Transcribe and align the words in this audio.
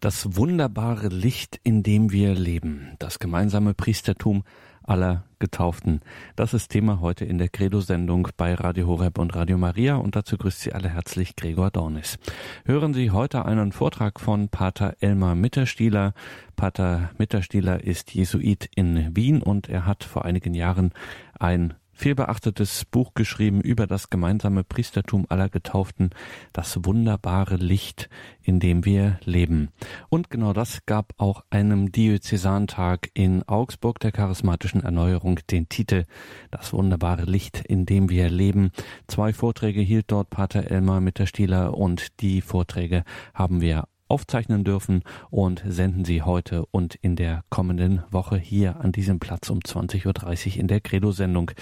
Das 0.00 0.34
wunderbare 0.34 1.08
Licht, 1.08 1.60
in 1.62 1.82
dem 1.82 2.10
wir 2.10 2.34
leben, 2.34 2.96
das 2.98 3.18
gemeinsame 3.18 3.74
Priestertum 3.74 4.44
aller 4.82 5.24
Getauften. 5.40 6.00
Das 6.36 6.54
ist 6.54 6.68
Thema 6.68 7.00
heute 7.00 7.26
in 7.26 7.36
der 7.36 7.50
Credo-Sendung 7.50 8.28
bei 8.38 8.54
Radio 8.54 8.86
Horeb 8.86 9.18
und 9.18 9.34
Radio 9.36 9.58
Maria 9.58 9.96
und 9.96 10.16
dazu 10.16 10.38
grüßt 10.38 10.60
Sie 10.60 10.72
alle 10.72 10.88
herzlich 10.88 11.36
Gregor 11.36 11.70
Dornis. 11.70 12.18
Hören 12.64 12.94
Sie 12.94 13.10
heute 13.10 13.44
einen 13.44 13.72
Vortrag 13.72 14.20
von 14.20 14.48
Pater 14.48 14.96
Elmar 15.00 15.34
Mitterstieler. 15.34 16.14
Pater 16.56 17.10
Mitterstieler 17.18 17.84
ist 17.84 18.14
Jesuit 18.14 18.70
in 18.74 19.14
Wien 19.14 19.42
und 19.42 19.68
er 19.68 19.84
hat 19.84 20.02
vor 20.02 20.24
einigen 20.24 20.54
Jahren 20.54 20.92
ein 21.38 21.74
vielbeachtetes 22.00 22.86
Buch 22.86 23.12
geschrieben 23.14 23.60
über 23.60 23.86
das 23.86 24.08
gemeinsame 24.08 24.64
Priestertum 24.64 25.26
aller 25.28 25.50
Getauften, 25.50 26.10
das 26.54 26.78
wunderbare 26.84 27.56
Licht, 27.56 28.08
in 28.42 28.58
dem 28.58 28.86
wir 28.86 29.20
leben. 29.24 29.68
Und 30.08 30.30
genau 30.30 30.54
das 30.54 30.86
gab 30.86 31.12
auch 31.18 31.44
einem 31.50 31.92
Diözesantag 31.92 33.10
in 33.12 33.42
Augsburg 33.46 34.00
der 34.00 34.12
charismatischen 34.12 34.82
Erneuerung 34.82 35.40
den 35.50 35.68
Titel 35.68 36.06
Das 36.50 36.72
wunderbare 36.72 37.24
Licht, 37.24 37.60
in 37.66 37.84
dem 37.84 38.08
wir 38.08 38.30
leben. 38.30 38.72
Zwei 39.06 39.34
Vorträge 39.34 39.82
hielt 39.82 40.10
dort 40.10 40.30
Pater 40.30 40.70
Elmar 40.70 41.02
Mitterstieler 41.02 41.76
und 41.76 42.20
die 42.22 42.40
Vorträge 42.40 43.04
haben 43.34 43.60
wir 43.60 43.84
aufzeichnen 44.10 44.64
dürfen 44.64 45.02
und 45.30 45.62
senden 45.66 46.04
sie 46.04 46.22
heute 46.22 46.66
und 46.70 46.96
in 46.96 47.16
der 47.16 47.44
kommenden 47.48 48.02
Woche 48.10 48.36
hier 48.36 48.80
an 48.80 48.92
diesem 48.92 49.20
Platz 49.20 49.50
um 49.50 49.60
20.30 49.60 50.54
Uhr 50.54 50.60
in 50.60 50.68
der 50.68 50.80
Credo-Sendung. 50.80 51.52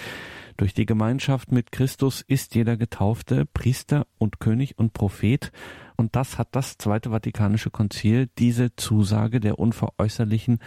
Durch 0.57 0.73
die 0.73 0.85
Gemeinschaft 0.85 1.51
mit 1.51 1.71
Christus 1.71 2.21
ist 2.21 2.55
jeder 2.55 2.75
Getaufte 2.75 3.45
Priester 3.45 4.07
und 4.17 4.39
König 4.39 4.77
und 4.77 4.93
Prophet 4.93 5.51
und 5.99 6.15
das 6.15 6.37
hat 6.37 6.49
das 6.53 6.77
Zweite 6.77 7.09
Vatikanische 7.09 7.71
Konzil 7.71 8.29
diese 8.37 8.73
Zusage 8.77 9.41
der 9.41 9.59
unveräußerlichen 9.59 10.59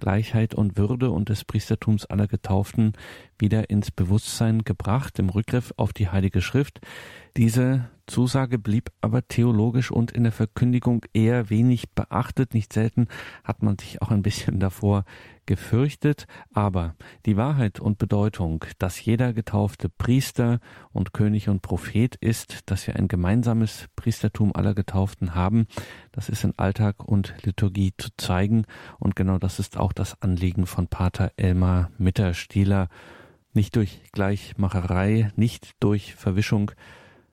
Gleichheit 0.00 0.54
und 0.54 0.76
Würde 0.76 1.10
und 1.10 1.28
des 1.28 1.44
Priestertums 1.44 2.06
aller 2.06 2.26
Getauften 2.26 2.94
wieder 3.38 3.70
ins 3.70 3.92
Bewusstsein 3.92 4.64
gebracht 4.64 5.18
im 5.18 5.28
Rückgriff 5.28 5.72
auf 5.76 5.92
die 5.92 6.08
Heilige 6.08 6.42
Schrift. 6.42 6.80
Diese 7.36 7.88
Zusage 8.06 8.58
blieb 8.58 8.90
aber 9.00 9.28
theologisch 9.28 9.92
und 9.92 10.10
in 10.10 10.24
der 10.24 10.32
Verkündigung 10.32 11.04
eher 11.12 11.48
wenig 11.48 11.90
beachtet. 11.90 12.54
Nicht 12.54 12.72
selten 12.72 13.06
hat 13.44 13.62
man 13.62 13.78
sich 13.78 14.02
auch 14.02 14.10
ein 14.10 14.22
bisschen 14.22 14.58
davor 14.58 15.04
gefürchtet. 15.50 16.28
Aber 16.54 16.94
die 17.26 17.36
Wahrheit 17.36 17.80
und 17.80 17.98
Bedeutung, 17.98 18.64
dass 18.78 19.04
jeder 19.04 19.32
getaufte 19.32 19.88
Priester 19.88 20.60
und 20.92 21.12
König 21.12 21.48
und 21.48 21.60
Prophet 21.60 22.14
ist, 22.14 22.70
dass 22.70 22.86
wir 22.86 22.94
ein 22.94 23.08
gemeinsames 23.08 23.88
Priestertum 23.96 24.54
aller 24.54 24.74
Getauften 24.74 25.34
haben, 25.34 25.66
das 26.12 26.28
ist 26.28 26.44
in 26.44 26.56
Alltag 26.56 27.02
und 27.02 27.34
Liturgie 27.42 27.92
zu 27.98 28.10
zeigen. 28.16 28.64
Und 29.00 29.16
genau 29.16 29.38
das 29.38 29.58
ist 29.58 29.76
auch 29.76 29.92
das 29.92 30.22
Anliegen 30.22 30.66
von 30.66 30.86
Pater 30.86 31.32
Elmar 31.36 31.90
Mitterstieler. 31.98 32.88
Nicht 33.52 33.74
durch 33.74 34.02
Gleichmacherei, 34.12 35.32
nicht 35.34 35.72
durch 35.80 36.14
Verwischung, 36.14 36.70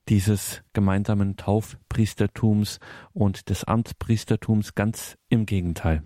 dieses 0.10 0.64
gemeinsamen 0.74 1.38
Taufpriestertums 1.38 2.80
und 3.14 3.50
des 3.50 3.64
Amtspriestertums 3.66 4.74
ganz 4.74 5.20
im 5.30 5.46
Gegenteil. 5.46 6.02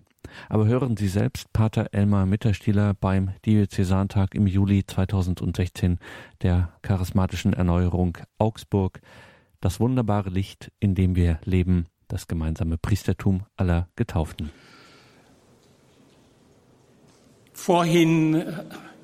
Aber 0.50 0.68
hören 0.68 0.98
Sie 0.98 1.08
selbst 1.08 1.52
Pater 1.54 1.90
Elmar 1.94 2.26
Mitterstieler 2.26 2.94
beim 2.94 3.32
Diözesantag 3.46 4.36
im 4.36 4.48
Juli 4.48 4.86
2016 4.86 6.00
der 6.42 6.74
charismatischen 6.82 7.54
Erneuerung 7.54 8.18
Augsburg. 8.38 9.02
Das 9.60 9.80
wunderbare 9.80 10.30
Licht, 10.30 10.72
in 10.80 10.96
dem 10.96 11.16
wir 11.16 11.40
leben, 11.44 11.86
das 12.08 12.28
gemeinsame 12.28 12.78
Priestertum 12.78 13.44
aller 13.56 13.88
Getauften. 13.96 14.52
Vorhin 17.54 18.44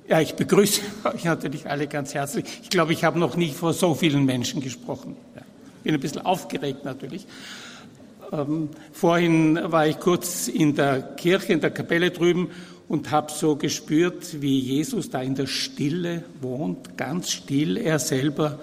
ja, 0.07 0.21
ich 0.21 0.35
begrüße 0.35 0.81
euch 1.03 1.23
natürlich 1.25 1.69
alle 1.69 1.87
ganz 1.87 2.13
herzlich. 2.13 2.45
Ich 2.63 2.69
glaube, 2.69 2.93
ich 2.93 3.03
habe 3.03 3.19
noch 3.19 3.35
nie 3.35 3.51
vor 3.51 3.73
so 3.73 3.93
vielen 3.93 4.25
Menschen 4.25 4.61
gesprochen. 4.61 5.17
Ja, 5.35 5.41
bin 5.83 5.93
ein 5.93 5.99
bisschen 5.99 6.25
aufgeregt 6.25 6.85
natürlich. 6.85 7.27
Ähm, 8.31 8.69
vorhin 8.91 9.59
war 9.63 9.87
ich 9.87 9.99
kurz 9.99 10.47
in 10.47 10.75
der 10.75 11.01
Kirche, 11.01 11.53
in 11.53 11.61
der 11.61 11.71
Kapelle 11.71 12.11
drüben 12.11 12.49
und 12.89 13.11
habe 13.11 13.31
so 13.31 13.55
gespürt, 13.55 14.41
wie 14.41 14.59
Jesus 14.59 15.09
da 15.09 15.21
in 15.21 15.35
der 15.35 15.47
Stille 15.47 16.23
wohnt, 16.41 16.97
ganz 16.97 17.31
still, 17.31 17.77
er 17.77 17.99
selber. 17.99 18.59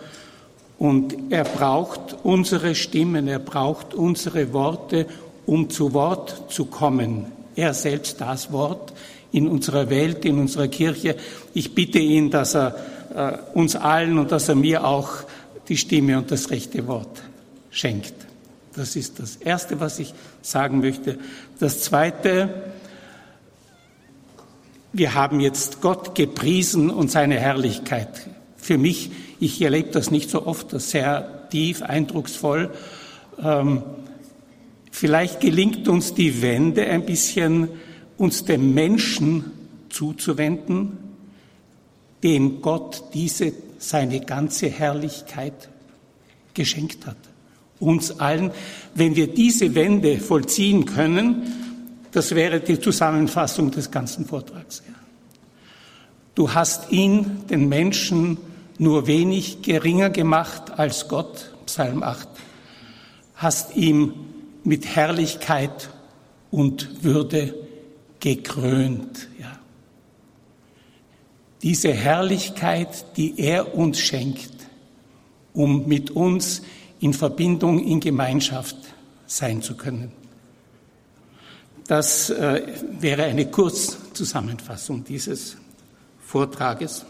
Und 0.78 1.14
er 1.30 1.44
braucht 1.44 2.16
unsere 2.24 2.74
Stimmen, 2.74 3.28
er 3.28 3.38
braucht 3.38 3.94
unsere 3.94 4.52
Worte, 4.52 5.06
um 5.46 5.70
zu 5.70 5.92
Wort 5.92 6.52
zu 6.52 6.66
kommen. 6.66 7.26
Er 7.56 7.74
selbst 7.74 8.20
das 8.20 8.50
Wort, 8.52 8.92
in 9.32 9.48
unserer 9.48 9.90
Welt, 9.90 10.24
in 10.24 10.38
unserer 10.38 10.68
Kirche. 10.68 11.16
Ich 11.54 11.74
bitte 11.74 11.98
ihn, 11.98 12.30
dass 12.30 12.54
er 12.54 12.76
äh, 13.14 13.58
uns 13.58 13.74
allen 13.76 14.18
und 14.18 14.30
dass 14.30 14.48
er 14.48 14.54
mir 14.54 14.86
auch 14.86 15.10
die 15.68 15.76
Stimme 15.76 16.18
und 16.18 16.30
das 16.30 16.50
rechte 16.50 16.86
Wort 16.86 17.22
schenkt. 17.70 18.23
Das 18.76 18.96
ist 18.96 19.20
das 19.20 19.36
Erste, 19.36 19.80
was 19.80 19.98
ich 19.98 20.14
sagen 20.42 20.80
möchte. 20.80 21.18
Das 21.60 21.80
Zweite, 21.82 22.72
wir 24.92 25.14
haben 25.14 25.40
jetzt 25.40 25.80
Gott 25.80 26.14
gepriesen 26.14 26.90
und 26.90 27.10
seine 27.10 27.38
Herrlichkeit. 27.38 28.28
Für 28.56 28.78
mich, 28.78 29.10
ich 29.38 29.60
erlebe 29.62 29.90
das 29.90 30.10
nicht 30.10 30.30
so 30.30 30.46
oft, 30.46 30.72
das 30.72 30.90
sehr 30.90 31.48
tief, 31.50 31.82
eindrucksvoll. 31.82 32.70
Ähm, 33.42 33.82
vielleicht 34.90 35.40
gelingt 35.40 35.86
uns 35.88 36.14
die 36.14 36.42
Wende 36.42 36.86
ein 36.86 37.06
bisschen 37.06 37.68
uns 38.16 38.44
dem 38.44 38.74
Menschen 38.74 39.52
zuzuwenden, 39.88 40.98
dem 42.22 42.60
Gott 42.60 43.04
diese 43.12 43.52
seine 43.78 44.20
ganze 44.20 44.68
Herrlichkeit 44.68 45.68
geschenkt 46.54 47.06
hat. 47.06 47.16
Uns 47.84 48.18
allen, 48.18 48.50
wenn 48.94 49.14
wir 49.14 49.26
diese 49.26 49.74
Wende 49.74 50.18
vollziehen 50.18 50.86
können, 50.86 51.42
das 52.12 52.34
wäre 52.34 52.60
die 52.60 52.80
Zusammenfassung 52.80 53.70
des 53.70 53.90
ganzen 53.90 54.24
Vortrags. 54.24 54.82
Du 56.34 56.52
hast 56.52 56.90
ihn, 56.90 57.42
den 57.48 57.68
Menschen, 57.68 58.38
nur 58.78 59.06
wenig 59.06 59.62
geringer 59.62 60.10
gemacht 60.10 60.78
als 60.78 61.08
Gott, 61.08 61.52
Psalm 61.66 62.02
8, 62.02 62.28
hast 63.36 63.76
ihm 63.76 64.14
mit 64.64 64.96
Herrlichkeit 64.96 65.90
und 66.50 67.04
Würde 67.04 67.54
gekrönt. 68.20 69.28
Ja. 69.40 69.58
Diese 71.62 71.92
Herrlichkeit, 71.92 73.16
die 73.16 73.38
er 73.38 73.76
uns 73.76 74.00
schenkt, 74.00 74.52
um 75.52 75.86
mit 75.86 76.10
uns 76.10 76.62
in 77.00 77.12
Verbindung, 77.12 77.78
in 77.78 78.00
Gemeinschaft 78.00 78.76
sein 79.26 79.62
zu 79.62 79.76
können. 79.76 80.12
Das 81.86 82.30
äh, 82.30 82.62
wäre 82.98 83.24
eine 83.24 83.46
Kurzzusammenfassung 83.46 85.04
dieses 85.04 85.56
Vortrages. 86.24 87.04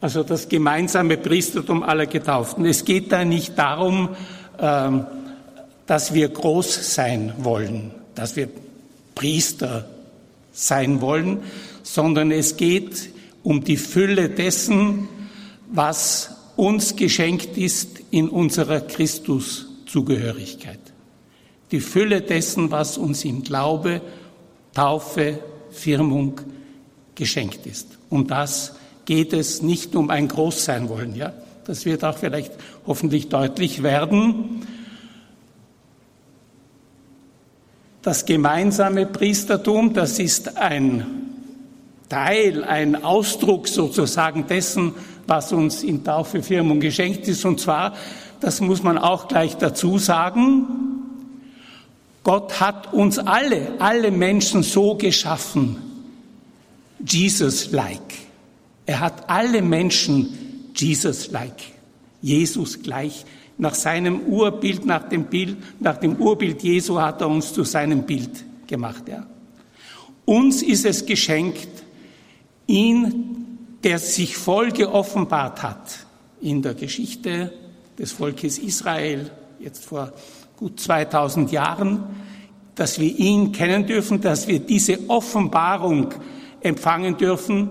Also 0.00 0.22
das 0.22 0.48
gemeinsame 0.48 1.16
Priestertum 1.16 1.82
aller 1.82 2.06
Getauften. 2.06 2.64
Es 2.64 2.84
geht 2.84 3.12
da 3.12 3.24
nicht 3.24 3.58
darum, 3.58 4.10
äh, 4.58 4.90
dass 5.86 6.14
wir 6.14 6.28
groß 6.28 6.94
sein 6.94 7.32
wollen, 7.38 7.92
dass 8.14 8.36
wir 8.36 8.48
Priester 9.14 9.88
sein 10.52 11.00
wollen, 11.00 11.42
sondern 11.82 12.30
es 12.30 12.56
geht 12.56 13.10
um 13.42 13.64
die 13.64 13.76
Fülle 13.76 14.28
dessen, 14.28 15.08
was 15.70 16.37
uns 16.58 16.96
geschenkt 16.96 17.56
ist 17.56 18.00
in 18.10 18.28
unserer 18.28 18.80
Christuszugehörigkeit. 18.80 20.80
Die 21.70 21.78
Fülle 21.78 22.20
dessen, 22.20 22.72
was 22.72 22.98
uns 22.98 23.24
im 23.24 23.44
Glaube, 23.44 24.00
Taufe, 24.74 25.38
Firmung 25.70 26.40
geschenkt 27.14 27.64
ist. 27.66 27.86
Um 28.10 28.26
das 28.26 28.74
geht 29.04 29.32
es 29.32 29.62
nicht 29.62 29.94
um 29.94 30.10
ein 30.10 30.26
Großsein 30.26 30.88
wollen, 30.88 31.14
ja. 31.14 31.32
Das 31.64 31.84
wird 31.84 32.02
auch 32.02 32.18
vielleicht 32.18 32.50
hoffentlich 32.86 33.28
deutlich 33.28 33.84
werden. 33.84 34.66
Das 38.02 38.24
gemeinsame 38.24 39.06
Priestertum, 39.06 39.92
das 39.92 40.18
ist 40.18 40.56
ein 40.56 41.06
Teil, 42.08 42.64
ein 42.64 43.04
Ausdruck 43.04 43.68
sozusagen 43.68 44.48
dessen, 44.48 44.94
was 45.28 45.52
uns 45.52 45.82
in 45.82 46.02
Taufe, 46.02 46.42
Firmung 46.42 46.80
geschenkt 46.80 47.28
ist. 47.28 47.44
Und 47.44 47.60
zwar, 47.60 47.94
das 48.40 48.60
muss 48.60 48.82
man 48.82 48.98
auch 48.98 49.28
gleich 49.28 49.56
dazu 49.56 49.98
sagen, 49.98 50.66
Gott 52.24 52.60
hat 52.60 52.92
uns 52.92 53.18
alle, 53.18 53.74
alle 53.78 54.10
Menschen 54.10 54.62
so 54.62 54.96
geschaffen, 54.96 55.76
Jesus-like. 57.06 58.00
Er 58.86 59.00
hat 59.00 59.30
alle 59.30 59.62
Menschen 59.62 60.70
Jesus-like, 60.74 61.62
Jesus 62.20 62.82
gleich 62.82 63.24
Nach 63.60 63.74
seinem 63.74 64.20
Urbild, 64.20 64.86
nach 64.86 65.08
dem 65.08 65.24
Bild, 65.24 65.56
nach 65.80 65.96
dem 65.96 66.14
Urbild 66.16 66.62
Jesu 66.62 67.00
hat 67.00 67.20
er 67.20 67.28
uns 67.28 67.52
zu 67.52 67.64
seinem 67.64 68.04
Bild 68.04 68.44
gemacht, 68.68 69.08
ja. 69.08 69.26
Uns 70.24 70.62
ist 70.62 70.84
es 70.84 71.04
geschenkt, 71.04 71.68
ihn, 72.68 73.27
der 73.84 73.98
sich 73.98 74.36
voll 74.36 74.70
geoffenbart 74.70 75.62
hat 75.62 76.06
in 76.40 76.62
der 76.62 76.74
Geschichte 76.74 77.52
des 77.98 78.12
Volkes 78.12 78.58
Israel, 78.58 79.30
jetzt 79.60 79.84
vor 79.84 80.12
gut 80.56 80.80
2000 80.80 81.52
Jahren, 81.52 82.04
dass 82.74 83.00
wir 83.00 83.16
ihn 83.16 83.52
kennen 83.52 83.86
dürfen, 83.86 84.20
dass 84.20 84.46
wir 84.46 84.60
diese 84.60 85.08
Offenbarung 85.08 86.14
empfangen 86.60 87.16
dürfen, 87.16 87.70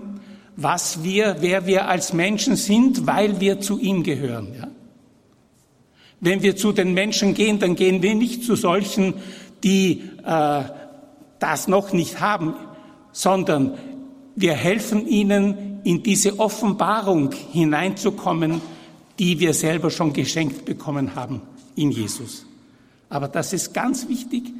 was 0.56 1.02
wir, 1.02 1.36
wer 1.40 1.66
wir 1.66 1.88
als 1.88 2.12
Menschen 2.12 2.56
sind, 2.56 3.06
weil 3.06 3.40
wir 3.40 3.60
zu 3.60 3.78
ihm 3.78 4.02
gehören. 4.02 4.54
Ja? 4.58 4.68
Wenn 6.20 6.42
wir 6.42 6.56
zu 6.56 6.72
den 6.72 6.94
Menschen 6.94 7.34
gehen, 7.34 7.58
dann 7.58 7.76
gehen 7.76 8.02
wir 8.02 8.14
nicht 8.14 8.44
zu 8.44 8.56
solchen, 8.56 9.14
die 9.62 10.02
äh, 10.24 10.62
das 11.38 11.68
noch 11.68 11.92
nicht 11.92 12.20
haben, 12.20 12.54
sondern 13.12 13.78
wir 14.34 14.54
helfen 14.54 15.06
ihnen, 15.06 15.67
in 15.88 16.02
diese 16.02 16.38
Offenbarung 16.38 17.32
hineinzukommen, 17.32 18.60
die 19.18 19.40
wir 19.40 19.54
selber 19.54 19.90
schon 19.90 20.12
geschenkt 20.12 20.66
bekommen 20.66 21.14
haben 21.14 21.40
in 21.76 21.90
Jesus. 21.90 22.44
Aber 23.08 23.26
das 23.26 23.54
ist 23.54 23.72
ganz 23.72 24.06
wichtig. 24.06 24.52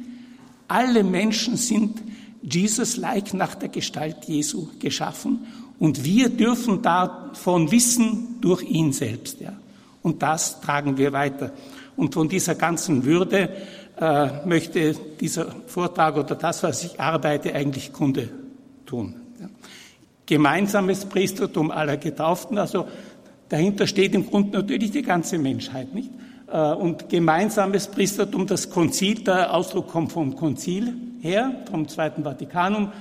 Alle 0.67 1.03
Menschen 1.03 1.55
sind 1.55 2.01
Jesus-like 2.41 3.35
nach 3.35 3.53
der 3.53 3.69
Gestalt 3.69 4.25
Jesu 4.25 4.69
geschaffen 4.79 5.45
und 5.77 6.03
wir 6.03 6.29
dürfen 6.29 6.81
davon 6.81 7.71
wissen 7.71 8.37
durch 8.41 8.63
ihn 8.63 8.91
selbst. 8.91 9.39
Ja. 9.39 9.53
Und 10.01 10.23
das 10.23 10.61
tragen 10.61 10.97
wir 10.97 11.13
weiter. 11.13 11.51
Und 11.95 12.15
von 12.15 12.27
dieser 12.27 12.55
ganzen 12.55 13.05
Würde 13.05 13.55
äh, 14.01 14.47
möchte 14.47 14.95
dieser 15.21 15.45
Vortrag 15.67 16.17
oder 16.17 16.33
das, 16.33 16.63
was 16.63 16.83
ich 16.83 16.99
arbeite, 16.99 17.53
eigentlich 17.53 17.93
Kunde 17.93 18.29
tun. 18.87 19.28
Gemeinsames 20.29 21.05
Priestertum 21.05 21.71
aller 21.71 21.97
Getauften, 21.97 22.59
also 22.59 22.85
dahinter 23.49 23.87
steht 23.87 24.13
im 24.13 24.27
Grunde 24.27 24.59
natürlich 24.59 24.91
die 24.91 25.01
ganze 25.01 25.39
Menschheit, 25.39 25.91
nicht? 25.95 26.11
Äh, 26.51 26.73
und 26.73 27.09
gemeinsames 27.09 27.87
Priestertum, 27.87 28.45
das 28.45 28.69
Konzil, 28.69 29.23
der 29.23 29.51
Ausdruck 29.51 29.87
kommt 29.87 30.11
vom 30.11 30.35
Konzil 30.35 30.93
her, 31.21 31.63
vom 31.71 31.87
Zweiten 31.87 32.23
Vatikanum. 32.23 32.91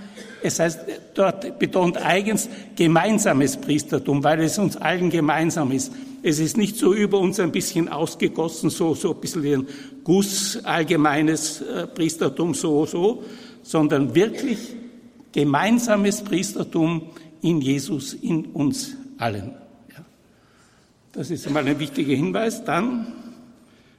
Es 0.43 0.59
heißt, 0.59 0.81
dort 1.13 1.59
betont 1.59 1.99
eigens 1.99 2.49
gemeinsames 2.75 3.59
Priestertum, 3.59 4.25
weil 4.25 4.41
es 4.41 4.59
uns 4.59 4.79
allen 4.79 5.11
gemeinsam 5.11 5.71
ist. 5.71 5.93
Es 6.23 6.39
ist 6.39 6.57
nicht 6.57 6.79
so 6.79 6.95
über 6.95 7.19
uns 7.19 7.39
ein 7.41 7.53
bisschen 7.53 7.91
ausgegossen, 7.91 8.71
so, 8.71 8.95
so 8.95 9.13
ein 9.13 9.21
bisschen 9.21 9.43
wie 9.43 9.55
ein 9.55 9.67
Guss, 10.03 10.65
allgemeines 10.65 11.61
äh, 11.61 11.87
Priestertum, 11.89 12.55
so, 12.55 12.87
so, 12.87 13.23
sondern 13.63 14.15
wirklich 14.15 14.79
gemeinsames 15.33 16.23
Priestertum 16.23 17.03
in 17.43 17.61
Jesus, 17.61 18.15
in 18.15 18.47
uns 18.47 18.97
allen. 19.19 19.53
Ja. 19.91 20.05
Das 21.13 21.31
ist 21.31 21.47
einmal 21.47 21.67
ein 21.67 21.79
wichtiger 21.79 22.15
Hinweis. 22.15 22.65
Dann 22.65 23.13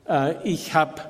äh, 0.07 0.35
ich 0.43 0.73
habe 0.73 1.01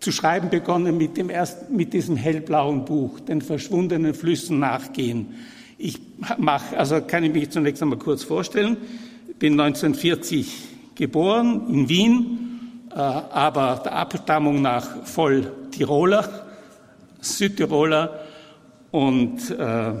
zu 0.00 0.12
schreiben 0.12 0.50
begonnen 0.50 0.96
mit, 0.96 1.16
dem 1.16 1.30
ersten, 1.30 1.74
mit 1.76 1.92
diesem 1.92 2.16
hellblauen 2.16 2.84
Buch, 2.84 3.20
den 3.20 3.40
verschwundenen 3.40 4.14
Flüssen 4.14 4.58
nachgehen. 4.58 5.34
Ich 5.78 6.00
mache, 6.38 6.76
also 6.76 7.00
kann 7.00 7.24
ich 7.24 7.32
mich 7.32 7.50
zunächst 7.50 7.82
einmal 7.82 7.98
kurz 7.98 8.24
vorstellen. 8.24 8.76
Ich 9.28 9.36
bin 9.36 9.58
1940 9.58 10.52
geboren 10.94 11.68
in 11.68 11.88
Wien, 11.88 12.88
äh, 12.90 12.96
aber 12.96 13.80
der 13.84 13.94
Abstammung 13.94 14.60
nach 14.60 15.06
voll 15.06 15.52
Tiroler, 15.70 16.46
Südtiroler 17.20 18.20
und 18.92 19.50
äh, 19.50 19.92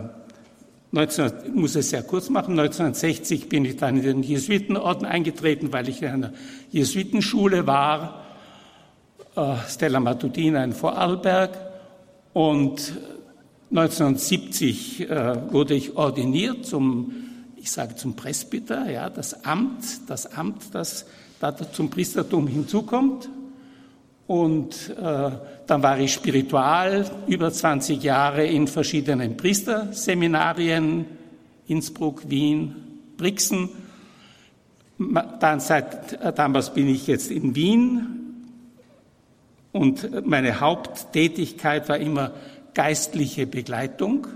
19, 0.92 1.32
ich 1.46 1.52
muss 1.54 1.74
es 1.74 1.88
sehr 1.90 2.02
kurz 2.02 2.28
machen, 2.28 2.58
1960 2.60 3.48
bin 3.48 3.64
ich 3.64 3.78
dann 3.78 3.96
in 3.96 4.02
den 4.02 4.22
Jesuitenorden 4.22 5.06
eingetreten, 5.06 5.72
weil 5.72 5.88
ich 5.88 6.02
in 6.02 6.08
einer 6.08 6.32
Jesuitenschule 6.70 7.66
war, 7.66 8.22
äh, 9.34 9.54
Stella 9.68 9.98
Matutina 9.98 10.62
in 10.62 10.72
Vorarlberg. 10.72 11.58
Und 12.34 12.92
1970 13.70 15.08
äh, 15.08 15.52
wurde 15.52 15.72
ich 15.72 15.96
ordiniert 15.96 16.66
zum, 16.66 17.14
ich 17.56 17.70
sage 17.70 17.96
zum 17.96 18.14
Presbyter, 18.14 18.90
ja, 18.90 19.08
das 19.08 19.46
Amt, 19.46 20.10
das 20.10 20.36
Amt, 20.36 20.74
das 20.74 21.06
da 21.40 21.56
zum 21.72 21.88
Priestertum 21.88 22.46
hinzukommt. 22.46 23.30
Und 24.26 24.90
äh, 24.90 25.30
dann 25.66 25.82
war 25.82 25.98
ich 25.98 26.12
spiritual 26.12 27.10
über 27.26 27.52
20 27.52 28.02
Jahre 28.02 28.46
in 28.46 28.66
verschiedenen 28.66 29.36
Priesterseminarien, 29.36 31.06
Innsbruck, 31.66 32.28
Wien, 32.30 32.74
Brixen. 33.16 33.68
Dann 34.98 35.60
seit 35.60 36.12
äh, 36.14 36.32
damals 36.32 36.72
bin 36.72 36.88
ich 36.88 37.06
jetzt 37.06 37.30
in 37.30 37.54
Wien. 37.54 38.18
Und 39.72 40.26
meine 40.26 40.60
Haupttätigkeit 40.60 41.88
war 41.88 41.96
immer 41.96 42.32
geistliche 42.74 43.46
Begleitung, 43.46 44.26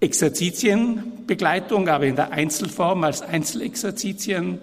Exerzitienbegleitung, 0.00 1.88
aber 1.88 2.06
in 2.06 2.16
der 2.16 2.32
Einzelform 2.32 3.04
als 3.04 3.22
Einzelexerzitien 3.22 4.58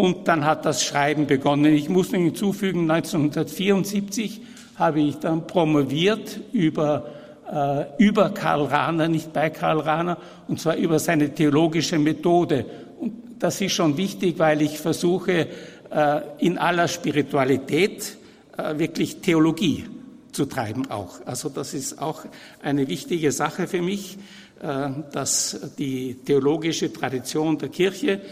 und 0.00 0.28
dann 0.28 0.46
hat 0.46 0.64
das 0.64 0.82
Schreiben 0.82 1.26
begonnen. 1.26 1.74
Ich 1.74 1.90
muss 1.90 2.10
noch 2.10 2.18
hinzufügen, 2.18 2.90
1974 2.90 4.40
habe 4.76 5.00
ich 5.00 5.16
dann 5.18 5.46
promoviert 5.46 6.40
über, 6.52 7.06
äh, 7.52 8.02
über 8.02 8.30
Karl 8.30 8.64
Rahner, 8.64 9.08
nicht 9.08 9.34
bei 9.34 9.50
Karl 9.50 9.80
Rahner, 9.80 10.16
und 10.48 10.58
zwar 10.58 10.76
über 10.76 10.98
seine 10.98 11.34
theologische 11.34 11.98
Methode. 11.98 12.64
Und 12.98 13.12
das 13.38 13.60
ist 13.60 13.72
schon 13.72 13.98
wichtig, 13.98 14.38
weil 14.38 14.62
ich 14.62 14.78
versuche, 14.78 15.48
äh, 15.90 16.20
in 16.38 16.56
aller 16.56 16.88
Spiritualität 16.88 18.16
äh, 18.56 18.78
wirklich 18.78 19.20
Theologie 19.20 19.84
zu 20.32 20.46
treiben 20.46 20.90
auch. 20.90 21.20
Also 21.26 21.50
das 21.50 21.74
ist 21.74 22.00
auch 22.00 22.24
eine 22.62 22.88
wichtige 22.88 23.32
Sache 23.32 23.66
für 23.66 23.82
mich, 23.82 24.16
äh, 24.62 24.88
dass 25.12 25.60
die 25.78 26.14
theologische 26.24 26.90
Tradition 26.90 27.58
der 27.58 27.68
Kirche 27.68 28.22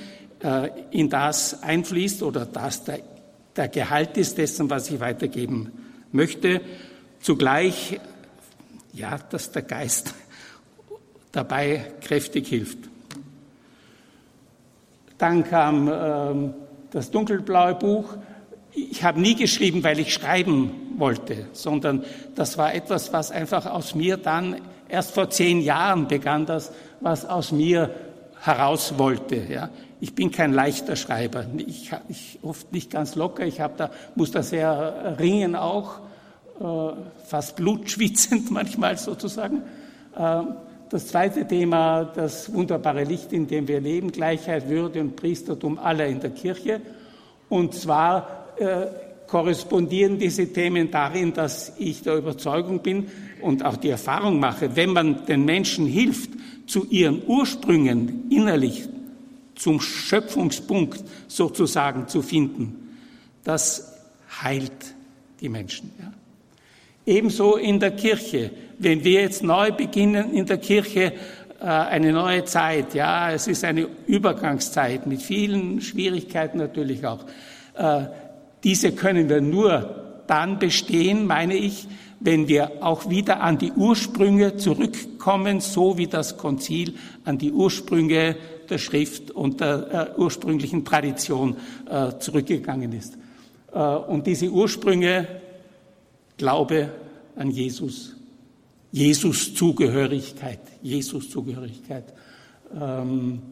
in 0.90 1.11
das 1.11 1.62
einfließt 1.62 2.23
oder 2.23 2.46
das 2.46 2.85
der, 2.85 3.00
der 3.56 3.69
Gehalt 3.69 4.17
ist 4.17 4.38
dessen, 4.38 4.70
was 4.70 4.90
ich 4.90 5.00
weitergeben 5.00 5.73
möchte. 6.12 6.61
Zugleich, 7.21 7.99
ja, 8.92 9.18
dass 9.30 9.50
der 9.50 9.62
Geist 9.62 10.14
dabei 11.33 11.92
kräftig 12.00 12.47
hilft. 12.47 12.78
Dann 15.18 15.42
kam 15.42 15.90
ähm, 15.92 16.54
das 16.92 17.11
dunkelblaue 17.11 17.75
Buch. 17.75 18.16
Ich 18.73 19.02
habe 19.02 19.21
nie 19.21 19.35
geschrieben, 19.35 19.83
weil 19.83 19.99
ich 19.99 20.14
schreiben 20.14 20.71
wollte, 20.97 21.47
sondern 21.52 22.04
das 22.37 22.57
war 22.57 22.75
etwas, 22.75 23.12
was 23.12 23.33
einfach 23.33 23.66
aus 23.66 23.97
mir 23.97 24.16
dann 24.16 24.61
erst 24.88 25.12
vor 25.12 25.30
zehn 25.30 25.61
Jahren 25.61 26.07
begann, 26.07 26.47
das, 26.47 26.73
was 27.00 27.25
aus 27.25 27.50
mir 27.50 27.90
heraus 28.40 28.95
wollte. 28.97 29.37
Ja. 29.37 29.71
Ich 30.00 30.14
bin 30.14 30.31
kein 30.31 30.52
leichter 30.52 30.97
Schreiber. 30.97 31.47
Ich, 31.57 31.90
ich 32.09 32.38
oft 32.43 32.73
nicht 32.73 32.90
ganz 32.90 33.17
locker. 33.17 33.45
Ich 33.45 33.61
habe 33.61 33.75
da, 33.76 33.90
muss 34.14 34.31
da 34.31 34.43
sehr 34.43 35.17
ringen 35.19 35.57
auch, 35.57 36.00
äh, 36.61 36.93
fast 37.26 37.57
blutschwitzend 37.57 38.50
manchmal 38.50 38.97
sozusagen. 38.97 39.62
Äh, 40.17 40.43
das 40.90 41.09
zweite 41.09 41.47
Thema, 41.47 42.05
das 42.05 42.52
wunderbare 42.52 43.05
Licht, 43.05 43.33
in 43.33 43.47
dem 43.47 43.69
wir 43.69 43.81
leben, 43.81 44.11
Gleichheit, 44.11 44.69
Würde 44.69 45.00
und 45.00 45.17
Priestertum 45.17 45.78
aller 45.78 46.07
in 46.07 46.21
der 46.21 46.31
Kirche. 46.31 46.81
Und 47.49 47.75
zwar 47.75 48.47
äh, 48.57 48.87
korrespondieren 49.26 50.19
diese 50.19 50.52
Themen 50.52 50.90
darin, 50.90 51.35
dass 51.35 51.75
ich 51.78 52.02
der 52.02 52.17
Überzeugung 52.17 52.81
bin 52.81 53.09
und 53.43 53.64
auch 53.64 53.76
die 53.76 53.90
Erfahrung 53.90 54.40
mache, 54.40 54.75
wenn 54.76 54.93
man 54.93 55.26
den 55.26 55.45
Menschen 55.45 55.87
hilft, 55.87 56.31
zu 56.67 56.87
ihren 56.87 57.23
Ursprüngen 57.26 58.31
innerlich 58.31 58.88
zum 59.58 59.80
Schöpfungspunkt 59.80 61.04
sozusagen 61.26 62.08
zu 62.08 62.22
finden, 62.22 62.96
das 63.44 63.92
heilt 64.42 64.94
die 65.40 65.48
Menschen. 65.48 65.92
Ja. 65.98 66.12
Ebenso 67.04 67.56
in 67.56 67.80
der 67.80 67.90
Kirche. 67.92 68.50
Wenn 68.78 69.02
wir 69.02 69.22
jetzt 69.22 69.42
neu 69.42 69.72
beginnen 69.72 70.32
in 70.32 70.46
der 70.46 70.58
Kirche, 70.58 71.12
äh, 71.60 71.64
eine 71.64 72.12
neue 72.12 72.44
Zeit, 72.44 72.94
ja, 72.94 73.32
es 73.32 73.48
ist 73.48 73.64
eine 73.64 73.88
Übergangszeit 74.06 75.06
mit 75.06 75.22
vielen 75.22 75.80
Schwierigkeiten 75.80 76.58
natürlich 76.58 77.04
auch. 77.04 77.24
Äh, 77.74 78.04
diese 78.62 78.92
können 78.92 79.28
wir 79.28 79.40
nur 79.40 80.22
dann 80.26 80.58
bestehen, 80.58 81.26
meine 81.26 81.54
ich, 81.54 81.88
wenn 82.20 82.46
wir 82.48 82.72
auch 82.80 83.08
wieder 83.08 83.40
an 83.40 83.58
die 83.58 83.72
Ursprünge 83.72 84.56
zurückkommen, 84.56 85.60
so 85.60 85.98
wie 85.98 86.06
das 86.06 86.36
Konzil 86.36 86.94
an 87.24 87.38
die 87.38 87.52
Ursprünge 87.52 88.36
der 88.70 88.78
Schrift 88.78 89.30
und 89.30 89.60
der 89.60 90.14
äh, 90.16 90.20
ursprünglichen 90.20 90.84
Tradition 90.84 91.56
äh, 91.88 92.18
zurückgegangen 92.18 92.92
ist. 92.92 93.18
Äh, 93.72 93.78
und 93.78 94.26
diese 94.26 94.48
Ursprünge, 94.48 95.26
Glaube 96.37 96.90
an 97.37 97.50
Jesus, 97.50 98.14
Jesus-Zugehörigkeit, 98.92 100.60
Jesus-Zugehörigkeit, 100.82 102.04
ähm, 102.78 103.42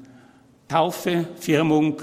Taufe, 0.68 1.26
Firmung, 1.38 2.02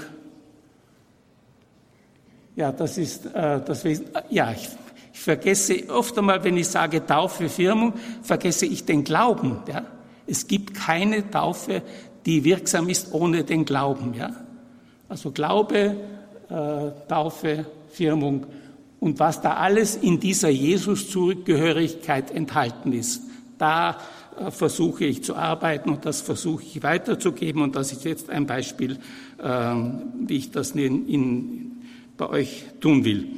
ja, 2.56 2.70
das 2.70 2.98
ist 2.98 3.26
äh, 3.26 3.60
das 3.64 3.84
Wesen. 3.84 4.06
Ja, 4.30 4.52
ich, 4.52 4.68
ich 5.12 5.20
vergesse 5.20 5.88
oft 5.90 6.16
einmal, 6.16 6.42
wenn 6.44 6.56
ich 6.56 6.68
sage 6.68 7.04
Taufe, 7.04 7.48
Firmung, 7.48 7.94
vergesse 8.22 8.66
ich 8.66 8.84
den 8.84 9.02
Glauben. 9.02 9.58
Ja? 9.66 9.84
Es 10.26 10.46
gibt 10.46 10.74
keine 10.74 11.28
Taufe, 11.30 11.82
die 12.26 12.44
wirksam 12.44 12.88
ist 12.88 13.12
ohne 13.12 13.44
den 13.44 13.64
Glauben. 13.64 14.14
Ja? 14.14 14.30
Also 15.08 15.30
Glaube, 15.30 15.96
äh, 16.48 17.08
Taufe, 17.08 17.66
Firmung 17.90 18.46
und 19.00 19.18
was 19.18 19.40
da 19.40 19.54
alles 19.54 19.96
in 19.96 20.20
dieser 20.20 20.48
Jesus-Zugehörigkeit 20.48 22.30
enthalten 22.30 22.92
ist. 22.92 23.22
Da 23.58 23.98
äh, 24.38 24.50
versuche 24.50 25.04
ich 25.04 25.22
zu 25.22 25.36
arbeiten 25.36 25.90
und 25.90 26.06
das 26.06 26.22
versuche 26.22 26.62
ich 26.64 26.82
weiterzugeben 26.82 27.62
und 27.62 27.76
das 27.76 27.92
ist 27.92 28.04
jetzt 28.04 28.30
ein 28.30 28.46
Beispiel, 28.46 28.98
äh, 29.38 29.74
wie 30.26 30.36
ich 30.36 30.50
das 30.50 30.72
in, 30.72 31.06
in, 31.08 31.72
bei 32.16 32.28
euch 32.28 32.64
tun 32.80 33.04
will. 33.04 33.28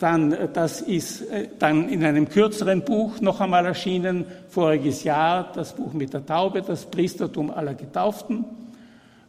Dann, 0.00 0.32
äh, 0.32 0.48
das 0.52 0.80
ist 0.80 1.20
äh, 1.30 1.48
dann 1.58 1.88
in 1.88 2.04
einem 2.04 2.28
kürzeren 2.28 2.82
Buch 2.82 3.20
noch 3.20 3.40
einmal 3.40 3.66
erschienen, 3.66 4.24
voriges 4.48 5.04
Jahr, 5.04 5.52
das 5.54 5.74
Buch 5.74 5.92
mit 5.92 6.14
der 6.14 6.24
Taube, 6.24 6.62
das 6.62 6.86
Priestertum 6.86 7.50
aller 7.50 7.74
Getauften. 7.74 8.44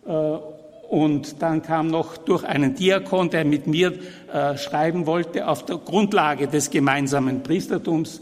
Äh, 0.07 0.11
und 0.89 1.41
dann 1.41 1.61
kam 1.61 1.87
noch 1.87 2.17
durch 2.17 2.43
einen 2.43 2.75
Diakon, 2.75 3.29
der 3.29 3.45
mit 3.45 3.65
mir 3.65 3.93
schreiben 4.57 5.05
wollte, 5.05 5.47
auf 5.47 5.63
der 5.63 5.77
Grundlage 5.77 6.49
des 6.49 6.69
gemeinsamen 6.69 7.43
Priestertums 7.43 8.19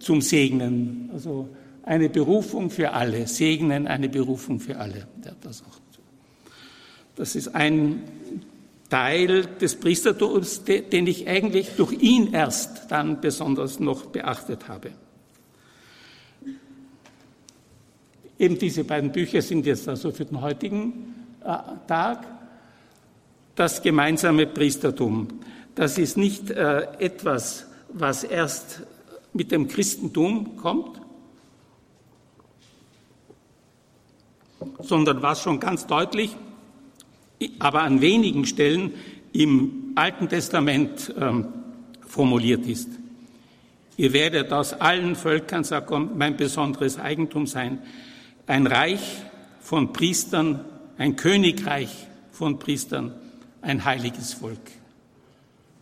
zum 0.00 0.20
Segnen. 0.20 1.10
Also 1.12 1.48
eine 1.84 2.08
Berufung 2.08 2.70
für 2.70 2.90
alle. 2.90 3.28
Segnen, 3.28 3.86
eine 3.86 4.08
Berufung 4.08 4.58
für 4.58 4.78
alle. 4.78 5.06
Das, 5.42 5.62
das 7.14 7.36
ist 7.36 7.54
ein 7.54 8.02
Teil 8.88 9.46
des 9.60 9.76
Priestertums, 9.76 10.64
den 10.64 11.06
ich 11.06 11.28
eigentlich 11.28 11.76
durch 11.76 11.92
ihn 11.92 12.32
erst 12.32 12.90
dann 12.90 13.20
besonders 13.20 13.80
noch 13.80 14.06
beachtet 14.06 14.68
habe. 14.68 14.92
Eben 18.38 18.58
diese 18.58 18.84
beiden 18.84 19.12
Bücher 19.12 19.42
sind 19.42 19.66
jetzt 19.66 19.88
also 19.88 20.12
für 20.12 20.24
den 20.24 20.40
heutigen 20.40 21.14
äh, 21.44 21.56
Tag. 21.86 22.24
Das 23.56 23.82
gemeinsame 23.82 24.46
Priestertum, 24.46 25.28
das 25.74 25.98
ist 25.98 26.16
nicht 26.16 26.50
äh, 26.50 26.82
etwas, 27.00 27.66
was 27.92 28.22
erst 28.22 28.82
mit 29.32 29.50
dem 29.50 29.66
Christentum 29.66 30.56
kommt, 30.56 31.00
sondern 34.80 35.20
was 35.22 35.42
schon 35.42 35.58
ganz 35.58 35.86
deutlich 35.86 36.36
aber 37.58 37.82
an 37.82 38.00
wenigen 38.00 38.46
Stellen 38.46 38.92
im 39.32 39.92
Alten 39.94 40.28
Testament 40.28 41.14
ähm, 41.18 41.46
formuliert 42.06 42.66
ist. 42.66 42.88
Ihr 43.96 44.12
werdet 44.12 44.52
aus 44.52 44.72
allen 44.74 45.16
Völkern, 45.16 45.64
sagt 45.64 45.88
Gott, 45.88 46.16
mein 46.16 46.36
besonderes 46.36 46.98
Eigentum 46.98 47.46
sein, 47.46 47.80
ein 48.46 48.66
Reich 48.66 49.22
von 49.60 49.92
Priestern, 49.92 50.64
ein 50.96 51.16
Königreich 51.16 52.06
von 52.30 52.58
Priestern, 52.58 53.12
ein 53.60 53.84
heiliges 53.84 54.34
Volk. 54.34 54.60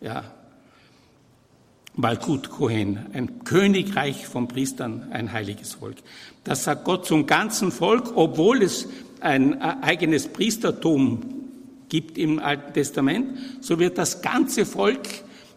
Ja, 0.01 0.23
Malkut 1.95 2.49
Kohen, 2.49 3.07
ein 3.13 3.43
Königreich 3.43 4.27
von 4.27 4.47
Priestern, 4.47 5.07
ein 5.11 5.31
heiliges 5.31 5.73
Volk. 5.73 5.97
Das 6.43 6.63
sagt 6.63 6.85
Gott 6.85 7.07
zum 7.07 7.25
ganzen 7.25 7.71
Volk, 7.71 8.15
obwohl 8.15 8.61
es 8.61 8.87
ein 9.19 9.59
äh, 9.59 9.75
eigenes 9.81 10.27
Priestertum 10.27 11.36
gibt 11.89 12.17
im 12.17 12.39
Alten 12.39 12.73
Testament, 12.73 13.37
so 13.61 13.79
wird 13.79 13.97
das 13.97 14.21
ganze 14.21 14.65
Volk 14.65 15.07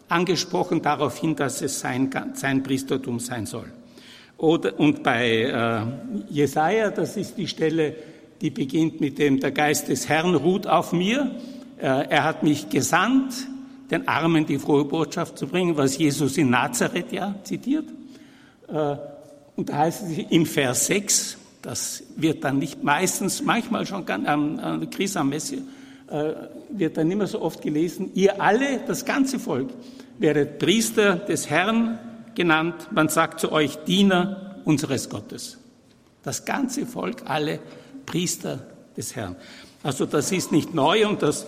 angesprochen 0.09 0.83
darauf 0.83 1.19
hin, 1.19 1.37
dass 1.37 1.63
es 1.63 1.81
sein, 1.81 2.11
sein 2.35 2.63
Priestertum 2.63 3.21
sein 3.21 3.47
soll. 3.47 3.71
Oder, 4.37 4.79
und 4.79 5.03
bei 5.03 5.43
äh, 5.43 6.33
Jesaja, 6.33 6.91
das 6.91 7.17
ist 7.17 7.37
die 7.37 7.47
Stelle, 7.47 7.95
die 8.41 8.51
beginnt 8.51 9.01
mit 9.01 9.19
dem, 9.19 9.39
der 9.39 9.51
Geist 9.51 9.89
des 9.89 10.09
Herrn 10.09 10.35
ruht 10.35 10.67
auf 10.67 10.93
mir. 10.93 11.31
Äh, 11.77 11.83
er 11.85 12.25
hat 12.25 12.43
mich 12.43 12.71
gesandt, 12.71 13.35
den 13.91 14.09
Armen 14.09 14.47
die 14.47 14.59
frohe 14.59 14.85
Botschaft 14.85 15.37
zu 15.37 15.47
bringen, 15.47 15.77
was 15.77 15.99
Jesus 15.99 16.39
in 16.39 16.51
Nazareth 16.51 17.13
ja 17.13 17.35
zitiert. 17.45 17.85
Äh, 18.69 18.97
und 19.57 19.69
da 19.69 19.79
heißt 19.79 20.05
es 20.05 20.19
im 20.31 20.47
Vers 20.47 20.87
6, 20.87 21.37
das 21.61 22.03
wird 22.17 22.43
dann 22.43 22.59
nicht 22.59 22.83
meistens, 22.83 23.43
manchmal 23.43 23.85
schon 23.85 24.09
an, 24.09 24.27
an 24.59 24.81
der 24.81 24.89
Chrisammesse 24.89 25.57
äh, 25.57 25.61
wird 26.71 26.97
dann 26.97 27.11
immer 27.11 27.27
so 27.27 27.41
oft 27.41 27.63
gelesen, 27.63 28.11
ihr 28.15 28.41
alle, 28.41 28.81
das 28.87 29.05
ganze 29.05 29.39
Volk, 29.39 29.71
werdet 30.19 30.59
Priester 30.59 31.17
des 31.17 31.49
Herrn 31.49 31.99
genannt. 32.35 32.89
Man 32.93 33.09
sagt 33.09 33.41
zu 33.41 33.53
euch 33.53 33.77
Diener 33.85 34.57
unseres 34.65 35.09
Gottes. 35.09 35.59
Das 36.23 36.45
ganze 36.45 36.85
Volk, 36.85 37.23
alle 37.25 37.61
Priester 38.07 38.67
des 38.97 39.17
Herrn. 39.17 39.37
Also 39.83 40.05
das 40.05 40.31
ist 40.33 40.53
nicht 40.53 40.75
neu 40.75 41.07
und 41.07 41.23
das 41.23 41.47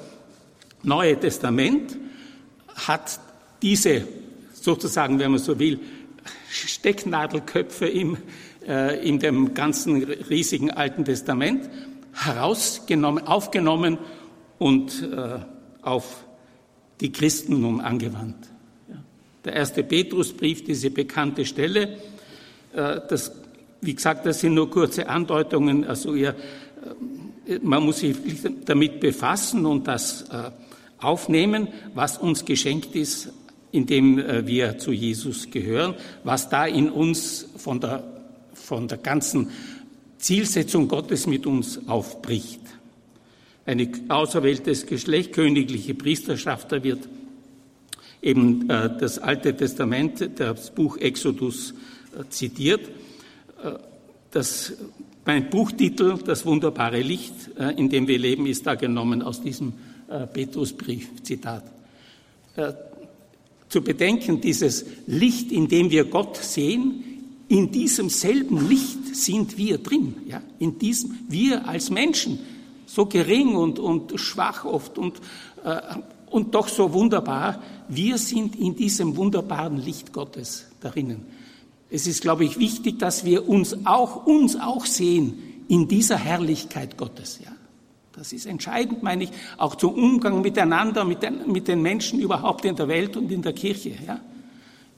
Neue 0.85 1.19
Testament 1.19 1.97
hat 2.75 3.21
diese, 3.61 4.07
sozusagen, 4.53 5.19
wenn 5.19 5.31
man 5.31 5.41
so 5.41 5.59
will, 5.59 5.79
Stecknadelköpfe 6.51 7.87
im, 7.87 8.17
äh, 8.67 9.07
in 9.07 9.19
dem 9.19 9.55
ganzen 9.55 10.03
riesigen 10.03 10.71
Alten 10.71 11.05
Testament 11.05 11.71
herausgenommen, 12.13 13.27
aufgenommen 13.27 13.99
und 14.59 15.03
äh, 15.03 15.39
auf 15.83 16.25
die 17.01 17.13
Christentum 17.13 17.81
angewandt. 17.81 18.49
Ja. 18.89 19.03
Der 19.45 19.55
erste 19.55 19.83
Petrusbrief, 19.83 20.65
diese 20.65 20.91
bekannte 20.91 21.45
Stelle, 21.45 21.99
äh, 22.75 23.01
das, 23.09 23.33
wie 23.81 23.95
gesagt, 23.95 24.25
das 24.25 24.41
sind 24.41 24.55
nur 24.55 24.71
kurze 24.71 25.09
Andeutungen, 25.09 25.85
also 25.85 26.15
ihr, 26.15 26.31
äh, 27.47 27.59
man 27.61 27.85
muss 27.85 27.99
sich 27.99 28.17
damit 28.65 29.01
befassen 29.01 29.67
und 29.67 29.89
das 29.89 30.23
äh, 30.31 30.51
aufnehmen, 31.01 31.69
was 31.95 32.19
uns 32.19 32.45
geschenkt 32.45 32.95
ist, 32.95 33.33
indem 33.73 34.19
äh, 34.19 34.47
wir 34.47 34.79
zu 34.79 34.93
Jesus 34.93 35.51
gehören, 35.51 35.95
was 36.23 36.49
da 36.49 36.67
in 36.67 36.89
uns 36.89 37.49
von 37.57 37.81
der, 37.81 38.05
von 38.55 38.87
der 38.87 38.99
ganzen 38.99 39.51
Zielsetzung 40.19 40.87
Gottes 40.87 41.27
mit 41.27 41.47
uns 41.47 41.89
aufbricht 41.89 42.61
eine 43.65 43.89
auserwähltes 44.09 44.87
Geschlecht, 44.87 45.33
königliche 45.33 45.95
Priesterschaft, 45.95 46.73
da 46.73 46.83
wird 46.83 47.09
eben 48.23 48.71
äh, 48.71 48.91
das 48.99 49.19
Alte 49.19 49.55
Testament, 49.55 50.31
das 50.37 50.75
Buch 50.75 50.97
Exodus 50.97 51.75
äh, 52.19 52.29
zitiert. 52.31 52.89
Äh, 53.63 53.73
das, 54.31 54.73
mein 55.27 55.51
Buchtitel, 55.51 56.19
Das 56.25 56.47
wunderbare 56.47 57.01
Licht, 57.01 57.35
in 57.77 57.91
dem 57.91 58.09
wir 58.09 58.19
leben, 58.19 58.47
ist 58.47 58.67
da 58.67 58.75
genommen 58.77 59.21
aus 59.21 59.43
diesem 59.43 59.75
Petrusbrief, 60.33 61.23
Zitat. 61.23 61.63
Zu 63.69 63.83
bedenken, 63.83 64.41
dieses 64.41 64.87
Licht, 65.07 65.53
in 65.53 65.69
dem 65.69 65.91
wir 65.91 66.07
Gott 66.07 66.39
sehen, 66.39 67.05
in 67.47 67.71
diesem 67.71 68.09
selben 68.09 68.69
Licht 68.69 69.15
sind 69.15 69.59
wir 69.59 69.79
drin, 69.79 70.15
ja, 70.27 70.43
in 70.59 70.79
diesem, 70.79 71.19
wir 71.29 71.69
als 71.69 71.91
Menschen, 71.91 72.39
so 72.93 73.07
gering 73.07 73.55
und, 73.55 73.79
und 73.79 74.21
schwach 74.21 74.67
oft 74.67 74.99
und, 74.99 75.19
äh, 75.65 75.81
und 76.31 76.55
doch 76.55 76.69
so 76.69 76.93
wunderbar. 76.93 77.63
Wir 77.89 78.19
sind 78.19 78.55
in 78.55 78.77
diesem 78.77 79.17
wunderbaren 79.17 79.79
Licht 79.79 80.13
Gottes 80.13 80.67
darinnen. 80.81 81.25
Es 81.89 82.07
ist, 82.07 82.21
glaube 82.21 82.45
ich, 82.45 82.59
wichtig, 82.59 82.99
dass 82.99 83.25
wir 83.25 83.49
uns 83.49 83.87
auch, 83.87 84.27
uns 84.27 84.57
auch 84.57 84.85
sehen 84.85 85.65
in 85.69 85.89
dieser 85.89 86.19
Herrlichkeit 86.19 86.99
Gottes, 86.99 87.41
ja. 87.43 87.51
Das 88.15 88.35
ist 88.35 88.45
entscheidend, 88.45 89.03
meine 89.03 89.25
ich, 89.25 89.31
auch 89.57 89.75
zum 89.75 89.95
Umgang 89.95 90.43
miteinander, 90.43 91.07
mit 91.07 91.23
den, 91.23 91.51
mit 91.51 91.69
den 91.69 91.81
Menschen 91.81 92.21
überhaupt 92.21 92.67
in 92.67 92.77
der 92.77 92.89
Welt 92.89 93.17
und 93.17 93.33
in 93.33 93.41
der 93.41 93.55
Kirche, 93.55 93.95
ja. 94.07 94.21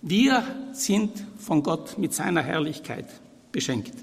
Wir 0.03 0.43
sind 0.73 1.25
von 1.39 1.63
Gott 1.63 1.97
mit 1.97 2.13
seiner 2.13 2.43
Herrlichkeit 2.43 3.07
beschenkt. 3.53 3.95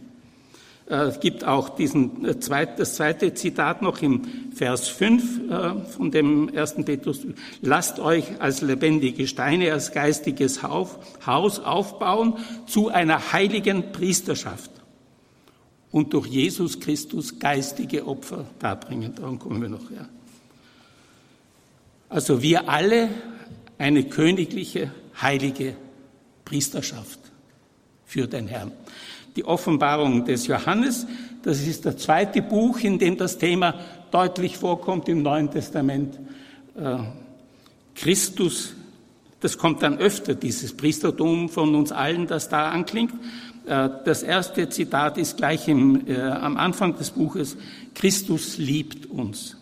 Es 0.92 1.16
äh, 1.16 1.20
gibt 1.22 1.46
auch 1.46 1.70
diesen, 1.70 2.26
äh, 2.26 2.36
das 2.36 2.96
zweite 2.96 3.34
Zitat 3.34 3.82
noch 3.82 4.02
im 4.02 4.24
Vers 4.54 4.90
5 4.90 5.50
äh, 5.50 5.90
von 5.90 6.12
dem 6.12 6.50
ersten 6.50 6.84
Petrus. 6.84 7.26
Lasst 7.62 8.00
euch 8.00 8.26
als 8.42 8.62
lebendige 8.62 9.26
Steine, 9.26 9.72
als 9.72 9.94
geistiges 9.94 10.64
Haus 10.64 11.60
aufbauen 11.60 12.36
zu 12.68 12.90
einer 12.90 13.32
heiligen 13.32 13.94
Priesterschaft, 13.94 14.70
und 15.92 16.14
durch 16.14 16.28
Jesus 16.28 16.80
Christus 16.80 17.40
geistige 17.40 18.08
Opfer 18.08 18.46
darbringen. 18.60 19.14
Darum 19.16 19.40
kommen 19.40 19.62
wir 19.62 19.70
noch, 19.70 19.92
ja. 19.92 20.08
Also 22.08 22.42
wir 22.42 22.70
alle 22.70 23.10
eine 23.78 24.04
königliche, 24.06 24.92
heilige 25.22 25.76
Priesterschaft 26.46 27.20
für 28.06 28.28
den 28.28 28.48
Herrn. 28.48 28.72
Die 29.36 29.46
Offenbarung 29.46 30.26
des 30.26 30.48
Johannes, 30.48 31.08
das 31.44 31.62
ist 31.62 31.86
das 31.86 31.98
zweite 31.98 32.42
Buch, 32.42 32.80
in 32.80 33.00
dem 33.00 33.18
das 33.18 33.38
Thema 33.38 33.76
deutlich 34.12 34.58
vorkommt 34.58 35.08
im 35.10 35.22
Neuen 35.22 35.50
Testament. 35.50 36.20
Äh, 36.76 36.98
Christus, 37.96 38.74
das 39.40 39.58
kommt 39.58 39.82
dann 39.82 39.98
öfter, 39.98 40.36
dieses 40.36 40.76
Priestertum 40.76 41.50
von 41.50 41.74
uns 41.76 41.92
allen, 41.92 42.28
das 42.28 42.50
da 42.50 42.70
anklingt. 42.70 43.14
Äh, 43.66 43.90
das 44.06 44.24
erste 44.24 44.70
Zitat 44.70 45.18
ist 45.18 45.38
gleich 45.38 45.68
im, 45.68 46.08
äh, 46.08 46.20
am 46.20 46.58
Anfang 46.58 46.96
des 46.98 47.12
Buches, 47.12 47.58
Christus 47.96 48.58
liebt 48.58 49.08
uns. 49.08 49.58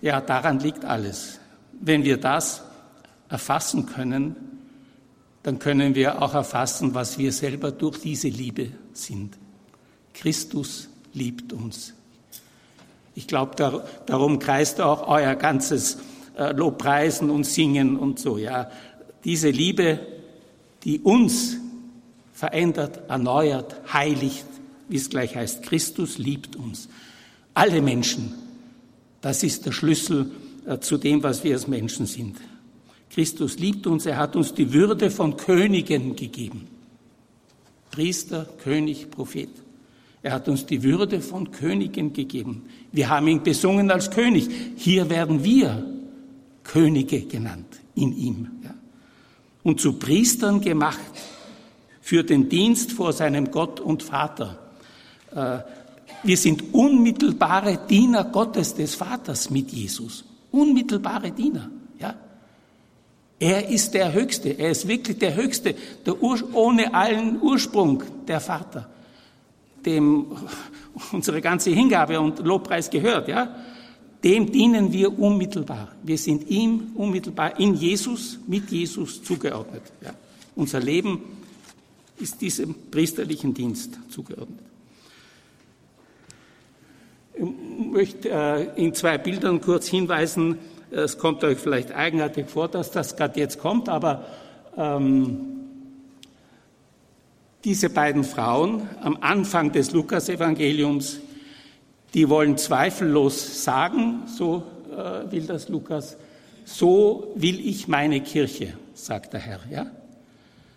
Ja, 0.00 0.20
daran 0.20 0.60
liegt 0.60 0.84
alles. 0.84 1.40
Wenn 1.80 2.04
wir 2.04 2.18
das 2.18 2.62
erfassen 3.28 3.86
können, 3.86 4.55
dann 5.46 5.60
können 5.60 5.94
wir 5.94 6.22
auch 6.22 6.34
erfassen, 6.34 6.92
was 6.92 7.18
wir 7.18 7.30
selber 7.30 7.70
durch 7.70 8.00
diese 8.00 8.26
Liebe 8.26 8.72
sind. 8.92 9.38
Christus 10.12 10.88
liebt 11.12 11.52
uns. 11.52 11.94
Ich 13.14 13.28
glaube, 13.28 13.54
dar 13.54 13.84
darum 14.06 14.40
kreist 14.40 14.80
auch 14.80 15.06
euer 15.06 15.36
ganzes 15.36 15.98
äh, 16.36 16.50
Lobpreisen 16.50 17.30
und 17.30 17.44
Singen 17.44 17.96
und 17.96 18.18
so, 18.18 18.38
ja. 18.38 18.72
Diese 19.22 19.50
Liebe, 19.50 20.00
die 20.82 20.98
uns 20.98 21.58
verändert, 22.32 23.08
erneuert, 23.08 23.76
heiligt, 23.92 24.46
wie 24.88 24.96
es 24.96 25.10
gleich 25.10 25.36
heißt. 25.36 25.62
Christus 25.62 26.18
liebt 26.18 26.56
uns. 26.56 26.88
Alle 27.54 27.82
Menschen. 27.82 28.34
Das 29.20 29.44
ist 29.44 29.64
der 29.64 29.70
Schlüssel 29.70 30.28
äh, 30.66 30.80
zu 30.80 30.98
dem, 30.98 31.22
was 31.22 31.44
wir 31.44 31.54
als 31.54 31.68
Menschen 31.68 32.06
sind. 32.06 32.36
Christus 33.16 33.58
liebt 33.58 33.86
uns, 33.86 34.04
er 34.04 34.18
hat 34.18 34.36
uns 34.36 34.52
die 34.52 34.74
Würde 34.74 35.10
von 35.10 35.38
Königen 35.38 36.16
gegeben. 36.16 36.66
Priester, 37.90 38.46
König, 38.62 39.10
Prophet. 39.10 39.48
Er 40.22 40.34
hat 40.34 40.50
uns 40.50 40.66
die 40.66 40.82
Würde 40.82 41.22
von 41.22 41.50
Königen 41.50 42.12
gegeben. 42.12 42.64
Wir 42.92 43.08
haben 43.08 43.26
ihn 43.28 43.42
besungen 43.42 43.90
als 43.90 44.10
König. 44.10 44.50
Hier 44.76 45.08
werden 45.08 45.42
wir 45.42 45.82
Könige 46.62 47.22
genannt 47.22 47.80
in 47.94 48.14
ihm. 48.14 48.48
Ja. 48.62 48.74
Und 49.62 49.80
zu 49.80 49.94
Priestern 49.94 50.60
gemacht 50.60 51.00
für 52.02 52.22
den 52.22 52.50
Dienst 52.50 52.92
vor 52.92 53.14
seinem 53.14 53.50
Gott 53.50 53.80
und 53.80 54.02
Vater. 54.02 54.58
Äh, 55.34 55.60
wir 56.22 56.36
sind 56.36 56.74
unmittelbare 56.74 57.78
Diener 57.88 58.24
Gottes 58.24 58.74
des 58.74 58.94
Vaters 58.94 59.48
mit 59.48 59.72
Jesus. 59.72 60.22
Unmittelbare 60.50 61.30
Diener. 61.30 61.70
Er 63.38 63.68
ist 63.68 63.92
der 63.92 64.12
Höchste. 64.12 64.58
Er 64.58 64.70
ist 64.70 64.88
wirklich 64.88 65.18
der 65.18 65.34
Höchste, 65.34 65.74
der 66.04 66.22
Ur 66.22 66.38
ohne 66.54 66.94
allen 66.94 67.40
Ursprung, 67.40 68.02
der 68.26 68.40
Vater, 68.40 68.88
dem 69.84 70.26
unsere 71.12 71.40
ganze 71.40 71.70
Hingabe 71.70 72.18
und 72.18 72.38
Lobpreis 72.38 72.88
gehört. 72.88 73.28
Ja? 73.28 73.54
Dem 74.24 74.50
dienen 74.50 74.92
wir 74.92 75.18
unmittelbar. 75.18 75.92
Wir 76.02 76.16
sind 76.16 76.48
ihm 76.48 76.92
unmittelbar 76.94 77.60
in 77.60 77.74
Jesus, 77.74 78.38
mit 78.46 78.70
Jesus 78.70 79.22
zugeordnet. 79.22 79.82
Ja? 80.02 80.14
Unser 80.54 80.80
Leben 80.80 81.22
ist 82.18 82.40
diesem 82.40 82.74
priesterlichen 82.90 83.52
Dienst 83.52 83.98
zugeordnet. 84.08 84.60
Ich 87.34 87.44
möchte 87.92 88.30
äh, 88.30 88.82
in 88.82 88.94
zwei 88.94 89.18
Bildern 89.18 89.60
kurz 89.60 89.88
hinweisen. 89.88 90.58
Es 90.96 91.18
kommt 91.18 91.44
euch 91.44 91.58
vielleicht 91.58 91.92
eigenartig 91.94 92.48
vor, 92.48 92.68
dass 92.68 92.90
das 92.90 93.16
gerade 93.16 93.38
jetzt 93.38 93.58
kommt, 93.58 93.90
aber 93.90 94.24
ähm, 94.78 95.40
diese 97.64 97.90
beiden 97.90 98.24
Frauen 98.24 98.88
am 99.02 99.18
Anfang 99.20 99.72
des 99.72 99.92
Lukasevangeliums, 99.92 101.20
die 102.14 102.30
wollen 102.30 102.56
zweifellos 102.56 103.62
sagen, 103.62 104.22
so 104.26 104.62
äh, 104.90 105.30
will 105.30 105.46
das 105.46 105.68
Lukas, 105.68 106.16
so 106.64 107.30
will 107.34 107.60
ich 107.60 107.88
meine 107.88 108.22
Kirche, 108.22 108.72
sagt 108.94 109.34
der 109.34 109.40
Herr. 109.40 109.60
Ja? 109.70 109.86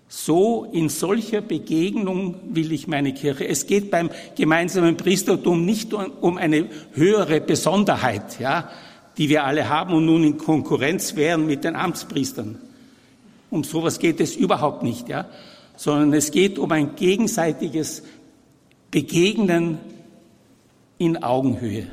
So 0.09 0.67
in 0.73 0.89
solcher 0.89 1.39
Begegnung 1.39 2.35
will 2.43 2.73
ich 2.73 2.87
meine 2.87 3.13
Kirche. 3.13 3.47
Es 3.47 3.67
geht 3.67 3.89
beim 3.89 4.09
gemeinsamen 4.35 4.97
Priestertum 4.97 5.63
nicht 5.63 5.93
um 5.93 6.37
eine 6.37 6.67
höhere 6.93 7.39
Besonderheit, 7.39 8.37
ja, 8.41 8.69
die 9.19 9.27
wir 9.27 9.43
alle 9.43 9.67
haben 9.67 9.93
und 9.93 10.05
nun 10.05 10.23
in 10.23 10.37
Konkurrenz 10.37 11.17
wären 11.17 11.45
mit 11.45 11.65
den 11.65 11.75
Amtspriestern. 11.75 12.57
Um 13.51 13.65
sowas 13.65 13.99
geht 13.99 14.21
es 14.21 14.35
überhaupt 14.35 14.81
nicht, 14.81 15.09
ja, 15.09 15.27
sondern 15.75 16.13
es 16.13 16.31
geht 16.31 16.57
um 16.57 16.71
ein 16.71 16.95
gegenseitiges 16.95 18.01
Begegnen 18.89 19.77
in 20.97 21.21
Augenhöhe 21.21 21.87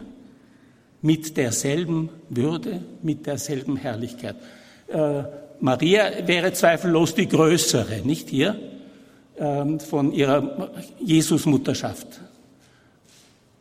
mit 1.02 1.36
derselben 1.36 2.10
Würde, 2.28 2.82
mit 3.02 3.26
derselben 3.26 3.76
Herrlichkeit. 3.76 4.36
Äh, 4.86 5.24
Maria 5.58 6.26
wäre 6.26 6.52
zweifellos 6.52 7.14
die 7.16 7.26
größere, 7.26 8.02
nicht 8.04 8.28
hier, 8.28 8.56
ähm, 9.36 9.80
von 9.80 10.12
ihrer 10.12 10.70
Jesusmutterschaft. 11.00 12.20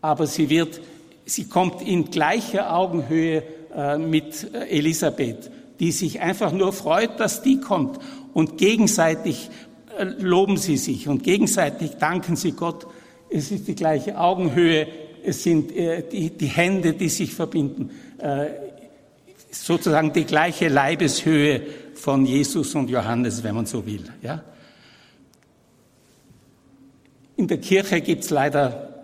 Aber 0.02 0.28
sie 0.28 0.50
wird, 0.50 0.82
sie 1.26 1.46
kommt 1.46 1.82
in 1.82 2.12
gleicher 2.12 2.74
Augenhöhe 2.74 3.44
äh, 3.76 3.98
mit 3.98 4.54
Elisabeth, 4.70 5.52
die 5.80 5.92
sich 5.92 6.22
einfach 6.22 6.52
nur 6.52 6.74
freut, 6.74 7.20
dass 7.20 7.42
die 7.42 7.60
kommt. 7.60 8.00
Und 8.34 8.58
gegenseitig 8.58 9.50
äh, 9.98 10.04
loben 10.04 10.58
sie 10.58 10.78
sich 10.78 11.08
und 11.08 11.24
gegenseitig 11.24 11.98
danken 12.00 12.36
sie 12.36 12.52
Gott. 12.52 12.88
Es 13.30 13.52
ist 13.52 13.68
die 13.68 13.76
gleiche 13.76 14.20
Augenhöhe, 14.20 14.88
es 15.24 15.44
sind 15.44 15.76
äh, 15.76 16.04
die, 16.08 16.48
Hände, 16.48 16.94
die 16.94 17.10
sich 17.10 17.34
verbinden 17.34 17.92
sozusagen 19.64 20.14
die 20.14 20.26
gleiche 20.26 20.68
Leibeshöhe 20.68 21.62
von 21.96 22.26
Jesus 22.26 22.76
und 22.76 22.90
Johannes, 22.90 23.44
wenn 23.44 23.56
man 23.56 23.66
so 23.66 23.86
will. 23.86 24.04
Ja? 24.22 24.44
In 27.38 27.48
der 27.48 27.58
Kirche 27.58 28.02
gibt 28.02 28.24
es 28.24 28.30
leider 28.30 28.95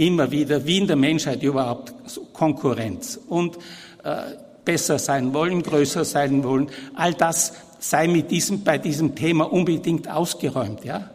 immer 0.00 0.30
wieder, 0.30 0.64
wie 0.66 0.78
in 0.78 0.86
der 0.86 0.96
Menschheit 0.96 1.42
überhaupt, 1.42 1.92
Konkurrenz 2.32 3.20
und 3.28 3.56
äh, 4.02 4.16
besser 4.64 4.98
sein 4.98 5.34
wollen, 5.34 5.62
größer 5.62 6.04
sein 6.04 6.42
wollen. 6.42 6.70
All 6.94 7.12
das 7.14 7.52
sei 7.78 8.08
mit 8.08 8.30
diesem, 8.30 8.64
bei 8.64 8.78
diesem 8.78 9.14
Thema 9.14 9.52
unbedingt 9.52 10.08
ausgeräumt. 10.08 10.84
Ja? 10.84 11.10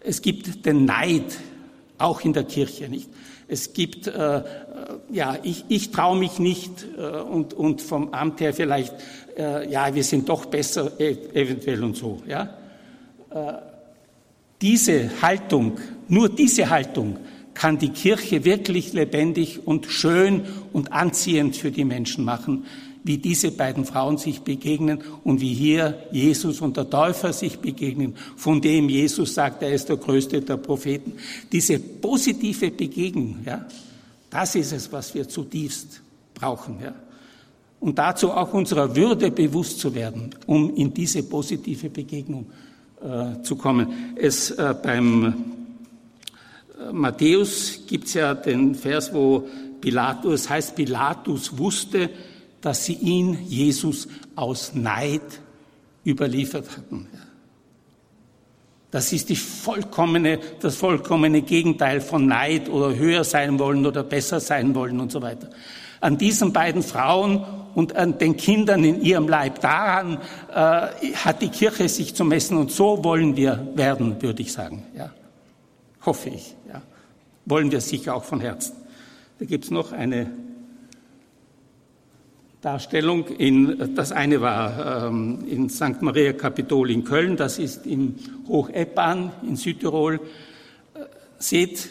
Es 0.00 0.20
gibt 0.20 0.66
den 0.66 0.84
Neid, 0.84 1.38
auch 1.98 2.20
in 2.20 2.32
der 2.32 2.44
Kirche 2.44 2.88
nicht. 2.88 3.08
Es 3.48 3.72
gibt, 3.72 4.06
äh, 4.06 4.38
äh, 4.38 4.42
ja, 5.10 5.38
ich, 5.42 5.64
ich 5.68 5.90
traue 5.90 6.18
mich 6.18 6.38
nicht 6.38 6.86
äh, 6.98 7.20
und, 7.20 7.54
und 7.54 7.80
vom 7.80 8.12
Amt 8.12 8.40
her 8.40 8.52
vielleicht, 8.52 8.94
äh, 9.36 9.70
ja, 9.70 9.94
wir 9.94 10.04
sind 10.04 10.28
doch 10.28 10.46
besser 10.46 10.92
e 10.98 11.16
eventuell 11.32 11.82
und 11.84 11.96
so. 11.96 12.22
Ja? 12.26 12.54
Äh, 13.30 13.52
diese 14.60 15.10
Haltung, 15.22 15.78
nur 16.08 16.28
diese 16.28 16.68
Haltung 16.68 17.18
kann 17.54 17.78
die 17.78 17.90
Kirche 17.90 18.44
wirklich 18.44 18.92
lebendig 18.92 19.66
und 19.66 19.86
schön 19.86 20.42
und 20.72 20.92
anziehend 20.92 21.56
für 21.56 21.70
die 21.70 21.84
Menschen 21.84 22.24
machen, 22.24 22.64
wie 23.04 23.18
diese 23.18 23.50
beiden 23.50 23.84
Frauen 23.84 24.16
sich 24.16 24.40
begegnen 24.40 25.00
und 25.24 25.40
wie 25.40 25.54
hier 25.54 25.98
Jesus 26.12 26.60
und 26.60 26.76
der 26.76 26.88
Täufer 26.88 27.32
sich 27.32 27.58
begegnen, 27.58 28.14
von 28.36 28.60
dem 28.60 28.88
Jesus 28.88 29.34
sagt, 29.34 29.62
er 29.62 29.72
ist 29.72 29.88
der 29.88 29.96
größte 29.96 30.40
der 30.40 30.56
Propheten. 30.56 31.14
Diese 31.50 31.78
positive 31.78 32.70
Begegnung, 32.70 33.38
ja, 33.44 33.66
das 34.30 34.54
ist 34.54 34.72
es, 34.72 34.92
was 34.92 35.14
wir 35.14 35.28
zutiefst 35.28 36.00
brauchen, 36.34 36.78
ja. 36.82 36.94
Und 37.80 37.98
dazu 37.98 38.30
auch 38.30 38.54
unserer 38.54 38.94
Würde 38.94 39.32
bewusst 39.32 39.80
zu 39.80 39.92
werden, 39.92 40.30
um 40.46 40.72
in 40.76 40.94
diese 40.94 41.24
positive 41.24 41.90
Begegnung 41.90 42.46
äh, 43.02 43.42
zu 43.42 43.56
kommen. 43.56 44.14
Es 44.14 44.52
äh, 44.52 44.72
beim 44.80 45.34
Matthäus 46.90 47.80
gibt 47.86 48.06
es 48.06 48.14
ja 48.14 48.34
den 48.34 48.74
Vers, 48.74 49.12
wo 49.12 49.48
Pilatus 49.80 50.48
heißt, 50.48 50.74
Pilatus 50.76 51.58
wusste, 51.58 52.10
dass 52.60 52.84
sie 52.84 52.94
ihn, 52.94 53.38
Jesus, 53.46 54.08
aus 54.36 54.72
Neid 54.74 55.22
überliefert 56.04 56.76
hatten. 56.76 57.08
Das 58.90 59.12
ist 59.12 59.30
die 59.30 59.36
vollkommene, 59.36 60.38
das 60.60 60.76
vollkommene 60.76 61.42
Gegenteil 61.42 62.00
von 62.00 62.26
Neid 62.26 62.68
oder 62.68 62.94
höher 62.94 63.24
sein 63.24 63.58
wollen 63.58 63.86
oder 63.86 64.02
besser 64.02 64.38
sein 64.38 64.74
wollen 64.74 65.00
und 65.00 65.10
so 65.10 65.22
weiter. 65.22 65.48
An 66.00 66.18
diesen 66.18 66.52
beiden 66.52 66.82
Frauen 66.82 67.44
und 67.74 67.96
an 67.96 68.18
den 68.18 68.36
Kindern 68.36 68.84
in 68.84 69.00
ihrem 69.00 69.28
Leib, 69.28 69.60
daran 69.60 70.18
äh, 70.50 71.14
hat 71.14 71.40
die 71.40 71.48
Kirche 71.48 71.88
sich 71.88 72.14
zu 72.14 72.24
messen 72.24 72.58
und 72.58 72.70
so 72.70 73.02
wollen 73.02 73.36
wir 73.36 73.68
werden, 73.74 74.20
würde 74.20 74.42
ich 74.42 74.52
sagen. 74.52 74.84
Ja. 74.94 75.10
Hoffe 76.04 76.30
ich. 76.30 76.54
Ja. 76.68 76.82
Wollen 77.44 77.70
wir 77.70 77.80
sicher 77.80 78.14
auch 78.14 78.24
von 78.24 78.40
Herzen. 78.40 78.76
Da 79.38 79.44
gibt 79.44 79.64
es 79.64 79.70
noch 79.70 79.92
eine 79.92 80.30
Darstellung. 82.60 83.26
In, 83.26 83.94
das 83.96 84.12
eine 84.12 84.40
war 84.40 85.08
ähm, 85.08 85.44
in 85.48 85.68
St. 85.68 86.00
Maria 86.00 86.32
Kapitol 86.32 86.92
in 86.92 87.02
Köln, 87.04 87.36
das 87.36 87.58
ist 87.58 87.86
in 87.86 88.16
Hocheppan 88.46 89.32
in 89.42 89.56
Südtirol. 89.56 90.20
Äh, 90.94 91.00
seht 91.38 91.88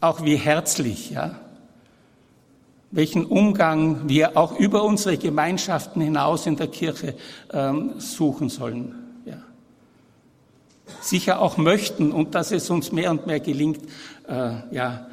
auch 0.00 0.24
wie 0.24 0.36
herzlich, 0.36 1.10
ja, 1.10 1.38
welchen 2.90 3.26
Umgang 3.26 4.08
wir 4.08 4.38
auch 4.38 4.58
über 4.58 4.82
unsere 4.84 5.18
Gemeinschaften 5.18 6.00
hinaus 6.00 6.46
in 6.46 6.56
der 6.56 6.68
Kirche 6.68 7.14
ähm, 7.52 7.94
suchen 7.98 8.48
sollen. 8.48 9.07
Sicher 11.00 11.40
auch 11.40 11.56
möchten 11.56 12.12
und 12.12 12.34
dass 12.34 12.52
es 12.52 12.70
uns 12.70 12.92
mehr 12.92 13.10
und 13.10 13.26
mehr 13.26 13.40
gelingt, 13.40 13.80
äh, 14.28 14.52
ja, 14.70 15.06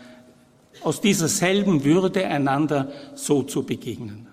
aus 0.82 1.02
dieser 1.02 1.28
selben 1.28 1.84
Würde 1.84 2.28
einander 2.28 2.92
so 3.16 3.44
zu 3.44 3.64
begegnen. 3.64 4.28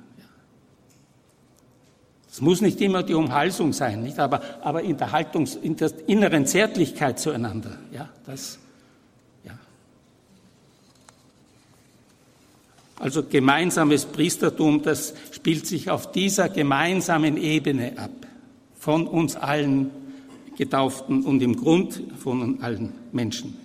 Es 2.33 2.41
muss 2.41 2.63
nicht 2.63 2.81
immer 2.81 3.03
die 3.03 3.13
Umhalsung 3.13 3.75
sein, 3.75 4.03
nicht? 4.03 4.19
Aber, 4.19 4.41
aber 4.63 4.83
in 4.83 4.97
der 4.97 5.13
Haltungs-, 5.13 5.55
in 5.55 5.77
der 5.77 5.93
inneren 6.07 6.47
Zärtlichkeit 6.47 7.19
zueinander. 7.19 7.77
Ja, 7.93 8.09
das, 8.25 8.59
ja. 9.45 9.53
Also 12.99 13.23
gemeinsames 13.23 14.07
Priestertum, 14.07 14.83
das 14.83 15.13
spielt 15.31 15.67
sich 15.67 15.91
auf 15.91 16.11
dieser 16.11 16.49
gemeinsamen 16.49 17.37
Ebene 17.37 17.99
ab. 17.99 18.11
Von 18.79 19.07
uns 19.07 19.37
allen 19.37 19.91
Getauften 20.57 21.25
und 21.25 21.43
im 21.43 21.57
Grund 21.57 22.03
von 22.19 22.63
allen 22.63 22.93
Menschen. 23.13 23.57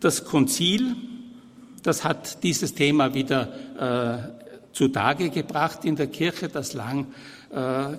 Das 0.00 0.24
Konzil, 0.24 0.94
das 1.82 2.04
hat 2.04 2.42
dieses 2.42 2.74
Thema 2.74 3.14
wieder 3.14 4.32
äh, 4.32 4.72
zutage 4.72 5.30
gebracht 5.30 5.84
in 5.84 5.96
der 5.96 6.06
Kirche, 6.08 6.48
das 6.48 6.74
lang 6.74 7.06
äh, 7.50 7.96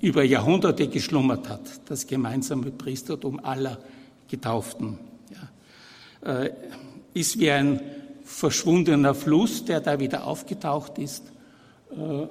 über 0.00 0.22
Jahrhunderte 0.22 0.88
geschlummert 0.88 1.48
hat, 1.48 1.60
das 1.86 2.06
gemeinsame 2.06 2.70
Priestertum 2.70 3.42
aller 3.42 3.78
Getauften. 4.28 4.98
Ja. 6.22 6.42
Äh, 6.42 6.52
ist 7.14 7.38
wie 7.40 7.50
ein 7.50 7.80
verschwundener 8.24 9.14
Fluss, 9.14 9.64
der 9.64 9.80
da 9.80 9.98
wieder 9.98 10.26
aufgetaucht 10.26 10.98
ist. 10.98 11.24
Äh, 11.90 12.26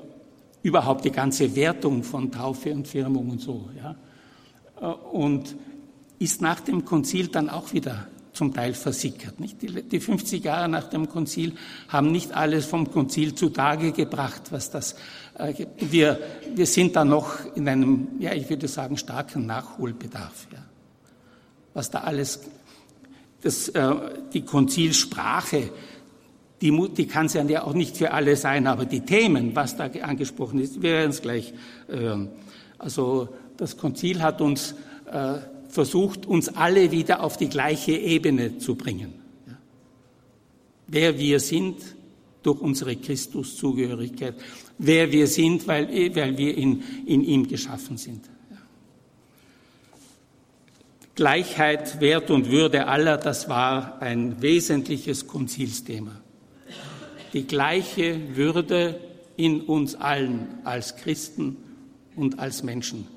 überhaupt 0.64 1.06
die 1.06 1.12
ganze 1.12 1.56
Wertung 1.56 2.04
von 2.04 2.32
Taufe 2.32 2.74
und 2.74 2.88
Firmung 2.88 3.30
und 3.30 3.42
so. 3.42 3.70
Ja. 3.78 3.96
Äh, 4.82 4.94
und 4.94 5.56
ist 6.20 6.42
nach 6.42 6.60
dem 6.60 6.84
Konzil 6.86 7.28
dann 7.28 7.50
auch 7.50 7.74
wieder 7.74 8.08
zum 8.34 8.54
Teil 8.54 8.74
versickert. 8.74 9.40
Nicht? 9.40 9.62
Die, 9.62 9.84
die 9.84 10.00
50 10.00 10.44
Jahre 10.44 10.70
nach 10.70 10.90
dem 10.90 11.10
Konzil 11.10 11.54
haben 11.88 12.12
nicht 12.12 12.34
alles 12.34 12.66
vom 12.66 12.92
Konzil 12.92 13.36
zutage 13.36 13.92
gebracht, 13.92 14.52
was 14.52 14.70
das 14.70 14.96
äh, 15.40 15.66
wir, 15.78 16.20
wir 16.56 16.66
sind 16.66 16.96
da 16.96 17.04
noch 17.04 17.38
in 17.56 17.68
einem, 17.68 18.08
ja, 18.20 18.34
ich 18.34 18.50
würde 18.50 18.68
sagen, 18.68 18.98
starken 18.98 19.46
Nachholbedarf. 19.46 20.48
Ja. 20.52 20.60
Was 21.74 21.90
da 21.90 22.00
alles, 22.00 22.42
das, 23.42 23.70
äh, 23.70 23.96
die 24.34 24.42
Konzilsprache, 24.42 25.72
die, 26.62 26.90
die 26.96 27.08
kann 27.08 27.28
es 27.28 27.34
ja 27.34 27.64
auch 27.64 27.74
nicht 27.74 27.98
für 27.98 28.12
alle 28.12 28.36
sein, 28.36 28.68
aber 28.68 28.86
die 28.86 29.02
Themen, 29.02 29.56
was 29.56 29.78
da 29.78 29.86
angesprochen 29.86 30.60
ist, 30.60 30.82
wir 30.82 30.92
werden 30.92 31.12
es 31.12 31.22
gleich 31.22 31.54
hören. 31.88 32.30
Also 32.78 33.30
das 33.58 33.78
Konzil 33.78 34.22
hat 34.22 34.42
uns 34.42 34.76
äh, 35.12 35.40
versucht, 35.70 36.26
uns 36.26 36.50
alle 36.50 36.92
wieder 36.92 37.24
auf 37.24 37.38
die 37.38 37.50
gleiche 37.50 37.94
Ebene 37.94 38.58
zu 38.58 38.76
bringen. 38.76 39.14
Ja. 39.48 39.58
Wer 40.88 41.18
wir 41.18 41.40
sind 41.40 41.78
durch 42.44 42.60
unsere 42.60 42.96
Christuszugehörigkeit, 42.96 44.36
wer 44.78 45.12
wir 45.12 45.28
sind, 45.28 45.68
weil, 45.68 45.88
weil 46.16 46.38
wir 46.38 46.58
in, 46.58 46.84
in 47.06 47.22
ihm 47.24 47.48
geschaffen 47.48 47.98
sind. 47.98 48.22
Gleichheit, 51.16 52.00
Wert 52.00 52.32
und 52.32 52.50
Würde 52.50 52.88
aller, 52.88 53.18
das 53.18 53.50
war 53.50 54.02
ein 54.02 54.42
wesentliches 54.42 55.28
Konzilsthema. 55.28 56.22
Die 57.34 57.46
gleiche 57.46 58.36
Würde 58.36 59.00
in 59.38 59.62
uns 59.62 59.96
allen 59.96 60.48
als 60.64 60.96
Christen 60.98 61.58
und 62.16 62.40
als 62.40 62.64
Menschen. 62.64 63.08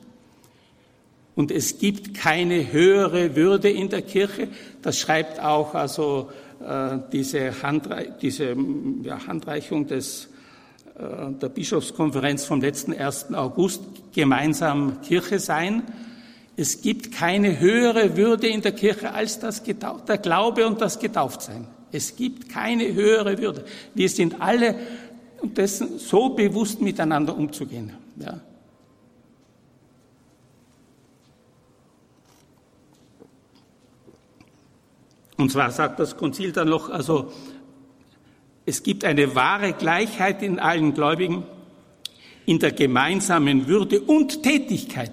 Und 1.35 1.51
es 1.51 1.79
gibt 1.79 2.15
keine 2.15 2.73
höhere 2.73 3.35
Würde 3.37 3.71
in 3.71 3.89
der 3.89 4.03
Kirche. 4.03 4.49
Das 4.83 4.99
schreibt 4.99 5.41
auch 5.41 5.75
also 5.75 6.31
äh, 6.61 6.99
diese, 7.11 7.63
Handrei 7.63 8.13
diese 8.21 8.55
ja, 9.03 9.27
Handreichung 9.27 9.87
des, 9.87 10.29
äh, 10.95 11.33
der 11.33 11.49
Bischofskonferenz 11.49 12.45
vom 12.45 12.61
letzten 12.61 12.93
1. 12.93 13.33
August, 13.33 13.83
gemeinsam 14.15 15.01
Kirche 15.01 15.39
sein. 15.39 15.83
Es 16.55 16.83
gibt 16.83 17.13
keine 17.13 17.59
höhere 17.59 18.17
Würde 18.17 18.47
in 18.49 18.61
der 18.61 18.73
Kirche 18.73 19.13
als 19.13 19.39
das 19.39 19.63
der 19.65 20.19
Glaube 20.19 20.67
und 20.67 20.83
das 20.83 20.99
Getauftsein. 20.99 21.67
Es 21.93 22.17
gibt 22.17 22.49
keine 22.49 22.93
höhere 22.95 23.39
Würde. 23.39 23.65
Wir 23.95 24.09
sind 24.09 24.41
alle 24.41 24.77
dessen 25.43 25.99
so 25.99 26.31
bewusst 26.31 26.81
miteinander 26.81 27.37
umzugehen. 27.37 27.93
Ja. 28.17 28.41
Und 35.37 35.51
zwar 35.51 35.71
sagt 35.71 35.99
das 35.99 36.17
Konzil 36.17 36.53
dann 36.53 36.69
noch, 36.69 36.89
also 36.89 37.33
es 38.65 38.83
gibt 38.83 39.05
eine 39.05 39.35
wahre 39.35 39.73
Gleichheit 39.73 40.43
in 40.43 40.61
allen 40.61 40.95
Gläubigen 40.95 41.45
in 42.47 42.59
der 42.59 42.73
gemeinsamen 42.73 43.67
Würde 43.67 44.01
und 44.01 44.43
Tätigkeit. 44.43 45.13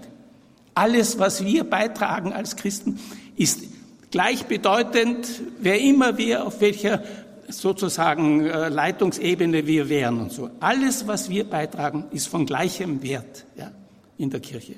Alles, 0.75 1.19
was 1.19 1.43
wir 1.43 1.63
beitragen 1.63 2.31
als 2.31 2.55
Christen, 2.55 2.99
ist 3.35 3.63
gleichbedeutend, 4.11 5.41
wer 5.59 5.79
immer 5.79 6.17
wir, 6.17 6.45
auf 6.45 6.61
welcher 6.61 7.03
sozusagen 7.47 8.45
äh, 8.45 8.69
Leitungsebene 8.69 9.65
wir 9.65 9.89
wären 9.89 10.19
und 10.19 10.31
so. 10.31 10.49
Alles, 10.59 11.07
was 11.07 11.29
wir 11.29 11.49
beitragen, 11.49 12.05
ist 12.11 12.27
von 12.27 12.45
gleichem 12.45 13.01
Wert 13.01 13.45
ja, 13.57 13.71
in 14.17 14.29
der 14.29 14.39
Kirche. 14.39 14.75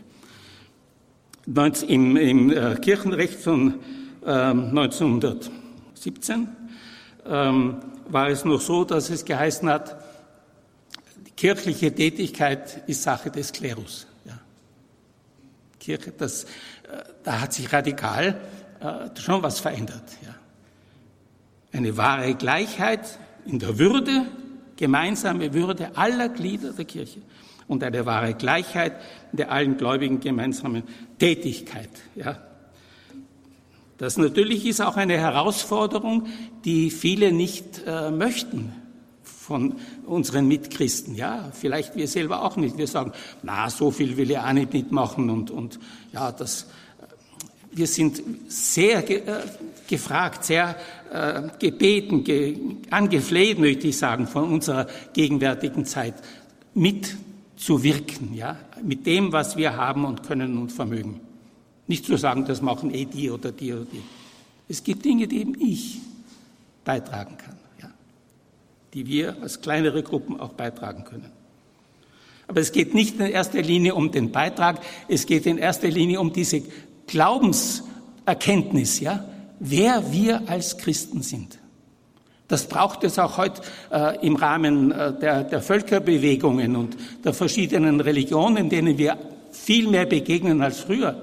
Im, 1.88 2.18
im 2.18 2.52
äh, 2.52 2.76
Kirchenrecht 2.76 3.40
von 3.40 3.80
1917 4.24 5.52
ähm, 6.36 6.48
ähm, 7.26 7.78
war 8.08 8.30
es 8.30 8.46
noch 8.46 8.62
so, 8.62 8.84
dass 8.84 9.10
es 9.10 9.26
geheißen 9.26 9.68
hat, 9.68 9.98
die 11.26 11.32
kirchliche 11.32 11.94
Tätigkeit 11.94 12.84
ist 12.88 13.02
Sache 13.02 13.32
des 13.32 13.52
Klerus. 13.52 14.06
Ja. 14.26 14.40
Kirche, 15.80 16.14
das, 16.16 16.44
äh, 16.44 16.48
da 17.24 17.42
hat 17.42 17.54
sich 17.54 17.74
radikal 17.74 18.40
äh, 18.82 19.20
schon 19.20 19.44
was 19.44 19.60
verändert. 19.60 20.04
Ja. 20.24 20.36
Eine 21.72 21.96
wahre 21.96 22.34
Gleichheit 22.36 23.18
in 23.46 23.60
der 23.60 23.78
Würde, 23.78 24.26
gemeinsame 24.76 25.54
Würde 25.54 25.96
aller 25.96 26.30
Glieder 26.30 26.74
der 26.74 26.86
Kirche 26.86 27.22
und 27.68 27.84
eine 27.84 28.06
wahre 28.06 28.34
Gleichheit 28.34 28.94
in 29.32 29.38
der 29.38 29.52
allen 29.52 29.78
Gläubigen 29.78 30.20
gemeinsamen 30.20 30.84
Tätigkeit. 31.20 31.90
Ja. 32.16 32.38
Das 33.98 34.18
natürlich 34.18 34.66
ist 34.66 34.82
auch 34.82 34.98
eine 34.98 35.18
Herausforderung, 35.18 36.28
die 36.66 36.90
viele 36.90 37.32
nicht 37.32 37.84
äh, 37.86 38.10
möchten 38.10 38.74
von 39.24 39.76
unseren 40.06 40.48
Mitchristen. 40.48 41.14
Ja, 41.14 41.52
vielleicht 41.54 41.96
wir 41.96 42.08
selber 42.08 42.44
auch 42.44 42.58
nicht. 42.58 42.78
Wir 42.78 42.88
sagen, 42.88 43.12
na, 43.44 43.70
so 43.70 43.92
viel 43.92 44.18
will 44.18 44.32
ich 44.32 44.40
auch 44.40 44.54
nicht 44.54 44.74
mitmachen 44.74 45.30
und, 45.30 45.52
und 45.52 45.80
ja, 46.14 46.32
das, 46.32 46.68
wir 47.72 47.88
sind 47.88 48.22
sehr 48.48 49.02
ge, 49.02 49.18
äh, 49.18 49.42
gefragt, 49.88 50.46
sehr 50.46 50.76
äh, 51.12 51.44
gebeten, 51.60 52.24
ge, 52.24 52.58
angefleht, 52.90 53.60
möchte 53.60 53.88
ich 53.88 53.98
sagen, 53.98 54.28
von 54.28 54.52
unserer 54.52 54.88
gegenwärtigen 55.14 55.86
Zeit 55.86 56.16
mitzuwirken, 56.74 58.34
ja, 58.34 58.58
mit 58.84 59.06
dem, 59.06 59.32
was 59.32 59.58
wir 59.58 59.76
haben 59.76 60.06
und 60.06 60.24
können 60.24 60.58
und 60.58 60.72
vermögen. 60.72 61.22
Nicht 61.88 62.06
zu 62.06 62.18
sagen, 62.18 62.46
das 62.46 62.62
machen 62.62 62.94
eh 62.94 63.06
die 63.06 63.30
oder 63.30 63.52
die 63.52 63.74
oder 63.74 63.86
die. 63.86 64.02
Es 64.70 64.84
gibt 64.84 65.04
Dinge, 65.04 65.28
die 65.28 65.42
eben 65.42 65.60
ich 65.60 66.00
beitragen 66.86 67.38
kann, 67.38 67.58
ja, 67.82 67.92
die 68.94 69.08
wir 69.08 69.36
als 69.42 69.62
kleinere 69.62 70.04
Gruppen 70.04 70.40
auch 70.40 70.54
beitragen 70.54 71.04
können. 71.04 71.32
Aber 72.48 72.60
es 72.60 72.72
geht 72.72 72.94
nicht 72.94 73.20
in 73.20 73.28
erster 73.28 73.62
Linie 73.62 73.96
um 73.96 74.12
den 74.12 74.32
Beitrag, 74.32 74.82
es 75.08 75.26
geht 75.26 75.46
in 75.46 75.58
erster 75.58 75.88
Linie 75.88 76.20
um 76.20 76.34
diese 76.34 76.64
Glaubenserkenntnis, 77.12 79.02
ja, 79.02 79.26
wer 79.60 80.12
wir 80.14 80.50
als 80.50 80.78
Christen 80.78 81.22
sind. 81.22 81.60
Das 82.48 82.68
braucht 82.68 83.04
es 83.04 83.20
auch 83.20 83.38
heute 83.38 83.62
äh, 83.92 84.26
im 84.26 84.38
Rahmen 84.38 84.92
äh, 84.92 85.14
der, 85.20 85.44
der 85.44 85.62
Völkerbewegungen 85.62 86.76
und 86.76 86.98
der 87.24 87.34
verschiedenen 87.34 88.00
Religionen, 88.00 88.70
denen 88.70 88.98
wir 88.98 89.18
viel 89.52 89.90
mehr 89.90 90.06
begegnen 90.06 90.62
als 90.62 90.80
früher. 90.80 91.16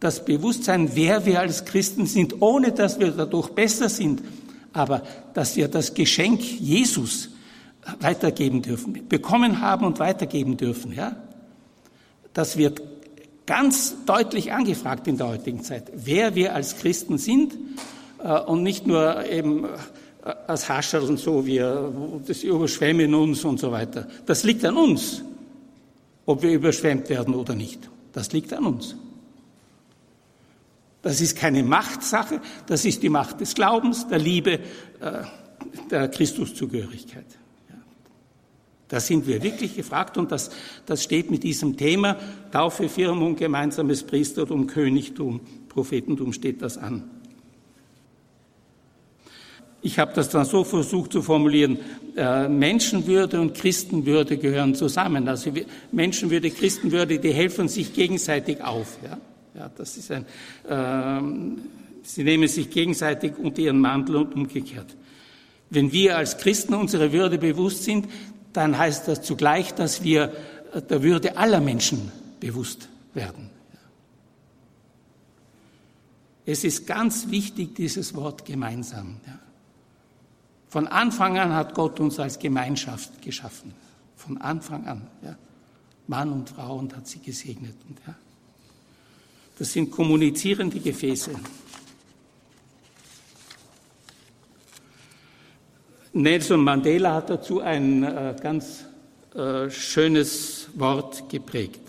das 0.00 0.24
Bewusstsein, 0.24 0.90
wer 0.94 1.26
wir 1.26 1.40
als 1.40 1.64
Christen 1.66 2.06
sind, 2.06 2.40
ohne 2.40 2.72
dass 2.72 2.98
wir 2.98 3.12
dadurch 3.12 3.50
besser 3.50 3.88
sind, 3.88 4.22
aber 4.72 5.02
dass 5.34 5.56
wir 5.56 5.68
das 5.68 5.94
Geschenk 5.94 6.40
Jesus 6.42 7.28
weitergeben 8.00 8.62
dürfen, 8.62 9.08
bekommen 9.08 9.60
haben 9.60 9.84
und 9.84 9.98
weitergeben 9.98 10.56
dürfen, 10.56 10.92
ja. 10.92 11.16
Das 12.32 12.56
wird 12.56 12.80
ganz 13.50 13.96
deutlich 14.06 14.52
angefragt 14.52 15.08
in 15.08 15.16
der 15.16 15.26
heutigen 15.26 15.64
Zeit, 15.64 15.90
wer 15.92 16.36
wir 16.36 16.54
als 16.54 16.76
Christen 16.76 17.18
sind 17.18 17.52
äh, 18.22 18.38
und 18.42 18.62
nicht 18.62 18.86
nur 18.86 19.26
eben 19.26 19.64
äh, 19.64 19.68
als 20.46 20.68
Hascherl 20.68 21.02
und 21.02 21.18
so, 21.18 21.46
wir, 21.46 21.92
das 22.28 22.44
überschwemmen 22.44 23.12
uns 23.12 23.44
und 23.44 23.58
so 23.58 23.72
weiter. 23.72 24.06
Das 24.24 24.44
liegt 24.44 24.64
an 24.64 24.76
uns, 24.76 25.24
ob 26.26 26.42
wir 26.42 26.52
überschwemmt 26.52 27.08
werden 27.08 27.34
oder 27.34 27.56
nicht. 27.56 27.90
Das 28.12 28.32
liegt 28.32 28.52
an 28.52 28.66
uns. 28.66 28.94
Das 31.02 31.20
ist 31.20 31.36
keine 31.36 31.64
Machtsache, 31.64 32.40
das 32.68 32.84
ist 32.84 33.02
die 33.02 33.08
Macht 33.08 33.40
des 33.40 33.56
Glaubens, 33.56 34.06
der 34.06 34.20
Liebe, 34.20 34.60
äh, 35.00 35.24
der 35.90 36.06
Christuszugehörigkeit. 36.06 37.39
Da 38.90 38.98
sind 38.98 39.26
wir 39.28 39.40
wirklich 39.40 39.76
gefragt 39.76 40.18
und 40.18 40.32
das, 40.32 40.50
das 40.84 41.04
steht 41.04 41.30
mit 41.30 41.44
diesem 41.44 41.76
Thema 41.76 42.16
Taufe, 42.50 42.88
Firmung, 42.88 43.36
gemeinsames 43.36 44.02
Priestertum, 44.02 44.66
Königtum, 44.66 45.40
Prophetentum 45.68 46.32
steht 46.32 46.60
das 46.60 46.76
an. 46.76 47.04
Ich 49.80 49.98
habe 50.00 50.12
das 50.14 50.28
dann 50.28 50.44
so 50.44 50.64
versucht 50.64 51.12
zu 51.12 51.22
formulieren, 51.22 51.78
äh, 52.16 52.48
Menschenwürde 52.48 53.40
und 53.40 53.54
Christenwürde 53.54 54.36
gehören 54.36 54.74
zusammen. 54.74 55.28
Also 55.28 55.52
Menschenwürde, 55.92 56.50
Christenwürde, 56.50 57.20
die 57.20 57.32
helfen 57.32 57.68
sich 57.68 57.94
gegenseitig 57.94 58.60
auf. 58.62 58.98
Ja? 59.04 59.18
Ja, 59.54 59.70
das 59.74 59.96
ist 59.96 60.10
ein, 60.10 60.26
äh, 60.68 61.56
sie 62.02 62.24
nehmen 62.24 62.48
sich 62.48 62.68
gegenseitig 62.70 63.38
unter 63.38 63.62
ihren 63.62 63.78
Mantel 63.78 64.16
und 64.16 64.34
umgekehrt. 64.34 64.96
Wenn 65.70 65.92
wir 65.92 66.16
als 66.16 66.38
Christen 66.38 66.74
unserer 66.74 67.12
Würde 67.12 67.38
bewusst 67.38 67.84
sind, 67.84 68.06
dann 68.52 68.76
heißt 68.76 69.08
das 69.08 69.22
zugleich, 69.22 69.74
dass 69.74 70.02
wir 70.02 70.32
der 70.88 71.02
Würde 71.02 71.36
aller 71.36 71.60
Menschen 71.60 72.10
bewusst 72.38 72.88
werden. 73.14 73.50
Es 76.46 76.64
ist 76.64 76.86
ganz 76.86 77.30
wichtig, 77.30 77.74
dieses 77.74 78.14
Wort 78.14 78.44
gemeinsam. 78.44 79.16
Von 80.68 80.86
Anfang 80.88 81.38
an 81.38 81.52
hat 81.54 81.74
Gott 81.74 82.00
uns 82.00 82.18
als 82.18 82.38
Gemeinschaft 82.38 83.22
geschaffen. 83.22 83.72
Von 84.16 84.38
Anfang 84.38 84.86
an. 84.86 85.06
Mann 86.06 86.32
und 86.32 86.50
Frau 86.50 86.76
und 86.76 86.96
hat 86.96 87.06
sie 87.06 87.20
gesegnet. 87.20 87.74
Das 89.58 89.72
sind 89.72 89.90
kommunizierende 89.90 90.80
Gefäße. 90.80 91.30
Nelson 96.12 96.62
Mandela 96.64 97.14
hat 97.14 97.30
dazu 97.30 97.60
ein 97.60 98.02
äh, 98.02 98.34
ganz 98.40 98.84
äh, 99.34 99.70
schönes 99.70 100.68
Wort 100.74 101.28
geprägt. 101.28 101.80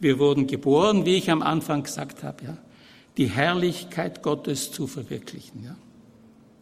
Wir 0.00 0.18
wurden 0.18 0.46
geboren, 0.46 1.04
wie 1.04 1.16
ich 1.16 1.30
am 1.30 1.42
Anfang 1.42 1.82
gesagt 1.82 2.22
habe, 2.22 2.44
ja, 2.44 2.56
die 3.16 3.26
Herrlichkeit 3.26 4.22
Gottes 4.22 4.72
zu 4.72 4.86
verwirklichen. 4.86 5.64
Ja 5.64 5.76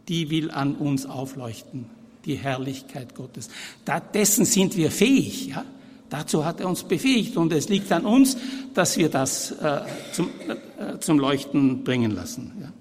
die 0.09 0.31
will 0.31 0.51
an 0.51 0.75
uns 0.75 1.07
aufleuchten, 1.07 1.87
die 2.25 2.35
Herrlichkeit 2.35 3.15
Gottes. 3.15 3.49
Da, 3.85 4.01
dessen 4.01 4.45
sind 4.45 4.77
wir 4.77 4.91
fähig. 4.91 5.49
Ja? 5.49 5.65
Dazu 6.09 6.45
hat 6.45 6.61
er 6.61 6.69
uns 6.69 6.85
befähigt 6.85 7.37
und 7.37 7.53
es 7.53 7.69
liegt 7.69 7.93
an 7.93 8.07
uns, 8.07 8.39
dass 8.75 8.97
wir 8.97 9.11
das 9.11 9.51
äh, 9.51 9.81
zum, 10.13 10.31
äh, 10.79 10.99
zum 10.99 11.19
Leuchten 11.19 11.85
bringen 11.85 12.13
lassen. 12.13 12.53
Ja? 12.61 12.73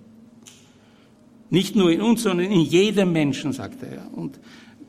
Nicht 1.49 1.75
nur 1.75 1.91
in 1.91 2.01
uns, 2.01 2.23
sondern 2.23 2.51
in 2.51 2.61
jedem 2.61 3.13
Menschen, 3.13 3.53
sagt 3.53 3.83
er. 3.83 4.11
Und 4.13 4.39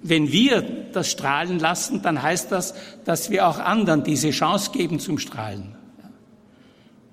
wenn 0.03 0.31
wir 0.33 0.63
das 0.93 1.11
strahlen 1.11 1.59
lassen, 1.59 2.03
dann 2.03 2.23
heißt 2.23 2.53
das, 2.53 2.75
dass 3.05 3.31
wir 3.31 3.47
auch 3.49 3.59
anderen 3.59 4.05
diese 4.05 4.31
Chance 4.31 4.71
geben 4.73 5.01
zum 5.01 5.19
Strahlen. 5.19 5.77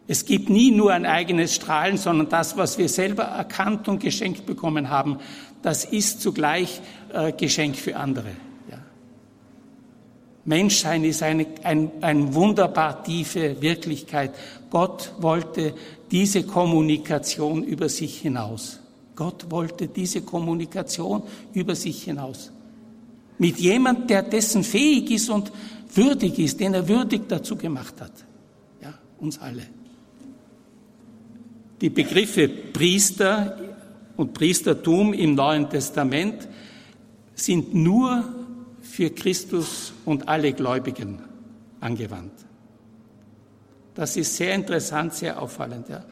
Es 0.08 0.26
gibt 0.26 0.50
nie 0.50 0.70
nur 0.70 0.94
ein 0.94 1.06
eigenes 1.06 1.56
Strahlen, 1.56 1.98
sondern 1.98 2.30
das, 2.30 2.58
was 2.58 2.78
wir 2.78 2.90
selber 2.90 3.24
erkannt 3.24 3.88
und 3.88 4.00
geschenkt 4.00 4.46
bekommen 4.46 4.90
haben, 4.90 5.18
das 5.64 5.84
ist 5.84 6.22
zugleich 6.22 6.80
äh, 7.12 7.32
Geschenk 7.32 7.76
für 7.76 7.96
andere. 7.96 8.30
Ja. 8.70 8.78
Menschsein 10.44 11.04
ist 11.04 11.24
eine 11.24 11.48
ein, 11.64 11.92
ein 12.02 12.36
wunderbar 12.36 13.04
tiefe 13.04 13.60
Wirklichkeit. 13.62 14.36
Gott 14.70 15.12
wollte 15.18 15.74
diese 16.12 16.44
Kommunikation 16.44 17.64
über 17.64 17.90
sich 17.90 18.20
hinaus. 18.20 18.80
Gott 19.16 19.50
wollte 19.50 19.88
diese 19.88 20.22
Kommunikation 20.22 21.24
über 21.54 21.76
sich 21.76 22.04
hinaus. 22.04 22.52
Mit 23.38 23.58
jemand, 23.58 24.10
der 24.10 24.24
dessen 24.24 24.64
fähig 24.64 25.12
ist 25.12 25.30
und 25.30 25.52
würdig 25.94 26.40
ist, 26.40 26.60
den 26.60 26.74
er 26.74 26.88
würdig 26.88 27.24
dazu 27.28 27.56
gemacht 27.56 28.00
hat. 28.02 28.12
Ja, 28.82 28.94
uns 29.20 29.40
alle. 29.40 29.64
Die 31.82 31.90
Begriffe 31.90 32.48
Priester 32.48 33.58
und 34.16 34.34
Priestertum 34.34 35.14
im 35.14 35.36
Neuen 35.36 35.70
Testament 35.70 36.48
sind 37.34 37.74
nur 37.74 38.24
für 38.82 39.10
Christus 39.10 39.94
und 40.06 40.28
alle 40.28 40.54
Gläubigen 40.54 41.22
angewandt. 41.82 42.32
Das 43.94 44.16
ist 44.18 44.36
sehr 44.36 44.54
interessant, 44.56 45.14
sehr 45.14 45.42
auffallend. 45.42 45.90
Ja. 45.90 46.04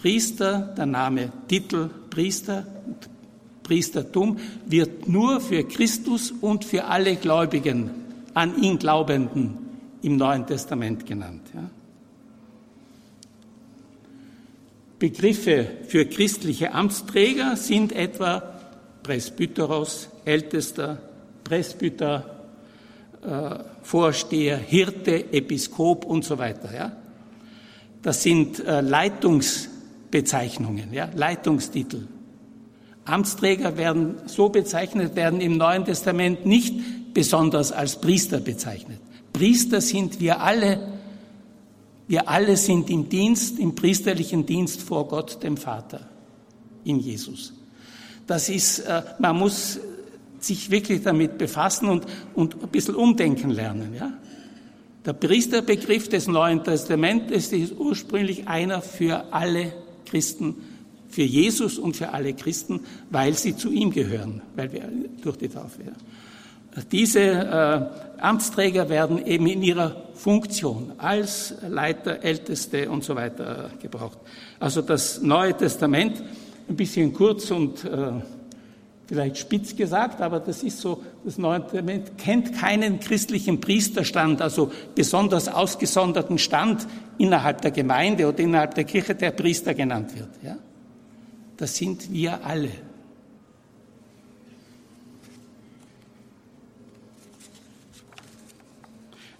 Priester, 0.00 0.72
der 0.78 0.86
Name 0.86 1.30
Titel 1.46 1.90
Priester, 2.08 2.64
Priestertum 3.62 4.38
wird 4.64 5.06
nur 5.06 5.42
für 5.42 5.62
Christus 5.64 6.32
und 6.32 6.64
für 6.64 6.86
alle 6.86 7.16
Gläubigen, 7.16 7.90
an 8.32 8.62
ihn 8.62 8.78
Glaubenden 8.78 9.58
im 10.00 10.16
Neuen 10.16 10.46
Testament 10.46 11.04
genannt. 11.04 11.42
Ja. 11.54 11.68
Begriffe 14.98 15.66
für 15.86 16.06
christliche 16.06 16.72
Amtsträger 16.72 17.56
sind 17.56 17.92
etwa 17.92 18.42
Presbyteros, 19.02 20.08
Ältester, 20.24 20.96
Presbyter, 21.44 22.46
äh, 23.22 23.58
Vorsteher, 23.82 24.56
Hirte, 24.56 25.30
Episkop 25.30 26.06
und 26.06 26.24
so 26.24 26.38
weiter. 26.38 26.74
Ja? 26.74 26.96
Das 28.00 28.22
sind 28.22 28.60
äh, 28.60 28.80
Leitungsbezeichnungen, 30.10 30.92
ja? 30.92 31.08
Leitungstitel. 31.14 32.08
Amtsträger 33.04 33.76
werden 33.76 34.16
so 34.26 34.48
bezeichnet, 34.48 35.16
werden 35.16 35.40
im 35.40 35.56
Neuen 35.56 35.84
Testament 35.84 36.46
nicht 36.46 37.14
besonders 37.14 37.72
als 37.72 38.00
Priester 38.00 38.40
bezeichnet. 38.40 39.00
Priester 39.32 39.80
sind 39.80 40.20
wir 40.20 40.40
alle 40.40 41.00
wir 42.06 42.28
alle 42.28 42.56
sind 42.56 42.90
im 42.90 43.08
Dienst, 43.08 43.60
im 43.60 43.76
priesterlichen 43.76 44.44
Dienst 44.44 44.82
vor 44.82 45.06
Gott, 45.06 45.44
dem 45.44 45.56
Vater, 45.56 46.00
in 46.82 46.98
Jesus. 46.98 47.52
Das 48.26 48.48
ist, 48.48 48.80
äh, 48.80 49.02
man 49.20 49.38
muss 49.38 49.78
sich 50.40 50.72
wirklich 50.72 51.04
damit 51.04 51.38
befassen 51.38 51.88
und, 51.88 52.06
und 52.34 52.60
ein 52.60 52.68
bisschen 52.68 52.96
umdenken 52.96 53.50
lernen, 53.50 53.94
ja. 53.94 54.12
Der 55.06 55.12
Priesterbegriff 55.12 56.08
des 56.08 56.26
Neuen 56.26 56.64
Testamentes 56.64 57.52
ist 57.52 57.78
ursprünglich 57.78 58.48
einer 58.48 58.82
für 58.82 59.32
alle 59.32 59.72
Christen, 60.10 60.56
für 61.08 61.22
Jesus 61.22 61.78
und 61.78 61.96
für 61.96 62.10
alle 62.10 62.34
Christen, 62.34 62.80
weil 63.10 63.34
sie 63.34 63.56
zu 63.56 63.70
ihm 63.70 63.90
gehören, 63.90 64.42
weil 64.54 64.72
wir 64.72 64.88
durch 65.22 65.36
die 65.36 65.48
Taufe. 65.48 65.80
Diese 66.92 67.20
äh, 67.20 68.20
Amtsträger 68.20 68.88
werden 68.88 69.26
eben 69.26 69.46
in 69.48 69.62
ihrer 69.62 70.04
Funktion 70.14 70.92
als 70.98 71.54
Leiter, 71.68 72.22
Älteste 72.22 72.88
und 72.88 73.02
so 73.02 73.16
weiter 73.16 73.70
äh, 73.74 73.82
gebraucht. 73.82 74.18
Also 74.60 74.80
das 74.80 75.20
Neue 75.20 75.56
Testament, 75.56 76.22
ein 76.68 76.76
bisschen 76.76 77.12
kurz 77.12 77.50
und 77.50 77.84
äh, 77.84 78.12
vielleicht 79.10 79.38
spitz 79.38 79.74
gesagt, 79.74 80.20
aber 80.20 80.38
das 80.38 80.62
ist 80.62 80.78
so, 80.78 81.02
das 81.24 81.36
Neue 81.36 81.62
Testament 81.62 82.16
kennt 82.16 82.56
keinen 82.56 83.00
christlichen 83.00 83.60
Priesterstand, 83.60 84.40
also 84.40 84.70
besonders 84.94 85.48
ausgesonderten 85.48 86.38
Stand 86.38 86.86
innerhalb 87.18 87.60
der 87.60 87.72
Gemeinde 87.72 88.28
oder 88.28 88.38
innerhalb 88.38 88.76
der 88.76 88.84
Kirche, 88.84 89.16
der 89.16 89.32
Priester 89.32 89.74
genannt 89.74 90.16
wird. 90.16 90.28
Ja? 90.44 90.58
Das 91.56 91.74
sind 91.74 92.12
wir 92.12 92.46
alle. 92.46 92.70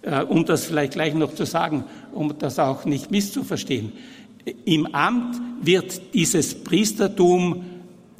Äh, 0.01 0.23
um 0.23 0.45
das 0.45 0.65
vielleicht 0.65 0.91
gleich 0.91 1.13
noch 1.13 1.33
zu 1.33 1.45
sagen, 1.45 1.85
um 2.11 2.37
das 2.37 2.59
auch 2.59 2.83
nicht 2.83 3.09
misszuverstehen. 3.09 3.93
Im 4.65 4.93
Amt 4.93 5.39
wird 5.61 6.13
dieses 6.13 6.61
Priestertum 6.61 7.70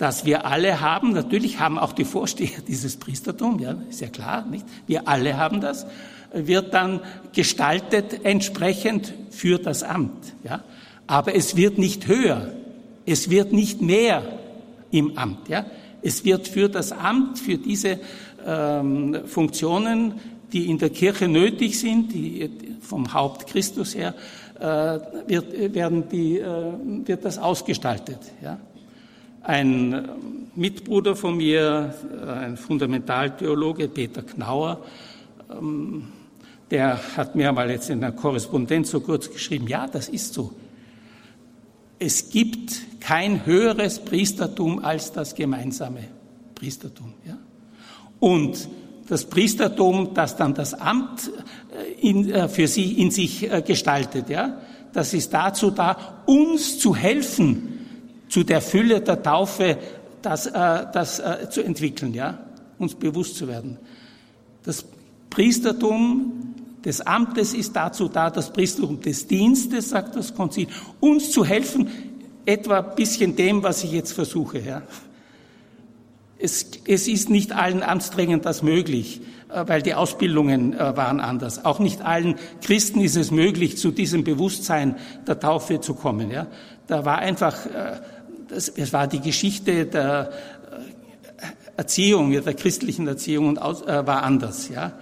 das 0.01 0.25
wir 0.25 0.45
alle 0.45 0.81
haben. 0.81 1.13
Natürlich 1.13 1.59
haben 1.59 1.77
auch 1.77 1.93
die 1.93 2.05
Vorsteher 2.05 2.61
dieses 2.67 2.97
Priestertum, 2.97 3.59
ja, 3.59 3.75
ist 3.89 4.01
ja 4.01 4.07
klar, 4.07 4.45
nicht? 4.45 4.65
Wir 4.87 5.07
alle 5.07 5.37
haben 5.37 5.61
das, 5.61 5.85
wird 6.33 6.73
dann 6.73 7.01
gestaltet 7.33 8.25
entsprechend 8.25 9.13
für 9.29 9.59
das 9.59 9.83
Amt, 9.83 10.33
ja. 10.43 10.63
Aber 11.05 11.35
es 11.35 11.55
wird 11.55 11.77
nicht 11.77 12.07
höher, 12.07 12.51
es 13.05 13.29
wird 13.29 13.53
nicht 13.53 13.81
mehr 13.81 14.23
im 14.89 15.17
Amt, 15.17 15.49
ja. 15.49 15.65
Es 16.01 16.25
wird 16.25 16.47
für 16.47 16.67
das 16.67 16.91
Amt, 16.91 17.37
für 17.37 17.59
diese 17.59 17.99
ähm, 18.43 19.19
Funktionen, 19.27 20.13
die 20.51 20.67
in 20.67 20.79
der 20.79 20.89
Kirche 20.89 21.27
nötig 21.27 21.79
sind, 21.79 22.11
die 22.11 22.49
vom 22.81 23.13
Haupt 23.13 23.45
Christus 23.45 23.93
her, 23.93 24.15
äh, 24.59 24.99
wird, 25.27 25.75
werden 25.75 26.09
die, 26.09 26.39
äh, 26.39 26.73
wird 27.05 27.23
das 27.23 27.37
ausgestaltet. 27.37 28.19
Ja? 28.41 28.57
Ein 29.43 30.09
Mitbruder 30.55 31.15
von 31.15 31.37
mir, 31.37 31.95
äh, 32.11 32.29
ein 32.29 32.57
Fundamentaltheologe, 32.57 33.87
Peter 33.87 34.21
Knauer, 34.21 34.83
ähm, 35.49 36.07
der 36.69 37.17
hat 37.17 37.35
mir 37.35 37.51
mal 37.51 37.69
jetzt 37.69 37.89
in 37.89 37.99
der 37.99 38.13
Korrespondenz 38.13 38.91
so 38.91 39.01
kurz 39.01 39.29
geschrieben, 39.29 39.67
ja, 39.67 39.87
das 39.87 40.09
ist 40.09 40.33
so. 40.33 40.53
Es 41.99 42.29
gibt 42.29 43.01
kein 43.01 43.45
höheres 43.45 43.99
Priestertum 43.99 44.83
als 44.83 45.11
das 45.11 45.35
gemeinsame 45.35 46.05
Priestertum. 46.55 47.13
Ja? 47.27 47.37
Und 48.19 48.69
das 49.07 49.25
Priestertum, 49.25 50.13
das 50.13 50.37
dann 50.37 50.53
das 50.53 50.73
Amt 50.73 51.29
äh, 51.29 52.07
in, 52.09 52.31
äh, 52.31 52.47
für 52.47 52.67
sie 52.67 52.93
in 52.93 53.11
sich 53.11 53.51
äh, 53.51 53.61
gestaltet, 53.61 54.29
ja, 54.29 54.61
das 54.93 55.13
ist 55.13 55.33
dazu 55.33 55.71
da, 55.71 56.23
uns 56.25 56.79
zu 56.79 56.95
helfen, 56.95 57.80
zu 58.31 58.43
der 58.43 58.61
Fülle 58.61 59.01
der 59.01 59.21
Taufe 59.21 59.77
das, 60.23 60.43
das 60.43 61.21
zu 61.49 61.61
entwickeln, 61.61 62.13
ja, 62.13 62.39
uns 62.79 62.95
bewusst 62.95 63.35
zu 63.35 63.47
werden. 63.47 63.77
Das 64.63 64.85
Priestertum 65.29 66.53
des 66.83 67.01
Amtes 67.01 67.53
ist 67.53 67.75
dazu 67.75 68.07
da, 68.07 68.29
das 68.29 68.51
Priestertum 68.51 69.01
des 69.01 69.27
Dienstes, 69.27 69.89
sagt 69.89 70.15
das 70.15 70.33
Konzil, 70.33 70.67
uns 70.99 71.31
zu 71.31 71.45
helfen, 71.45 71.89
etwa 72.45 72.79
ein 72.79 72.95
bisschen 72.95 73.35
dem, 73.35 73.63
was 73.63 73.83
ich 73.83 73.91
jetzt 73.91 74.13
versuche, 74.13 74.59
ja. 74.59 74.81
Es, 76.43 76.71
es 76.87 77.07
ist 77.07 77.29
nicht 77.29 77.51
allen 77.51 77.83
Amtsträgern 77.83 78.41
das 78.41 78.63
möglich, 78.63 79.21
äh, 79.49 79.63
weil 79.67 79.83
die 79.83 79.93
Ausbildungen 79.93 80.73
äh, 80.73 80.97
waren 80.97 81.19
anders. 81.19 81.65
Auch 81.65 81.77
nicht 81.77 82.01
allen 82.01 82.33
Christen 82.63 82.99
ist 83.01 83.15
es 83.15 83.29
möglich, 83.29 83.77
zu 83.77 83.91
diesem 83.91 84.23
Bewusstsein 84.23 84.95
der 85.27 85.39
Taufe 85.39 85.81
zu 85.81 85.93
kommen. 85.93 86.31
Ja? 86.31 86.47
Da 86.87 87.05
war 87.05 87.19
einfach, 87.19 87.57
äh, 88.51 88.55
das, 88.55 88.69
es 88.69 88.93
war 88.93 89.07
die 89.07 89.19
Geschichte 89.19 89.85
der 89.85 90.31
Erziehung, 91.77 92.31
der 92.31 92.53
christlichen 92.53 93.07
Erziehung 93.07 93.47
und 93.49 93.57
war 93.57 94.23
anders. 94.23 94.69
Ja? 94.69 94.93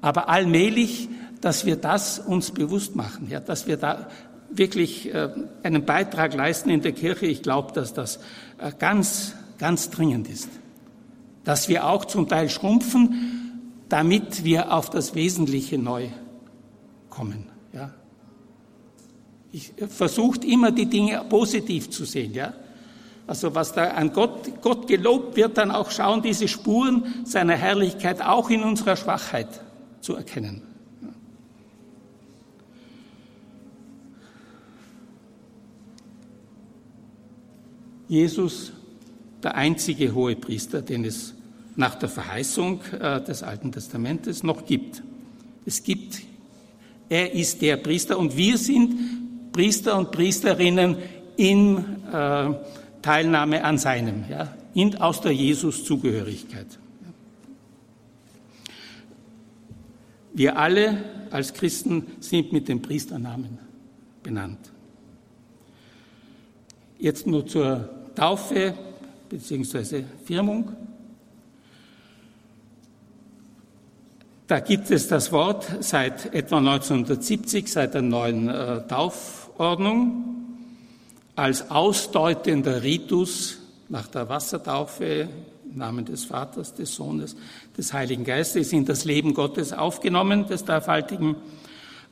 Aber 0.00 0.28
allmählich, 0.28 1.08
dass 1.40 1.66
wir 1.66 1.76
das 1.76 2.18
uns 2.18 2.50
bewusst 2.50 2.96
machen, 2.96 3.28
ja? 3.30 3.38
dass 3.38 3.66
wir 3.66 3.76
da 3.76 4.08
wirklich 4.50 5.10
einen 5.62 5.84
Beitrag 5.84 6.34
leisten 6.34 6.70
in 6.70 6.80
der 6.80 6.92
Kirche. 6.92 7.26
Ich 7.26 7.42
glaube, 7.42 7.72
dass 7.72 7.94
das 7.94 8.18
ganz, 8.78 9.34
ganz 9.58 9.90
dringend 9.90 10.28
ist 10.28 10.48
dass 11.44 11.68
wir 11.68 11.86
auch 11.86 12.04
zum 12.04 12.28
Teil 12.28 12.48
schrumpfen, 12.48 13.84
damit 13.88 14.44
wir 14.44 14.72
auf 14.72 14.90
das 14.90 15.14
Wesentliche 15.14 15.78
neu 15.78 16.08
kommen. 17.08 17.46
Ja? 17.72 17.92
Ich 19.52 19.72
versuche 19.88 20.46
immer 20.46 20.70
die 20.70 20.86
Dinge 20.86 21.24
positiv 21.28 21.90
zu 21.90 22.04
sehen. 22.04 22.34
Ja? 22.34 22.54
Also 23.30 23.54
was 23.54 23.72
da 23.72 23.90
an 23.90 24.12
Gott, 24.12 24.60
Gott 24.60 24.88
gelobt 24.88 25.36
wird, 25.36 25.56
dann 25.56 25.70
auch 25.70 25.92
schauen, 25.92 26.20
diese 26.20 26.48
Spuren 26.48 27.24
seiner 27.24 27.54
Herrlichkeit 27.54 28.20
auch 28.22 28.50
in 28.50 28.64
unserer 28.64 28.96
Schwachheit 28.96 29.46
zu 30.00 30.16
erkennen. 30.16 30.62
Jesus 38.08 38.72
der 39.44 39.54
einzige 39.54 40.12
hohe 40.12 40.34
Priester, 40.34 40.82
den 40.82 41.04
es 41.04 41.32
nach 41.76 41.94
der 41.94 42.08
Verheißung 42.08 42.80
äh, 43.00 43.22
des 43.22 43.44
Alten 43.44 43.70
Testamentes 43.70 44.42
noch 44.42 44.66
gibt. 44.66 45.04
Es 45.64 45.84
gibt, 45.84 46.18
er 47.08 47.32
ist 47.32 47.62
der 47.62 47.76
Priester 47.76 48.18
und 48.18 48.36
wir 48.36 48.58
sind 48.58 49.52
Priester 49.52 49.96
und 49.96 50.10
Priesterinnen 50.10 50.96
in 51.36 51.78
äh, 52.12 52.54
Teilnahme 53.02 53.64
an 53.64 53.78
seinem, 53.78 54.24
ja, 54.28 54.54
in, 54.74 54.96
aus 54.96 55.20
der 55.20 55.32
Jesus-Zugehörigkeit. 55.32 56.78
Wir 60.32 60.56
alle 60.56 61.04
als 61.30 61.54
Christen 61.54 62.06
sind 62.20 62.52
mit 62.52 62.68
dem 62.68 62.82
Priesternamen 62.82 63.58
benannt. 64.22 64.58
Jetzt 66.98 67.26
nur 67.26 67.46
zur 67.46 67.88
Taufe 68.14 68.74
bzw. 69.28 70.04
Firmung. 70.24 70.72
Da 74.46 74.60
gibt 74.60 74.90
es 74.90 75.08
das 75.08 75.30
Wort 75.30 75.68
seit 75.80 76.34
etwa 76.34 76.58
1970, 76.58 77.70
seit 77.70 77.94
der 77.94 78.02
neuen 78.02 78.48
äh, 78.48 78.86
Taufordnung, 78.86 80.39
als 81.40 81.70
ausdeutender 81.70 82.82
Ritus 82.82 83.60
nach 83.88 84.08
der 84.08 84.28
Wassertaufe 84.28 85.26
im 85.64 85.78
Namen 85.78 86.04
des 86.04 86.26
Vaters, 86.26 86.74
des 86.74 86.94
Sohnes, 86.94 87.34
des 87.78 87.94
Heiligen 87.94 88.24
Geistes 88.24 88.74
in 88.74 88.84
das 88.84 89.06
Leben 89.06 89.32
Gottes 89.32 89.72
aufgenommen, 89.72 90.46
des 90.48 90.66
Dreifaltigen, 90.66 91.36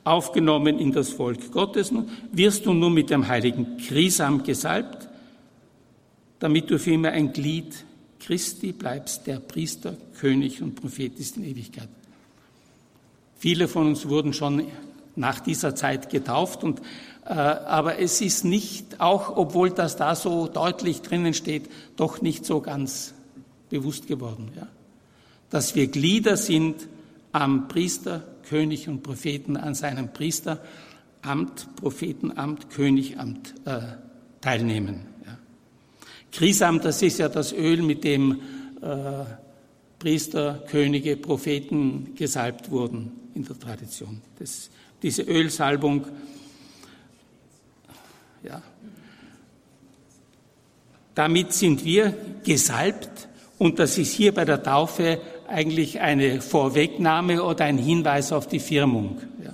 aufgenommen 0.03 0.79
in 0.79 0.91
das 0.93 1.09
Volk 1.09 1.51
Gottes. 1.51 1.93
Wirst 2.31 2.65
du 2.65 2.73
nun 2.73 2.91
mit 2.91 3.11
dem 3.11 3.27
heiligen 3.27 3.77
Krisam 3.77 4.41
gesalbt, 4.41 5.07
damit 6.39 6.71
du 6.71 6.79
für 6.79 6.93
immer 6.93 7.09
ein 7.09 7.31
Glied 7.31 7.85
Christi 8.19 8.71
bleibst, 8.71 9.27
der 9.27 9.39
Priester, 9.39 9.95
König 10.19 10.63
und 10.63 10.73
Prophet 10.73 11.19
ist 11.19 11.37
in 11.37 11.43
Ewigkeit. 11.43 11.89
Viele 13.37 13.67
von 13.67 13.85
uns 13.85 14.09
wurden 14.09 14.33
schon 14.33 14.63
nach 15.15 15.39
dieser 15.39 15.75
Zeit 15.75 16.09
getauft 16.09 16.63
und 16.63 16.81
aber 17.33 17.99
es 17.99 18.21
ist 18.21 18.43
nicht, 18.43 18.99
auch 18.99 19.37
obwohl 19.37 19.69
das 19.69 19.95
da 19.95 20.15
so 20.15 20.47
deutlich 20.47 21.01
drinnen 21.01 21.33
steht, 21.33 21.69
doch 21.95 22.21
nicht 22.21 22.45
so 22.45 22.61
ganz 22.61 23.13
bewusst 23.69 24.07
geworden, 24.07 24.49
ja? 24.55 24.67
dass 25.49 25.75
wir 25.75 25.87
Glieder 25.87 26.37
sind 26.37 26.87
am 27.31 27.67
Priester, 27.67 28.23
König 28.49 28.87
und 28.87 29.03
Propheten, 29.03 29.57
an 29.57 29.75
seinem 29.75 30.11
Priesteramt, 30.11 31.75
Prophetenamt, 31.75 32.71
Königamt 32.71 33.53
äh, 33.65 33.79
teilnehmen. 34.41 35.05
Krisam, 36.31 36.79
das 36.81 37.01
ist 37.01 37.19
ja 37.19 37.29
das 37.29 37.53
Öl, 37.53 37.81
mit 37.81 38.03
dem 38.03 38.39
äh, 38.81 39.25
Priester, 39.97 40.63
Könige, 40.69 41.17
Propheten 41.17 42.13
gesalbt 42.15 42.71
wurden 42.71 43.11
in 43.33 43.43
der 43.45 43.57
Tradition. 43.57 44.21
Das, 44.37 44.69
diese 45.01 45.23
Ölsalbung, 45.23 46.05
ja, 48.43 48.61
damit 51.15 51.53
sind 51.53 51.83
wir 51.83 52.13
gesalbt 52.45 53.27
und 53.57 53.77
das 53.77 53.97
ist 53.97 54.13
hier 54.13 54.33
bei 54.33 54.45
der 54.45 54.63
Taufe 54.63 55.19
eigentlich 55.49 55.99
eine 55.99 56.41
Vorwegnahme 56.41 57.43
oder 57.43 57.65
ein 57.65 57.77
Hinweis 57.77 58.31
auf 58.31 58.47
die 58.47 58.59
Firmung. 58.59 59.19
Ja. 59.43 59.53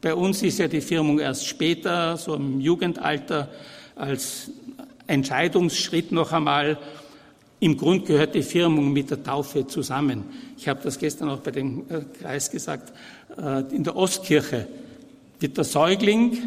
Bei 0.00 0.14
uns 0.14 0.42
ist 0.42 0.58
ja 0.58 0.68
die 0.68 0.80
Firmung 0.80 1.18
erst 1.18 1.46
später, 1.46 2.16
so 2.16 2.34
im 2.34 2.60
Jugendalter, 2.60 3.50
als 3.96 4.50
Entscheidungsschritt 5.06 6.12
noch 6.12 6.32
einmal. 6.32 6.78
Im 7.60 7.76
Grund 7.76 8.06
gehört 8.06 8.34
die 8.34 8.42
Firmung 8.42 8.92
mit 8.92 9.10
der 9.10 9.22
Taufe 9.22 9.66
zusammen. 9.66 10.24
Ich 10.56 10.68
habe 10.68 10.80
das 10.82 10.98
gestern 10.98 11.28
auch 11.28 11.40
bei 11.40 11.50
dem 11.50 11.84
äh, 11.90 12.00
Kreis 12.18 12.50
gesagt. 12.50 12.92
Äh, 13.36 13.74
in 13.74 13.84
der 13.84 13.96
Ostkirche 13.96 14.68
wird 15.40 15.56
der 15.56 15.64
Säugling 15.64 16.38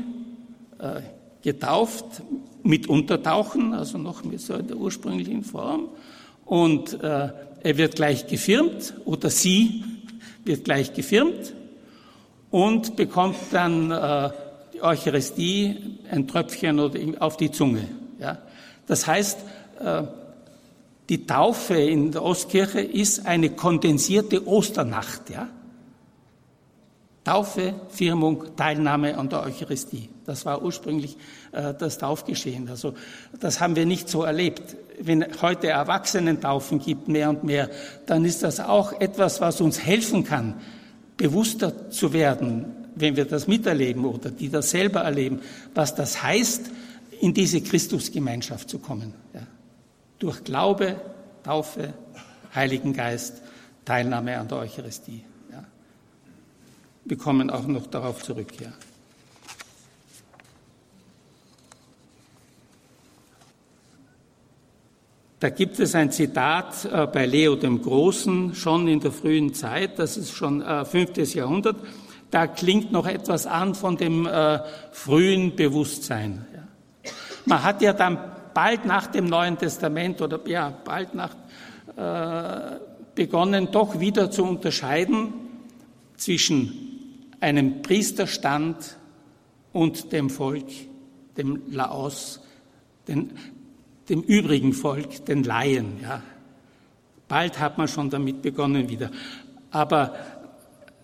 äh, 0.80 1.02
getauft 1.42 2.22
mit 2.64 2.88
Untertauchen, 2.88 3.74
also 3.74 3.98
noch 3.98 4.24
mit 4.24 4.42
so 4.42 4.58
der 4.58 4.78
ursprünglichen 4.78 5.44
Form. 5.44 5.90
Und 6.46 6.94
er 7.02 7.34
wird 7.64 7.96
gleich 7.96 8.28
gefirmt 8.28 8.94
oder 9.06 9.30
sie 9.30 9.84
wird 10.44 10.66
gleich 10.66 10.94
gefirmt 10.94 11.54
und 12.50 12.96
bekommt 12.96 13.38
dann 13.52 13.90
die 14.74 14.82
Eucharistie, 14.82 15.78
ein 16.10 16.28
Tröpfchen 16.28 16.80
oder 16.80 17.00
auf 17.20 17.38
die 17.38 17.52
Zunge. 17.52 17.88
Ja. 18.20 18.40
Das 18.88 19.08
heißt, 19.08 19.40
äh, 19.80 20.04
die 21.10 21.26
Taufe 21.26 21.76
in 21.76 22.12
der 22.12 22.24
Ostkirche 22.24 22.82
ist 22.82 23.26
eine 23.26 23.50
kondensierte 23.50 24.48
Osternacht, 24.48 25.30
ja. 25.30 25.48
Taufe, 27.24 27.76
Firmung, 27.90 28.56
Teilnahme 28.56 29.18
an 29.18 29.30
der 29.30 29.44
Eucharistie. 29.44 30.10
Das 30.26 30.46
war 30.46 30.64
ursprünglich 30.64 31.18
äh, 31.52 31.74
das 31.78 32.00
Taufgeschehen. 32.00 32.68
Also 32.70 32.96
das 33.40 33.60
haben 33.60 33.76
wir 33.76 33.86
nicht 33.86 34.10
so 34.10 34.24
erlebt. 34.24 34.76
Wenn 35.00 35.26
heute 35.42 35.68
Erwachsenentaufen 35.68 36.80
gibt, 36.80 37.08
mehr 37.08 37.30
und 37.30 37.44
mehr, 37.44 37.70
dann 38.08 38.26
ist 38.26 38.42
das 38.42 38.60
auch 38.60 39.00
etwas, 39.00 39.40
was 39.40 39.62
uns 39.62 39.84
helfen 39.84 40.24
kann, 40.24 40.62
bewusster 41.18 41.92
zu 41.92 42.12
werden, 42.12 42.66
wenn 42.96 43.16
wir 43.16 43.26
das 43.26 43.48
miterleben 43.48 44.06
oder 44.06 44.32
die 44.32 44.50
das 44.50 44.72
selber 44.72 45.02
erleben, 45.02 45.42
was 45.76 45.94
das 45.94 46.24
heißt, 46.24 46.72
in 47.20 47.36
diese 47.36 47.62
Christusgemeinschaft 47.62 48.68
zu 48.68 48.80
kommen. 48.80 49.14
Ja. 49.34 49.42
Durch 50.18 50.44
Glaube, 50.44 50.96
Taufe, 51.44 51.94
Heiligen 52.54 52.94
Geist, 52.94 53.42
Teilnahme 53.86 54.40
an 54.40 54.48
der 54.48 54.58
Eucharistie. 54.58 55.24
Wir 57.04 57.18
kommen 57.18 57.50
auch 57.50 57.66
noch 57.66 57.88
darauf 57.88 58.22
zurück. 58.24 58.60
Ja. 58.60 58.72
Da 65.40 65.50
gibt 65.50 65.80
es 65.80 65.96
ein 65.96 66.12
Zitat 66.12 66.86
äh, 66.86 67.08
bei 67.08 67.26
Leo 67.26 67.56
dem 67.56 67.82
Großen, 67.82 68.54
schon 68.54 68.88
in 68.88 69.00
der 69.00 69.12
frühen 69.12 69.56
Zeit, 69.56 69.98
das 69.98 70.16
ist 70.16 70.34
schon 70.34 70.62
äh, 70.62 70.86
fünftes 70.86 71.34
Jahrhundert. 71.34 71.78
Da 72.30 72.46
klingt 72.46 72.92
noch 72.92 73.08
etwas 73.08 73.48
an 73.48 73.74
von 73.74 73.98
dem 73.98 74.28
äh, 74.28 74.60
frühen 74.92 75.56
Bewusstsein. 75.56 76.46
Ja. 76.54 77.12
Man 77.46 77.64
hat 77.64 77.82
ja 77.82 77.94
dann 77.94 78.20
bald 78.54 78.86
nach 78.86 79.08
dem 79.08 79.26
Neuen 79.26 79.58
Testament 79.58 80.22
oder 80.22 80.40
ja, 80.46 80.72
bald 80.86 81.16
nach 81.16 81.36
äh, 81.96 82.78
begonnen, 83.16 83.70
doch 83.72 84.00
wieder 84.00 84.30
zu 84.30 84.44
unterscheiden 84.44 85.34
zwischen 86.18 86.91
einem 87.42 87.82
Priesterstand 87.82 88.98
und 89.74 90.14
dem 90.14 90.30
Volk, 90.30 90.68
dem 91.38 91.62
Laos, 91.70 92.40
den, 93.08 93.32
dem 94.08 94.22
übrigen 94.22 94.74
Volk, 94.74 95.26
den 95.26 95.44
Laien. 95.44 96.00
Ja. 96.02 96.22
Bald 97.28 97.60
hat 97.60 97.78
man 97.78 97.88
schon 97.88 98.10
damit 98.10 98.42
begonnen 98.42 98.90
wieder. 98.90 99.12
Aber 99.72 100.16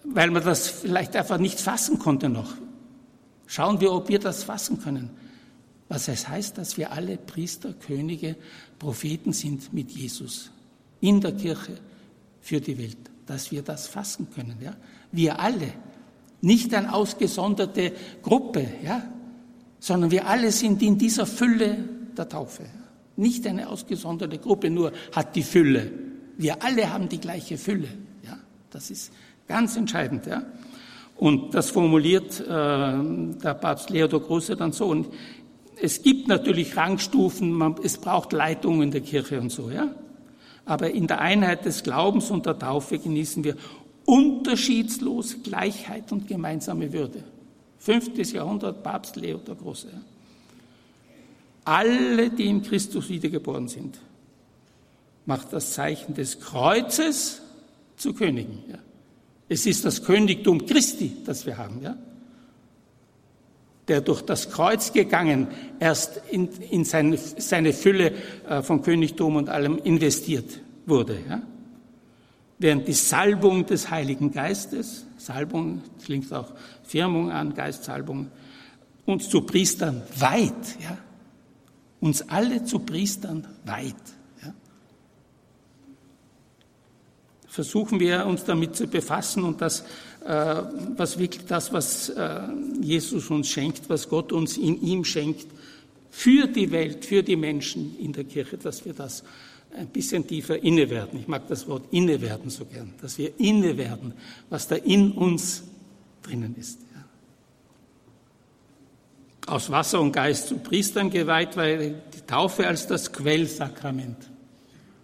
weil 0.04 0.32
man 0.32 0.44
das 0.44 0.68
vielleicht 0.70 1.16
einfach 1.16 1.38
nicht 1.38 1.60
fassen 1.60 2.00
konnte 2.00 2.30
noch, 2.30 2.54
schauen 3.46 3.82
wir, 3.82 3.92
ob 3.92 4.10
wir 4.10 4.20
das 4.20 4.44
fassen 4.44 4.80
können. 4.80 5.10
Was 5.90 6.08
es 6.08 6.28
heißt, 6.28 6.58
dass 6.58 6.78
wir 6.78 6.92
alle 6.92 7.18
Priester, 7.18 7.74
Könige, 7.74 8.36
Propheten 8.78 9.34
sind 9.34 9.74
mit 9.74 9.92
Jesus 9.92 10.52
in 11.00 11.22
der 11.22 11.34
Kirche 11.34 11.78
für 12.42 12.60
die 12.60 12.78
Welt, 12.78 12.98
dass 13.26 13.52
wir 13.52 13.62
das 13.62 13.88
fassen 13.88 14.28
können. 14.34 14.58
Ja? 14.62 14.76
Wir 15.12 15.40
alle 15.40 15.74
nicht 16.42 16.74
eine 16.74 16.94
ausgesonderte 16.94 17.94
Gruppe, 18.22 18.68
ja, 18.84 19.04
sondern 19.80 20.12
wir 20.12 20.28
alle 20.28 20.52
sind 20.52 20.82
in 20.82 20.98
dieser 20.98 21.26
Fülle 21.26 21.78
der 22.18 22.30
Taufe. 22.30 22.64
Nicht 23.16 23.48
eine 23.48 23.70
ausgesonderte 23.70 24.38
Gruppe 24.38 24.70
nur 24.70 24.92
hat 25.16 25.36
die 25.36 25.44
Fülle. 25.44 25.92
Wir 26.38 26.64
alle 26.64 26.92
haben 26.94 27.10
die 27.10 27.20
gleiche 27.20 27.58
Fülle. 27.58 27.88
Ja, 28.24 28.38
das 28.70 28.92
ist 28.92 29.12
ganz 29.48 29.76
entscheidend. 29.76 30.28
Ja. 30.28 30.44
Und 31.16 31.56
das 31.56 31.72
formuliert 31.72 32.40
äh, 32.40 32.44
der 32.46 33.58
Papst 33.60 33.90
Leo 33.90 34.08
der 34.08 34.20
Große 34.20 34.56
dann 34.56 34.72
so. 34.72 34.86
Und 34.86 35.08
es 35.82 36.04
gibt 36.04 36.28
natürlich 36.28 36.78
Rangstufen, 36.78 37.52
man, 37.52 37.76
es 37.84 37.98
braucht 37.98 38.34
Leitungen 38.34 38.84
in 38.84 38.92
der 38.92 39.02
Kirche 39.02 39.40
und 39.40 39.52
so, 39.52 39.70
ja. 39.72 39.90
Aber 40.66 40.92
in 40.92 41.08
der 41.08 41.22
Einheit 41.22 41.66
des 41.66 41.82
Glaubens 41.82 42.30
und 42.30 42.46
der 42.46 42.60
Taufe 42.60 43.00
genießen 43.00 43.44
wir 43.44 43.56
unterschiedslos 44.08 45.44
Gleichheit 45.44 46.14
und 46.14 46.28
gemeinsame 46.28 46.92
Würde. 46.94 47.24
Fünftes 47.78 48.32
Jahrhundert, 48.32 48.82
Papst 48.82 49.18
Leo 49.18 49.38
der 49.38 49.56
Große. 49.56 49.90
Alle, 51.66 52.30
die 52.30 52.46
in 52.46 52.64
Christus 52.64 53.10
wiedergeboren 53.10 53.68
sind, 53.68 54.00
macht 55.26 55.52
das 55.52 55.74
Zeichen 55.74 56.14
des 56.14 56.40
Kreuzes 56.40 57.42
zu 57.98 58.14
Königen. 58.14 58.64
Ja. 58.72 58.80
Es 59.50 59.66
ist 59.66 59.84
das 59.84 60.02
Königtum 60.02 60.66
Christi, 60.66 61.12
das 61.26 61.46
wir 61.46 61.58
haben, 61.58 61.82
ja. 61.82 61.98
Der 63.90 64.00
durch 64.00 64.22
das 64.22 64.50
Kreuz 64.50 64.94
gegangen 64.94 65.48
erst 65.80 66.22
in, 66.32 66.48
in 66.72 66.86
seine, 66.86 67.18
seine 67.18 67.74
Fülle 67.74 68.14
äh, 68.48 68.62
von 68.62 68.82
Königtum 68.82 69.36
und 69.36 69.50
allem 69.50 69.78
investiert 69.80 70.62
wurde, 70.86 71.20
ja 71.28 71.42
während 72.58 72.88
die 72.88 72.94
Salbung 72.94 73.66
des 73.66 73.90
Heiligen 73.90 74.32
Geistes, 74.32 75.06
Salbung 75.18 75.82
klingt 76.04 76.32
auch 76.34 76.52
Firmung 76.84 77.32
an, 77.32 77.54
Geistsalbung, 77.54 78.32
uns 79.06 79.30
zu 79.30 79.42
Priestern 79.42 80.02
weit, 80.18 80.80
ja, 80.82 80.98
uns 82.00 82.28
alle 82.30 82.64
zu 82.64 82.80
Priestern 82.80 83.48
weit. 83.66 83.96
Ja. 84.44 84.54
Versuchen 87.48 88.00
wir 88.00 88.26
uns 88.26 88.44
damit 88.44 88.76
zu 88.76 88.88
befassen 88.88 89.44
und 89.44 89.62
das, 89.62 89.84
äh, 90.26 90.64
was 90.96 91.18
wirklich 91.18 91.46
das, 91.46 91.72
was 91.74 92.10
äh, 92.10 92.42
Jesus 92.82 93.30
uns 93.30 93.50
schenkt, 93.50 93.90
was 93.90 94.10
Gott 94.10 94.32
uns 94.32 94.58
in 94.58 94.82
ihm 94.82 95.04
schenkt, 95.04 95.48
für 96.10 96.48
die 96.48 96.72
Welt, 96.72 97.06
für 97.06 97.22
die 97.22 97.36
Menschen 97.36 97.98
in 98.00 98.12
der 98.14 98.24
Kirche, 98.24 98.58
dass 98.58 98.86
wir 98.86 98.94
das 98.94 99.24
ein 99.76 99.88
bisschen 99.88 100.28
tiefer 100.28 100.62
inne 100.62 100.90
werden. 100.90 101.20
Ich 101.20 101.28
mag 101.28 101.48
das 101.48 101.68
Wort 101.68 101.84
inne 101.92 102.22
werden 102.22 102.50
so 102.50 102.66
gern, 102.66 102.94
dass 103.02 103.18
wir 103.18 103.40
inne 103.40 103.78
werden, 103.78 104.14
was 104.50 104.68
da 104.68 104.76
in 104.76 105.12
uns 105.12 105.64
drinnen 106.24 106.56
ist. 106.58 106.80
Aus 109.46 109.70
Wasser 109.70 110.02
und 110.02 110.12
Geist 110.12 110.50
zu 110.50 110.58
Priestern 110.58 111.10
geweiht, 111.10 111.56
weil 111.56 112.02
die 112.14 112.22
Taufe 112.28 112.68
als 112.68 112.86
das 112.88 113.14
Quellsakrament 113.14 114.18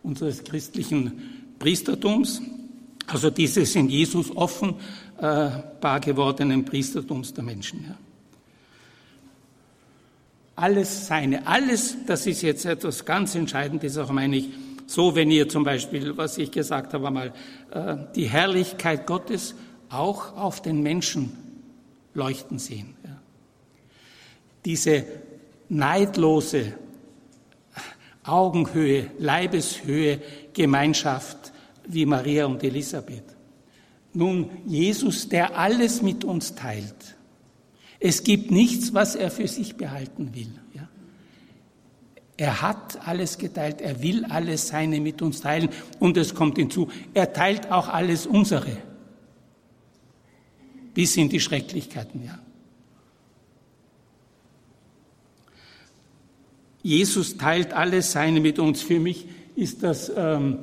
unseres 0.04 0.44
christlichen 0.44 1.14
Priestertums, 1.60 2.42
also 3.08 3.30
dieses 3.30 3.74
in 3.76 3.88
Jesus 3.88 4.36
offenbar 4.36 6.00
gewordenen 6.02 6.66
Priestertums 6.66 7.34
der 7.34 7.44
Menschen. 7.46 7.86
Ja. 7.88 7.98
Alles 10.56 11.08
seine, 11.08 11.48
alles, 11.48 11.98
das 12.06 12.28
ist 12.28 12.42
jetzt 12.44 12.66
etwas 12.66 13.06
ganz 13.06 13.36
Entscheidendes, 13.36 13.98
auch 13.98 14.12
meine 14.12 14.38
ich, 14.38 14.50
so 14.86 15.16
wenn 15.16 15.32
ihr 15.32 15.50
zum 15.50 15.64
Beispiel, 15.64 16.16
was 16.18 16.38
ich 16.38 16.52
gesagt 16.52 16.94
habe, 16.94 17.10
mal 17.10 17.34
äh, 17.72 17.96
die 18.16 18.26
Herrlichkeit 18.26 19.08
Gottes 19.08 19.56
auch 19.90 20.36
auf 20.36 20.62
den 20.62 20.82
Menschen 20.82 21.32
leuchten 22.14 22.60
sehen. 22.60 22.96
Diese 24.66 25.06
neidlose 25.70 26.74
Augenhöhe, 28.24 29.12
Leibeshöhe, 29.20 30.22
Gemeinschaft 30.54 31.52
wie 31.88 32.06
Maria 32.06 32.46
und 32.46 32.64
Elisabeth. 32.64 33.24
Nun, 34.14 34.50
Jesus, 34.66 35.28
der 35.28 35.58
alles 35.58 36.02
mit 36.02 36.24
uns 36.24 36.56
teilt, 36.56 37.16
es 38.06 38.26
gibt 38.26 38.52
nichts, 38.52 38.94
was 38.94 39.16
er 39.16 39.32
für 39.32 39.48
sich 39.48 39.78
behalten 39.78 40.36
will. 40.36 40.52
Ja? 40.74 40.90
Er 42.36 42.62
hat 42.62 43.08
alles 43.08 43.38
geteilt, 43.38 43.80
er 43.80 44.04
will 44.04 44.26
alles 44.26 44.68
Seine 44.68 45.00
mit 45.00 45.22
uns 45.22 45.40
teilen 45.40 45.70
und 46.00 46.18
es 46.18 46.36
kommt 46.36 46.58
hinzu, 46.58 46.90
er 47.14 47.32
teilt 47.32 47.72
auch 47.72 47.88
alles 47.88 48.26
unsere, 48.26 48.76
bis 50.94 51.16
in 51.16 51.30
die 51.30 51.40
Schrecklichkeiten. 51.40 52.26
Ja. 52.26 52.40
Jesus 56.82 57.38
teilt 57.38 57.72
alles 57.72 58.12
Seine 58.12 58.42
mit 58.42 58.60
uns. 58.60 58.82
Für 58.82 59.00
mich 59.00 59.28
ist 59.56 59.82
das 59.82 60.12
ähm, 60.14 60.60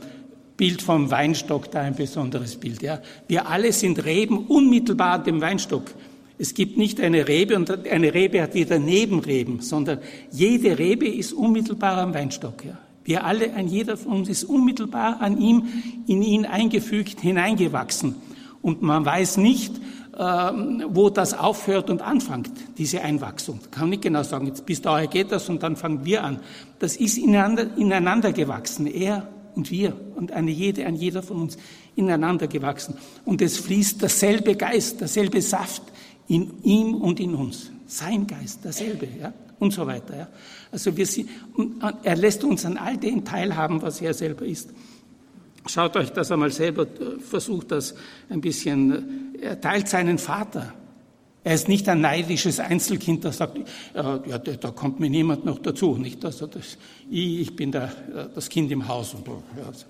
Bild 0.58 0.82
vom 0.82 1.10
Weinstock 1.10 1.70
da 1.70 1.80
ein 1.80 1.94
besonderes 1.94 2.56
Bild. 2.56 2.82
Ja. 2.82 3.00
Wir 3.28 3.48
alle 3.48 3.72
sind 3.72 4.04
Reben 4.04 4.46
unmittelbar 4.46 5.22
dem 5.22 5.40
Weinstock. 5.40 5.94
Es 6.40 6.54
gibt 6.54 6.78
nicht 6.78 7.02
eine 7.02 7.28
Rebe 7.28 7.54
und 7.54 7.86
eine 7.86 8.14
Rebe 8.14 8.40
hat 8.40 8.54
wieder 8.54 8.78
Nebenreben, 8.78 9.60
sondern 9.60 9.98
jede 10.30 10.78
Rebe 10.78 11.06
ist 11.06 11.34
unmittelbar 11.34 11.98
am 11.98 12.14
Weinstock. 12.14 12.64
Ja. 12.64 12.78
Wir 13.04 13.24
alle, 13.24 13.52
ein 13.52 13.68
jeder 13.68 13.98
von 13.98 14.12
uns 14.12 14.30
ist 14.30 14.44
unmittelbar 14.44 15.20
an 15.20 15.38
ihm, 15.38 15.68
in 16.06 16.22
ihn 16.22 16.46
eingefügt, 16.46 17.20
hineingewachsen. 17.20 18.14
Und 18.62 18.80
man 18.80 19.04
weiß 19.04 19.36
nicht, 19.36 19.74
ähm, 20.18 20.82
wo 20.88 21.10
das 21.10 21.34
aufhört 21.34 21.90
und 21.90 22.00
anfängt, 22.00 22.50
diese 22.78 23.02
Einwachsung. 23.02 23.60
Kann 23.70 23.90
nicht 23.90 24.00
genau 24.00 24.22
sagen, 24.22 24.46
jetzt 24.46 24.64
bis 24.64 24.80
daher 24.80 25.08
geht 25.08 25.32
das 25.32 25.46
und 25.50 25.62
dann 25.62 25.76
fangen 25.76 26.06
wir 26.06 26.24
an. 26.24 26.40
Das 26.78 26.96
ist 26.96 27.18
ineinander, 27.18 27.66
ineinander 27.76 28.32
gewachsen, 28.32 28.86
er 28.86 29.28
und 29.54 29.70
wir 29.70 29.94
und 30.14 30.32
eine 30.32 30.50
jede, 30.50 30.86
ein 30.86 30.96
jeder 30.96 31.22
von 31.22 31.42
uns 31.42 31.58
ineinander 31.96 32.46
gewachsen. 32.46 32.94
Und 33.26 33.42
es 33.42 33.58
fließt 33.58 34.00
derselbe 34.00 34.54
Geist, 34.54 35.02
derselbe 35.02 35.42
Saft 35.42 35.82
in 36.30 36.62
ihm 36.62 36.94
und 36.94 37.18
in 37.18 37.34
uns. 37.34 37.72
Sein 37.86 38.26
Geist, 38.26 38.64
derselbe, 38.64 39.08
ja, 39.20 39.32
und 39.58 39.72
so 39.72 39.84
weiter, 39.86 40.16
ja. 40.16 40.28
Also 40.70 40.96
wir 40.96 41.04
sind, 41.04 41.28
er 42.04 42.16
lässt 42.16 42.44
uns 42.44 42.64
an 42.64 42.76
all 42.76 42.96
dem 42.96 43.24
teilhaben, 43.24 43.82
was 43.82 44.00
er 44.00 44.14
selber 44.14 44.46
ist. 44.46 44.70
Schaut 45.66 45.96
euch 45.96 46.10
das 46.10 46.30
einmal 46.30 46.52
selber, 46.52 46.86
versucht 47.18 47.72
das 47.72 47.94
ein 48.28 48.40
bisschen. 48.40 49.34
Er 49.42 49.60
teilt 49.60 49.88
seinen 49.88 50.18
Vater. 50.18 50.72
Er 51.42 51.54
ist 51.54 51.68
nicht 51.68 51.88
ein 51.88 52.00
neidisches 52.00 52.60
Einzelkind, 52.60 53.24
das 53.24 53.38
sagt, 53.38 53.58
ja, 53.94 54.18
da 54.18 54.70
kommt 54.70 55.00
mir 55.00 55.10
niemand 55.10 55.44
noch 55.44 55.58
dazu. 55.58 55.96
Nicht, 55.96 56.24
also 56.24 56.46
das, 56.46 56.78
ich, 57.10 57.56
bin 57.56 57.72
der, 57.72 57.92
das 58.34 58.48
Kind 58.48 58.70
im 58.70 58.86
Haus. 58.86 59.14
Und, 59.14 59.26
also 59.66 59.86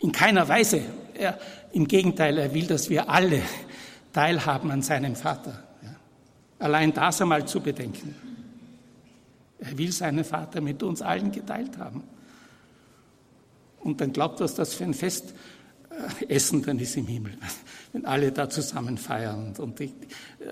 in 0.00 0.10
keiner 0.10 0.48
Weise. 0.48 0.82
Er, 1.14 1.38
Im 1.72 1.86
Gegenteil, 1.86 2.38
er 2.38 2.52
will, 2.52 2.66
dass 2.66 2.90
wir 2.90 3.08
alle 3.08 3.40
teilhaben 4.12 4.70
an 4.70 4.82
seinem 4.82 5.14
Vater. 5.14 5.65
Allein 6.58 6.92
das 6.92 7.20
einmal 7.20 7.46
zu 7.46 7.60
bedenken. 7.60 8.14
Er 9.58 9.76
will 9.76 9.92
seinen 9.92 10.24
Vater 10.24 10.60
mit 10.60 10.82
uns 10.82 11.02
allen 11.02 11.32
geteilt 11.32 11.78
haben. 11.78 12.02
Und 13.80 14.00
dann 14.00 14.12
glaubt, 14.12 14.40
was 14.40 14.54
das 14.54 14.74
für 14.74 14.84
ein 14.84 14.94
Fest 14.94 15.34
äh, 15.90 16.26
Essen 16.26 16.62
dann 16.62 16.78
ist 16.78 16.96
im 16.96 17.06
Himmel, 17.06 17.38
wenn 17.92 18.04
alle 18.04 18.32
da 18.32 18.50
zusammen 18.50 18.98
feiern 18.98 19.54
und 19.58 19.78
die, 19.78 19.92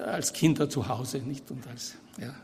als 0.04 0.32
Kinder 0.32 0.70
zu 0.70 0.88
Hause, 0.88 1.18
nicht? 1.18 1.50
Und 1.50 1.66
als, 1.66 1.94
ja. 2.18 2.34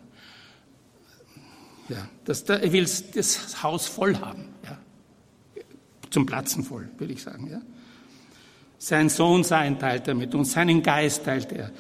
Ja, 1.88 2.08
das, 2.24 2.42
er 2.42 2.72
will 2.72 2.86
das 3.14 3.62
Haus 3.62 3.86
voll 3.86 4.16
haben, 4.18 4.48
ja. 4.64 4.78
Zum 6.11 6.26
Platzen 6.26 6.64
voll, 6.64 6.88
würde 6.98 7.12
ich 7.12 7.22
sagen, 7.22 7.48
ja. 7.48 7.61
Sein 8.78 9.08
Sohn 9.08 9.44
sein 9.44 9.78
teilt 9.78 10.08
er 10.08 10.14
mit 10.14 10.34
uns, 10.34 10.52
seinen 10.52 10.82
Geist 10.82 11.24
teilt 11.24 11.52
er, 11.52 11.66
äh, 11.66 11.72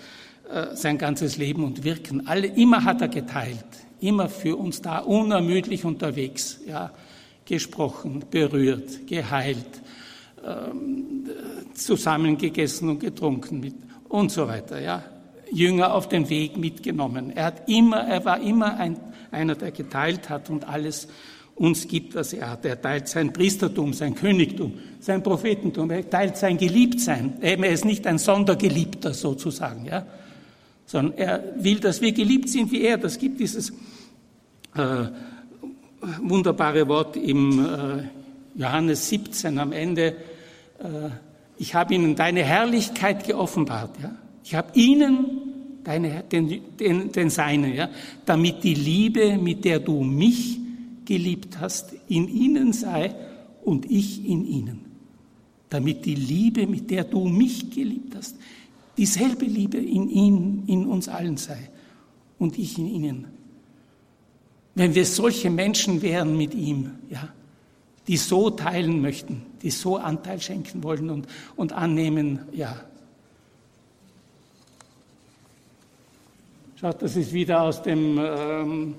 sein 0.74 0.98
ganzes 0.98 1.36
Leben 1.36 1.64
und 1.64 1.84
Wirken. 1.84 2.26
Alle, 2.26 2.46
immer 2.46 2.84
hat 2.84 3.00
er 3.00 3.08
geteilt, 3.08 3.64
immer 4.00 4.28
für 4.28 4.56
uns 4.56 4.82
da, 4.82 4.98
unermüdlich 4.98 5.84
unterwegs, 5.84 6.60
ja. 6.66 6.90
Gesprochen, 7.44 8.24
berührt, 8.30 9.06
geheilt, 9.08 9.82
ähm, 10.46 11.28
zusammengegessen 11.74 12.88
und 12.90 13.00
getrunken 13.00 13.60
mit 13.60 13.74
und 14.08 14.30
so 14.30 14.46
weiter, 14.46 14.80
ja. 14.80 15.02
Jünger 15.52 15.94
auf 15.94 16.08
den 16.08 16.28
Weg 16.28 16.56
mitgenommen. 16.56 17.30
Er 17.34 17.46
hat 17.46 17.68
immer, 17.68 18.06
er 18.06 18.24
war 18.24 18.40
immer 18.40 18.76
ein, 18.76 18.96
einer, 19.30 19.54
der 19.54 19.72
geteilt 19.72 20.28
hat 20.28 20.48
und 20.48 20.68
alles 20.68 21.08
uns 21.56 21.88
gibt, 21.88 22.14
was 22.14 22.32
er 22.32 22.50
hat. 22.50 22.64
Er 22.64 22.80
teilt 22.80 23.08
sein 23.08 23.32
Priestertum, 23.32 23.92
sein 23.92 24.14
Königtum, 24.14 24.78
sein 25.00 25.22
Prophetentum. 25.22 25.90
Er 25.90 26.08
teilt 26.08 26.36
sein 26.36 26.56
Geliebtsein. 26.56 27.34
Er 27.40 27.58
ist 27.68 27.84
nicht 27.84 28.06
ein 28.06 28.18
Sondergeliebter 28.18 29.12
sozusagen, 29.12 29.84
ja, 29.84 30.06
sondern 30.90 31.16
er 31.16 31.54
will, 31.56 31.78
dass 31.78 32.00
wir 32.00 32.10
geliebt 32.10 32.48
sind 32.48 32.72
wie 32.72 32.82
er. 32.82 32.98
Das 32.98 33.16
gibt 33.16 33.38
dieses 33.38 33.70
äh, 34.74 35.04
wunderbare 36.20 36.88
Wort 36.88 37.16
im 37.16 37.64
äh, 37.64 38.60
Johannes 38.60 39.08
17 39.08 39.58
am 39.58 39.70
Ende 39.70 40.16
äh, 40.80 41.10
ich 41.58 41.74
habe 41.74 41.94
ihnen 41.94 42.16
deine 42.16 42.42
Herrlichkeit 42.42 43.26
geoffenbart. 43.26 43.90
Ja? 44.02 44.16
Ich 44.42 44.54
habe 44.54 44.70
ihnen 44.74 45.26
deine, 45.84 46.24
den, 46.24 46.76
den, 46.78 47.12
den 47.12 47.28
Seinen, 47.30 47.74
ja? 47.74 47.90
damit 48.24 48.64
die 48.64 48.74
Liebe, 48.74 49.36
mit 49.36 49.64
der 49.66 49.78
du 49.78 50.02
mich 50.02 50.58
geliebt 51.04 51.60
hast, 51.60 51.94
in 52.08 52.28
ihnen 52.28 52.72
sei 52.72 53.14
und 53.62 53.90
ich 53.90 54.26
in 54.26 54.46
ihnen. 54.46 54.86
Damit 55.68 56.06
die 56.06 56.14
Liebe, 56.14 56.66
mit 56.66 56.90
der 56.90 57.04
du 57.04 57.26
mich 57.26 57.70
geliebt 57.70 58.16
hast, 58.16 58.36
dieselbe 59.00 59.46
Liebe 59.46 59.78
in 59.78 60.10
ihnen, 60.10 60.64
in 60.66 60.86
uns 60.86 61.08
allen 61.08 61.38
sei 61.38 61.70
und 62.38 62.58
ich 62.58 62.76
in 62.76 62.86
ihnen. 62.86 63.28
Wenn 64.74 64.94
wir 64.94 65.06
solche 65.06 65.48
Menschen 65.48 66.02
wären 66.02 66.36
mit 66.36 66.52
ihm, 66.52 66.90
ja, 67.08 67.30
die 68.06 68.18
so 68.18 68.50
teilen 68.50 69.00
möchten, 69.00 69.46
die 69.62 69.70
so 69.70 69.96
Anteil 69.96 70.38
schenken 70.38 70.82
wollen 70.82 71.08
und, 71.08 71.26
und 71.56 71.72
annehmen, 71.72 72.40
ja. 72.52 72.78
Schaut, 76.78 77.00
das 77.00 77.16
ist 77.16 77.32
wieder 77.32 77.62
aus 77.62 77.80
dem 77.80 78.20
ähm, 78.22 78.94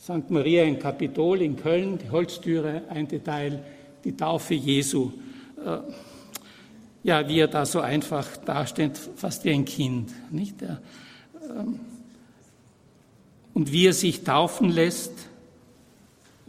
St. 0.00 0.30
Maria 0.30 0.62
in 0.62 0.78
Kapitol 0.78 1.42
in 1.42 1.56
Köln, 1.56 1.98
die 1.98 2.08
Holztüre, 2.08 2.82
ein 2.88 3.08
Detail, 3.08 3.64
die 4.04 4.16
Taufe 4.16 4.54
Jesu. 4.54 5.10
Äh, 5.64 5.78
ja, 7.06 7.26
wie 7.28 7.38
er 7.38 7.48
da 7.48 7.64
so 7.64 7.80
einfach 7.80 8.36
dasteht, 8.36 8.98
fast 9.16 9.44
wie 9.44 9.52
ein 9.52 9.64
Kind, 9.64 10.12
nicht? 10.30 10.60
Ähm, 10.60 11.80
und 13.54 13.72
wie 13.72 13.86
er 13.86 13.94
sich 13.94 14.24
taufen 14.24 14.70
lässt 14.70 15.12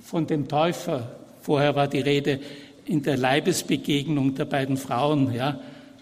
von 0.01 0.27
dem 0.27 0.49
Täufer, 0.49 1.17
Vorher 1.47 1.77
war 1.77 1.87
die 1.87 2.01
Rede 2.01 2.41
in 2.83 3.03
der 3.03 3.15
Leibesbegegnung 3.15 4.35
der 4.35 4.43
beiden 4.43 4.75
Frauen, 4.75 5.33
ja. 5.33 5.61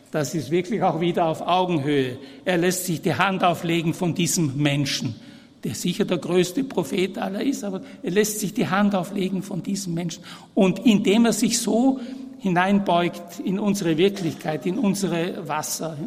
Das 0.10 0.34
ist 0.34 0.49
wirklich 0.49 0.82
auch 0.82 0.99
wieder 1.01 1.26
auf 1.26 1.41
Augenhöhe. 1.41 2.18
Er 2.45 2.58
lässt 2.58 2.86
sich 2.86 3.03
die 3.03 3.14
Hand 3.14 3.43
auflegen 3.43 3.93
von 3.93 4.16
diesem 4.16 4.58
Menschen, 4.58 5.14
der 5.64 5.76
sicher 5.76 6.03
der 6.03 6.18
größte 6.18 6.64
Prophet 6.64 7.20
aller 7.20 7.43
ist, 7.43 7.64
aber 7.64 7.82
er 8.01 8.10
lässt 8.10 8.39
sich 8.39 8.56
die 8.56 8.68
Hand 8.68 8.95
auflegen 8.95 9.43
von 9.43 9.62
diesem 9.62 9.93
Menschen. 9.93 10.24
Und 10.56 10.84
indem 10.84 11.26
er 11.26 11.34
sich 11.34 11.60
so 11.60 11.99
hineinbeugt 12.40 13.40
in 13.40 13.60
unsere 13.60 13.98
Wirklichkeit, 13.98 14.66
in 14.66 14.78
unsere 14.78 15.48
Wasser, 15.48 15.98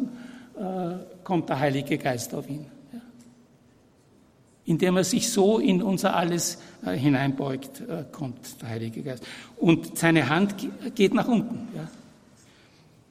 äh, 0.57 1.23
kommt 1.23 1.49
der 1.49 1.59
Heilige 1.59 1.97
Geist 1.97 2.33
auf 2.33 2.49
ihn 2.49 2.65
indem 4.69 4.97
er 4.97 5.03
sich 5.03 5.31
so 5.31 5.57
in 5.57 5.81
unser 5.81 6.15
Alles 6.15 6.59
äh, 6.85 6.91
hineinbeugt, 6.95 7.81
äh, 7.81 8.03
kommt 8.11 8.61
der 8.61 8.69
Heilige 8.69 9.01
Geist. 9.01 9.25
Und 9.57 9.97
seine 9.97 10.29
Hand 10.29 10.55
geht 10.93 11.15
nach 11.15 11.27
unten. 11.27 11.67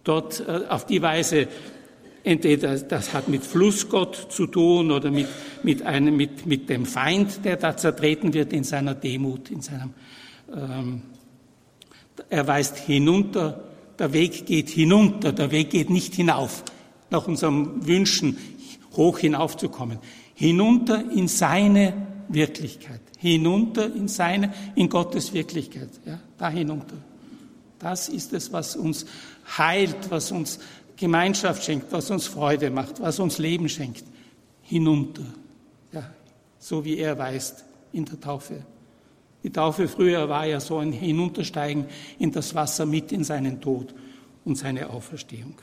Dort 0.04 0.48
auf 0.70 0.86
die 0.86 1.02
Weise, 1.02 1.48
entweder 2.22 2.78
das 2.78 3.12
hat 3.12 3.28
mit 3.28 3.42
Flussgott 3.42 4.28
zu 4.30 4.46
tun 4.46 4.90
oder 4.90 5.10
mit, 5.10 5.26
mit, 5.62 5.82
einem, 5.82 6.16
mit, 6.16 6.46
mit 6.46 6.70
dem 6.70 6.86
Feind, 6.86 7.44
der 7.44 7.56
da 7.56 7.76
zertreten 7.76 8.32
wird 8.32 8.52
in 8.52 8.64
seiner 8.64 8.94
Demut, 8.94 9.50
in 9.50 9.60
seinem, 9.60 9.92
ähm, 10.54 11.02
er 12.30 12.46
weist 12.46 12.76
hinunter, 12.76 13.64
der 13.98 14.12
Weg 14.12 14.46
geht 14.46 14.68
hinunter, 14.68 15.32
der 15.32 15.50
Weg 15.50 15.70
geht 15.70 15.90
nicht 15.90 16.14
hinauf, 16.14 16.64
nach 17.10 17.26
unserem 17.26 17.86
Wünschen 17.86 18.38
hoch 18.96 19.18
hinaufzukommen 19.18 19.98
hinunter 20.38 21.10
in 21.10 21.26
seine 21.26 21.94
Wirklichkeit, 22.28 23.00
hinunter 23.18 23.92
in 23.92 24.06
seine, 24.06 24.54
in 24.76 24.88
Gottes 24.88 25.32
Wirklichkeit, 25.32 25.88
ja, 26.06 26.20
da 26.38 26.48
hinunter. 26.48 26.94
Das 27.80 28.08
ist 28.08 28.32
es, 28.32 28.52
was 28.52 28.76
uns 28.76 29.04
heilt, 29.58 30.10
was 30.10 30.30
uns 30.30 30.60
Gemeinschaft 30.96 31.64
schenkt, 31.64 31.90
was 31.90 32.08
uns 32.12 32.28
Freude 32.28 32.70
macht, 32.70 33.00
was 33.00 33.18
uns 33.18 33.38
Leben 33.38 33.68
schenkt. 33.68 34.04
Hinunter, 34.62 35.24
ja, 35.90 36.08
so 36.60 36.84
wie 36.84 36.98
er 36.98 37.18
weist 37.18 37.64
in 37.92 38.04
der 38.04 38.20
Taufe. 38.20 38.64
Die 39.42 39.50
Taufe 39.50 39.88
früher 39.88 40.28
war 40.28 40.46
ja 40.46 40.60
so 40.60 40.78
ein 40.78 40.92
Hinuntersteigen 40.92 41.86
in 42.18 42.32
das 42.32 42.54
Wasser 42.54 42.86
mit 42.86 43.12
in 43.12 43.24
seinen 43.24 43.60
Tod 43.60 43.94
und 44.44 44.56
seine 44.56 44.90
Auferstehung. 44.90 45.54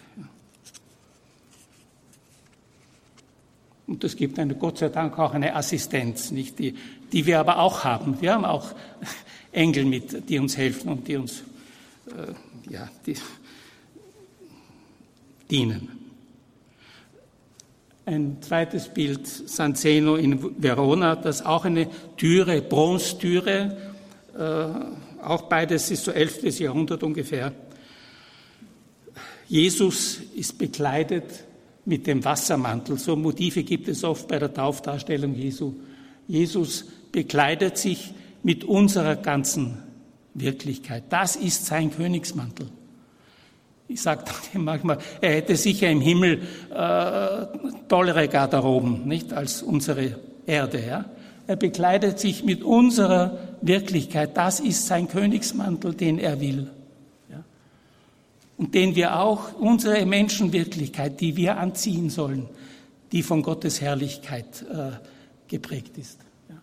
Und 3.88 4.04
es 4.04 4.16
gibt 4.16 4.40
eine, 4.40 4.56
Gott 4.56 4.80
sei 4.80 4.90
Dank 4.90 5.20
auch 5.20 5.34
eine 5.34 5.56
Assistenz, 5.56 6.32
nicht 6.32 6.58
die, 6.58 6.76
die 7.12 7.26
wir 7.26 7.40
aber 7.40 7.60
auch 7.60 7.84
haben. 7.84 8.20
Wir 8.22 8.34
haben 8.34 8.46
auch 8.46 8.74
Engel 9.52 9.86
mit, 9.86 10.28
die 10.30 10.40
uns 10.40 10.58
helfen 10.58 10.90
und 10.90 11.08
die 11.08 11.18
uns 11.18 11.44
äh, 12.08 12.72
ja, 12.72 12.90
die, 13.06 13.16
dienen. 15.52 15.95
Ein 18.06 18.38
zweites 18.42 18.90
Bild, 18.90 19.26
San 19.26 19.76
Zeno 19.76 20.16
in 20.16 20.62
Verona, 20.62 21.16
das 21.16 21.44
auch 21.44 21.66
eine 21.66 21.88
Türe, 22.18 22.62
Bronztüre, 22.62 23.76
äh, 24.38 25.24
auch 25.24 25.44
beides 25.44 25.90
ist 25.90 26.04
so 26.04 26.12
11. 26.12 26.60
Jahrhundert 26.60 27.02
ungefähr. 27.02 27.52
Jesus 29.48 30.20
ist 30.36 30.58
bekleidet 30.58 31.26
mit 31.86 32.06
dem 32.06 32.24
Wassermantel. 32.24 33.00
So 33.00 33.16
Motive 33.16 33.64
gibt 33.64 33.88
es 33.88 34.04
oft 34.04 34.28
bei 34.28 34.38
der 34.38 34.54
Taufdarstellung 34.54 35.34
Jesu. 35.34 35.74
Jesus 36.28 36.86
bekleidet 37.12 37.78
sich 37.78 38.14
mit 38.44 38.64
unserer 38.64 39.16
ganzen 39.16 39.78
Wirklichkeit. 40.36 41.06
Das 41.10 41.36
ist 41.36 41.66
sein 41.66 41.92
Königsmantel. 41.92 42.68
Ich 43.88 44.02
sage 44.02 44.24
manchmal, 44.54 44.98
er 45.22 45.36
hätte 45.36 45.56
sicher 45.56 45.90
im 45.90 46.02
Himmel 46.02 46.42
äh, 46.74 47.46
tollere 47.88 48.28
Garderoben, 48.28 49.08
nicht 49.08 49.34
als 49.34 49.62
unsere 49.62 50.18
Erde. 50.46 50.84
Ja? 50.86 51.06
Er 51.48 51.56
bekleidet 51.56 52.20
sich 52.20 52.44
mit 52.44 52.64
unserer 52.64 53.38
Wirklichkeit. 53.62 54.36
Das 54.36 54.60
ist 54.60 54.88
sein 54.88 55.08
Königsmantel, 55.08 55.94
den 55.94 56.20
er 56.20 56.40
will 56.42 56.70
und 58.58 58.74
den 58.74 58.96
wir 58.96 59.20
auch 59.20 59.54
unsere 59.60 60.06
Menschenwirklichkeit, 60.06 61.20
die 61.20 61.36
wir 61.36 61.58
anziehen 61.58 62.10
sollen, 62.10 62.48
die 63.12 63.22
von 63.22 63.42
Gottes 63.42 63.82
Herrlichkeit 63.82 64.66
äh, 64.72 64.92
geprägt 65.48 65.98
ist. 65.98 66.20
Ja. 66.50 66.56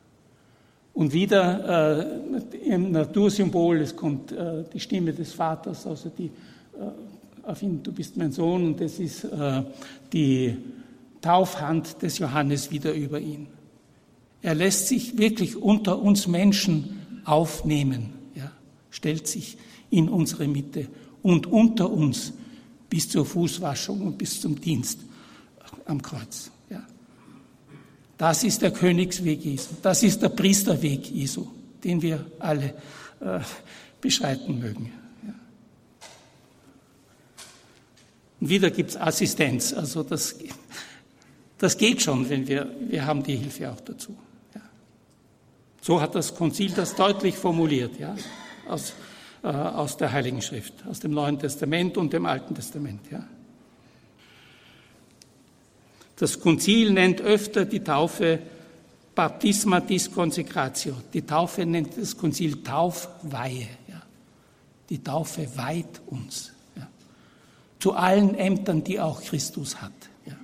Und 0.95 1.13
wieder 1.13 2.01
äh, 2.65 2.75
im 2.75 2.93
Natursymbol, 2.93 3.81
es 3.81 3.95
kommt 3.95 4.33
äh, 4.33 4.65
die 4.73 4.81
Stimme 4.81 5.13
des 5.13 5.35
Vaters, 5.35 5.87
also 5.87 6.11
die, 6.11 6.31
auf 7.43 7.63
ihn, 7.63 7.83
du 7.83 7.93
bist 7.93 8.17
mein 8.17 8.33
Sohn, 8.33 8.65
und 8.65 8.81
es 8.81 8.99
ist 8.99 9.25
äh, 9.25 9.63
die 10.13 10.57
Taufhand 11.21 12.03
des 12.03 12.19
Johannes 12.19 12.71
wieder 12.71 12.93
über 12.93 13.21
ihn. 13.21 13.47
Er 14.43 14.55
lässt 14.55 14.89
sich 14.89 15.19
wirklich 15.19 15.57
unter 15.57 16.01
uns 16.01 16.27
Menschen 16.27 17.21
aufnehmen, 17.25 18.11
ja, 18.35 18.51
stellt 18.91 19.27
sich 19.27 19.57
in 19.91 20.09
unsere 20.09 20.49
Mitte 20.49 20.89
und 21.23 21.47
unter 21.47 21.91
uns 21.91 22.33
bis 22.91 23.09
zur 23.09 23.25
Fußwaschung 23.25 24.01
und 24.01 24.19
bis 24.19 24.41
zum 24.41 24.61
Dienst 24.61 24.99
am 25.87 26.03
Kreuz. 26.03 26.51
Ja. 26.69 26.83
Das 28.19 28.45
ist 28.45 28.63
der 28.63 28.71
Königsweg 28.71 29.45
Jesu, 29.45 29.71
das 29.81 30.03
ist 30.03 30.21
der 30.23 30.29
Priesterweg 30.31 31.11
Jesu, 31.11 31.47
den 31.83 32.03
wir 32.03 32.27
alle 32.39 32.75
äh, 33.21 33.41
beschreiten 34.01 34.59
mögen. 34.59 34.93
Ja. 35.27 35.35
Und 38.43 38.49
wieder 38.49 38.73
gibt 38.73 38.91
es 38.91 38.97
Assistenz, 38.97 39.73
also 39.73 40.03
das, 40.03 40.35
das 41.59 41.79
geht 41.79 42.03
schon, 42.03 42.29
wenn 42.29 42.49
wir, 42.49 42.75
wir 42.89 43.07
haben 43.07 43.23
die 43.23 43.37
Hilfe 43.37 43.71
auch 43.71 43.81
dazu. 43.81 44.17
Ja. 44.53 44.61
So 45.81 46.01
hat 46.01 46.17
das 46.17 46.35
Konzil 46.35 46.73
das 46.73 46.97
deutlich 46.97 47.37
formuliert, 47.37 48.01
ja, 48.01 48.17
aus, 48.67 48.95
äh, 49.45 49.47
aus 49.47 49.97
der 49.97 50.11
Heiligen 50.11 50.43
Schrift, 50.43 50.75
aus 50.91 50.99
dem 50.99 51.13
Neuen 51.13 51.39
Testament 51.39 51.97
und 51.97 52.13
dem 52.13 52.27
Alten 52.27 52.57
Testament, 52.57 53.03
ja. 53.13 53.25
Das 56.17 56.41
Konzil 56.41 56.91
nennt 56.91 57.21
öfter 57.21 57.65
die 57.65 57.85
Taufe 57.85 58.41
Baptismatis 59.15 60.11
Consecratio. 60.11 60.97
Die 61.15 61.23
Taufe 61.23 61.65
nennt 61.65 61.97
das 61.97 62.17
Konzil 62.17 62.61
Taufweihe. 62.65 63.69
Ja. 63.87 64.03
Die 64.91 65.01
Taufe 65.01 65.49
weiht 65.57 66.01
uns. 66.07 66.53
Zu 67.83 67.95
allen 67.95 68.37
Ämtern, 68.37 68.85
die 68.85 69.01
auch 69.01 69.21
Christus 69.21 69.83
hat. 69.83 69.91
Ja. 70.25 70.37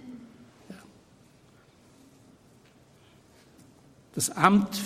Das 4.13 4.31
Amt 4.31 4.81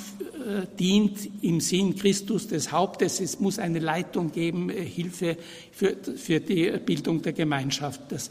äh, 0.46 0.66
dient 0.78 1.42
im 1.42 1.62
Sinn 1.62 1.96
Christus 1.96 2.48
des 2.48 2.70
Hauptes. 2.70 3.20
Es 3.20 3.40
muss 3.40 3.58
eine 3.58 3.78
Leitung 3.78 4.32
geben, 4.32 4.68
äh, 4.68 4.84
Hilfe 4.84 5.38
für, 5.72 5.96
für 5.96 6.40
die 6.40 6.70
Bildung 6.72 7.22
der 7.22 7.32
Gemeinschaft. 7.32 8.02
Das 8.10 8.28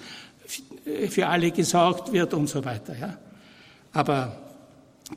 für 1.09 1.26
alle 1.26 1.49
gesorgt 1.49 2.11
wird 2.11 2.36
und 2.36 2.47
so 2.47 2.63
weiter. 2.63 2.95
Ja. 2.95 3.17
Aber 3.91 4.39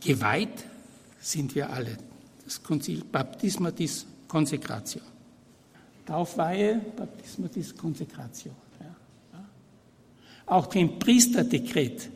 geweiht 0.01 0.65
sind 1.21 1.55
wir 1.55 1.69
alle. 1.69 1.99
Das 2.43 2.63
Konzil 2.63 3.05
Baptismatis 3.05 4.07
Consecratio. 4.27 5.03
Taufweihe, 6.07 6.81
Baptismatis 6.97 7.77
Consecratio. 7.77 8.53
Ja. 10.47 10.53
Ja. 10.53 10.59
Auch 10.59 10.75
im 10.75 10.99
Priesterdekret 10.99 12.09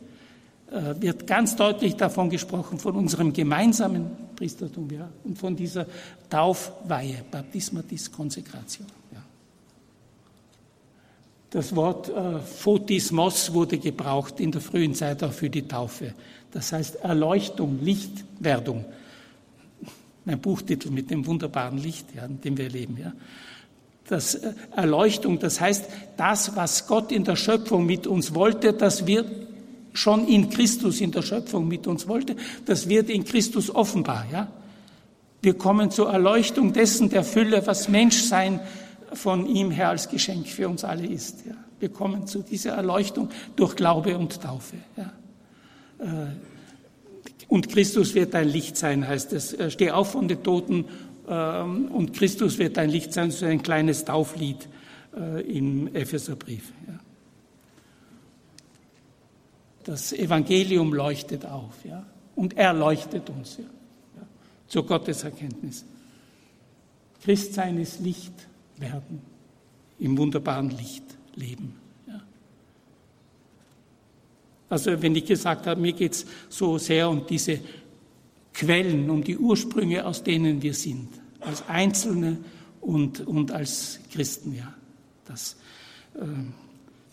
äh, 0.71 1.01
wird 1.01 1.25
ganz 1.27 1.55
deutlich 1.55 1.95
davon 1.95 2.29
gesprochen, 2.29 2.79
von 2.79 2.95
unserem 2.95 3.33
gemeinsamen 3.33 4.07
Priestertum 4.35 4.89
ja, 4.91 5.09
und 5.23 5.37
von 5.37 5.55
dieser 5.55 5.85
Taufweihe, 6.29 7.23
Baptismatis 7.29 8.11
Consecratio. 8.11 8.85
Das 11.49 11.75
Wort 11.75 12.09
äh, 12.09 12.39
Photismos 12.39 13.53
wurde 13.53 13.79
gebraucht 13.79 14.39
in 14.39 14.51
der 14.51 14.61
frühen 14.61 14.93
Zeit 14.93 15.23
auch 15.23 15.31
für 15.31 15.49
die 15.49 15.67
Taufe. 15.67 16.13
Das 16.51 16.71
heißt 16.71 16.97
Erleuchtung, 16.97 17.79
Lichtwerdung. 17.81 18.85
Mein 20.25 20.39
Buchtitel 20.39 20.91
mit 20.91 21.09
dem 21.09 21.25
wunderbaren 21.25 21.79
Licht, 21.79 22.13
ja, 22.15 22.25
in 22.25 22.39
dem 22.41 22.57
wir 22.57 22.69
leben. 22.69 22.97
Ja. 22.97 23.13
Das 24.09 24.33
äh, 24.33 24.53
Erleuchtung, 24.75 25.39
das 25.39 25.61
heißt, 25.61 25.85
das, 26.17 26.55
was 26.55 26.87
Gott 26.87 27.11
in 27.11 27.23
der 27.23 27.35
Schöpfung 27.35 27.85
mit 27.85 28.07
uns 28.07 28.33
wollte, 28.33 28.73
das 28.73 29.05
wird 29.05 29.27
schon 29.93 30.27
in 30.27 30.49
Christus 30.49 30.99
in 30.99 31.11
der 31.11 31.21
Schöpfung 31.21 31.67
mit 31.67 31.85
uns 31.85 32.07
wollte, 32.07 32.35
das 32.65 32.89
wird 32.89 33.09
in 33.09 33.23
Christus 33.23 33.73
offenbar. 33.73 34.25
Ja. 34.31 34.47
Wir 35.41 35.53
kommen 35.53 35.91
zur 35.91 36.11
Erleuchtung 36.11 36.73
dessen 36.73 37.09
der 37.09 37.23
Fülle, 37.23 37.65
was 37.67 37.87
Menschsein 37.87 38.59
von 39.13 39.45
ihm 39.45 39.71
her 39.71 39.89
als 39.89 40.09
Geschenk 40.09 40.47
für 40.47 40.67
uns 40.67 40.83
alle 40.83 41.05
ist. 41.05 41.45
Ja. 41.45 41.53
Wir 41.79 41.89
kommen 41.89 42.25
zu 42.25 42.41
dieser 42.41 42.71
Erleuchtung 42.71 43.29
durch 43.55 43.75
Glaube 43.75 44.17
und 44.17 44.41
Taufe. 44.41 44.77
Ja. 44.97 45.13
Äh, 45.99 46.31
und 47.47 47.69
Christus 47.69 48.13
wird 48.13 48.33
dein 48.33 48.47
Licht 48.47 48.75
sein, 48.75 49.07
heißt 49.07 49.33
es. 49.33 49.53
Äh, 49.53 49.69
steh 49.71 49.91
auf 49.91 50.11
von 50.11 50.27
den 50.27 50.43
Toten 50.43 50.85
und 51.29 52.11
Christus 52.13 52.57
wird 52.57 52.77
dein 52.77 52.89
Licht 52.89 53.13
sein. 53.13 53.29
So 53.29 53.45
ein 53.45 53.61
kleines 53.61 54.03
Tauflied 54.03 54.67
äh, 55.15 55.41
im 55.41 55.93
Epheserbrief. 55.93 56.73
Das 59.83 60.13
Evangelium 60.13 60.93
leuchtet 60.93 61.45
auf, 61.45 61.83
ja, 61.83 62.05
und 62.35 62.57
er 62.57 62.73
leuchtet 62.73 63.29
uns 63.29 63.57
ja, 63.57 63.65
zur 64.67 64.85
Gotteserkenntnis. 64.85 65.85
Christsein 67.23 67.77
ist 67.79 67.99
Licht 67.99 68.33
werden, 68.77 69.21
im 69.99 70.17
wunderbaren 70.17 70.69
Licht 70.69 71.03
leben. 71.35 71.75
Ja. 72.07 72.21
Also 74.69 75.01
wenn 75.01 75.15
ich 75.15 75.25
gesagt 75.25 75.67
habe, 75.67 75.81
mir 75.81 75.93
geht 75.93 76.13
es 76.13 76.25
so 76.49 76.77
sehr 76.77 77.09
um 77.09 77.25
diese 77.25 77.59
Quellen, 78.53 79.09
um 79.09 79.23
die 79.23 79.37
Ursprünge, 79.37 80.05
aus 80.05 80.23
denen 80.23 80.61
wir 80.61 80.73
sind, 80.73 81.09
als 81.41 81.67
Einzelne 81.67 82.37
und, 82.81 83.21
und 83.21 83.51
als 83.51 83.99
Christen, 84.11 84.55
ja. 84.55 84.73
Das, 85.25 85.57
äh, 86.15 86.25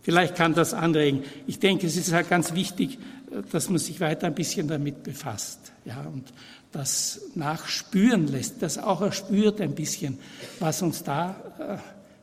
vielleicht 0.02 0.36
kann 0.36 0.54
das 0.54 0.72
anregen. 0.72 1.22
Ich 1.46 1.58
denke, 1.58 1.86
es 1.86 1.96
ist 1.96 2.12
halt 2.12 2.30
ganz 2.30 2.54
wichtig, 2.54 2.98
äh, 3.30 3.42
dass 3.50 3.68
man 3.68 3.78
sich 3.78 4.00
weiter 4.00 4.26
ein 4.28 4.34
bisschen 4.34 4.68
damit 4.68 5.02
befasst, 5.02 5.72
ja, 5.84 6.00
und 6.02 6.32
das 6.72 7.20
nachspüren 7.34 8.26
lässt, 8.28 8.62
das 8.62 8.78
auch 8.78 9.00
erspürt 9.00 9.60
ein 9.60 9.74
bisschen, 9.74 10.18
was 10.60 10.82
uns 10.82 11.02
da, 11.02 11.36
äh, 11.58 11.76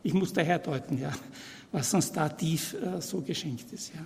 ich 0.04 0.14
muss 0.14 0.34
daher 0.34 0.60
deuten, 0.60 1.00
ja, 1.00 1.12
was 1.72 1.94
uns 1.94 2.12
da 2.12 2.30
tief 2.30 2.76
äh, 2.76 3.02
so 3.02 3.22
geschenkt 3.22 3.72
ist. 3.72 3.94
Ja. 3.94 4.06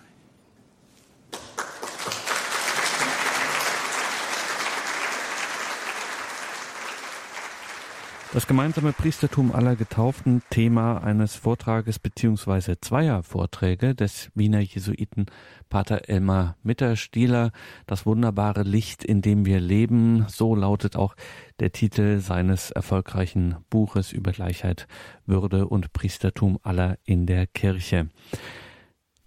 Das 8.34 8.46
gemeinsame 8.46 8.92
Priestertum 8.92 9.54
aller 9.54 9.78
Getauften, 9.78 10.44
Thema 10.50 11.02
eines 11.02 11.36
Vortrages 11.36 11.98
beziehungsweise 11.98 12.80
zweier 12.80 13.24
Vorträge 13.24 13.96
des 13.96 14.30
Wiener 14.36 14.60
Jesuiten 14.60 15.28
Pater 15.70 16.10
Elmar 16.10 16.58
Mitterstieler, 16.62 17.52
das 17.88 18.06
wunderbare 18.06 18.64
Licht, 18.64 19.06
in 19.06 19.22
dem 19.22 19.46
wir 19.46 19.62
leben, 19.62 20.26
so 20.28 20.56
lautet 20.56 20.98
auch 20.98 21.16
der 21.62 21.72
Titel 21.72 22.20
seines 22.20 22.70
erfolgreichen 22.70 23.56
Buches 23.70 24.12
über 24.12 24.34
Gleichheit, 24.34 24.88
Würde 25.26 25.68
und 25.68 25.94
Priestertum 25.94 26.60
aller 26.64 26.98
in 27.06 27.28
der 27.28 27.48
Kirche. 27.48 28.10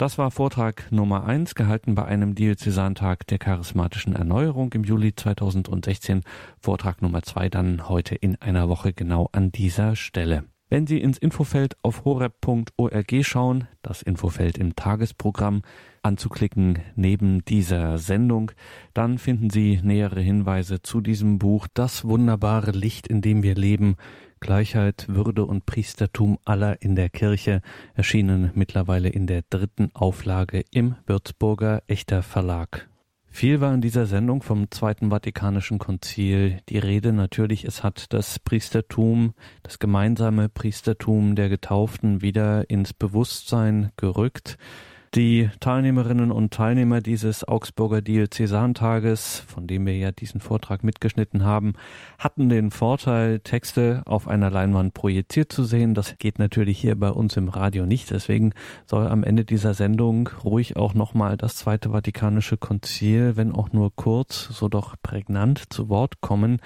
Das 0.01 0.17
war 0.17 0.31
Vortrag 0.31 0.91
Nummer 0.91 1.27
eins, 1.27 1.55
gehalten 1.55 1.95
bei 1.95 2.07
einem 2.07 2.35
Diözesantag 2.35 3.27
der 3.27 3.37
charismatischen 3.37 4.17
Erneuerung 4.17 4.73
im 4.73 4.83
Juli 4.83 5.15
2016. 5.15 6.23
Vortrag 6.59 7.03
Nummer 7.03 7.21
zwei 7.21 7.51
dann 7.51 7.87
heute 7.87 8.15
in 8.15 8.37
einer 8.37 8.71
Woche 8.71 8.95
genau 8.95 9.29
an 9.33 9.53
dieser 9.53 9.97
Stelle. 9.97 10.45
Wenn 10.71 10.87
Sie 10.87 11.03
ins 11.03 11.19
Infofeld 11.19 11.77
auf 11.83 12.07
horeb.org 12.07 13.15
schauen, 13.21 13.69
das 13.83 14.01
Infofeld 14.01 14.57
im 14.57 14.75
Tagesprogramm 14.75 15.61
anzuklicken 16.03 16.79
neben 16.97 17.45
dieser 17.45 17.99
Sendung, 17.99 18.53
dann 18.95 19.19
finden 19.19 19.51
Sie 19.51 19.81
nähere 19.83 20.23
Hinweise 20.23 20.81
zu 20.81 21.03
diesem 21.03 21.39
Buch 21.39 21.67
Das 21.75 22.07
wunderbare 22.07 22.71
Licht, 22.71 23.07
in 23.07 23.21
dem 23.21 23.43
wir 23.43 23.55
leben, 23.55 23.97
Gleichheit, 24.41 25.07
Würde 25.09 25.45
und 25.45 25.67
Priestertum 25.67 26.39
aller 26.45 26.83
in 26.83 26.97
der 26.97 27.11
Kirche, 27.11 27.61
erschienen 27.95 28.51
mittlerweile 28.55 29.09
in 29.09 29.27
der 29.27 29.43
dritten 29.49 29.91
Auflage 29.95 30.65
im 30.71 30.97
Würzburger 31.07 31.83
Echter 31.87 32.23
Verlag. 32.23 32.89
Viel 33.33 33.61
war 33.61 33.73
in 33.73 33.81
dieser 33.81 34.07
Sendung 34.07 34.43
vom 34.43 34.71
Zweiten 34.71 35.11
Vatikanischen 35.11 35.79
Konzil 35.79 36.59
die 36.69 36.79
Rede. 36.79 37.13
Natürlich, 37.13 37.65
es 37.65 37.85
hat 37.85 38.13
das 38.13 38.41
Priestertum, 38.41 39.35
das 39.63 39.79
gemeinsame 39.79 40.49
Priestertum 40.49 41.37
der 41.37 41.49
Getauften 41.49 42.23
wieder 42.23 42.69
ins 42.69 42.93
Bewusstsein 42.93 43.93
gerückt. 43.97 44.59
Die 45.17 45.51
Teilnehmerinnen 45.59 46.31
und 46.31 46.53
Teilnehmer 46.55 47.01
dieses 47.01 47.43
Augsburger 47.43 48.01
Diözesantages, 48.01 49.41
von 49.41 49.67
dem 49.67 49.85
wir 49.85 49.97
ja 49.97 50.13
diesen 50.13 50.41
Vortrag 50.41 50.85
mitgeschnitten 50.85 51.45
haben, 51.45 51.73
hatten 52.17 52.49
den 52.49 52.71
Vorteil, 52.71 53.41
Texte 53.41 54.03
auf 54.07 54.29
einer 54.29 54.51
Leinwand 54.51 54.95
projiziert 54.95 55.51
zu 55.51 55.65
sehen. 55.65 55.95
Das 55.95 56.17
geht 56.19 56.39
natürlich 56.39 56.79
hier 56.79 56.95
bei 56.95 57.11
uns 57.11 57.37
im 57.37 57.49
Radio 57.49 57.87
nicht. 57.87 58.13
Deswegen 58.13 58.53
soll 58.87 59.09
am 59.09 59.25
Ende 59.25 59.45
dieser 59.45 59.75
Sendung 59.75 60.31
ruhig 60.45 60.77
auch 60.77 60.95
nochmal 60.95 61.37
das 61.37 61.57
Zweite 61.57 61.91
Vatikanische 61.91 62.57
Konzil, 62.57 63.37
wenn 63.37 63.51
auch 63.51 63.73
nur 63.73 63.93
kurz, 63.93 64.45
so 64.53 64.69
doch 64.69 64.95
prägnant 65.03 65.73
zu 65.73 65.89
Wort 65.89 66.21
kommen. 66.21 66.61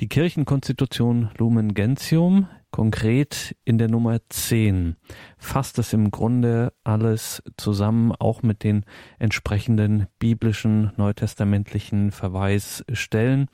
Die 0.00 0.08
Kirchenkonstitution 0.08 1.30
Lumen 1.38 1.72
Gentium, 1.72 2.46
Konkret 2.76 3.56
in 3.64 3.78
der 3.78 3.88
Nummer 3.88 4.18
10 4.28 4.96
fasst 5.38 5.78
es 5.78 5.94
im 5.94 6.10
Grunde 6.10 6.74
alles 6.84 7.42
zusammen, 7.56 8.12
auch 8.12 8.42
mit 8.42 8.64
den 8.64 8.84
entsprechenden 9.18 10.08
biblischen 10.18 10.92
neutestamentlichen 10.98 12.10
Verweisstellen. 12.12 13.48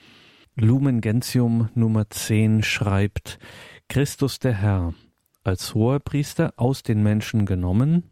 Lumen 0.57 1.01
Gentium 1.01 1.69
Nummer 1.77 2.11
10 2.11 2.65
schreibt, 2.65 3.39
Christus 3.89 4.41
der 4.41 4.55
Herr, 4.55 4.93
als 5.45 5.73
Hoherpriester 5.73 6.55
aus 6.57 6.83
den 6.83 7.01
Menschen 7.05 7.47
genommen, 7.47 8.11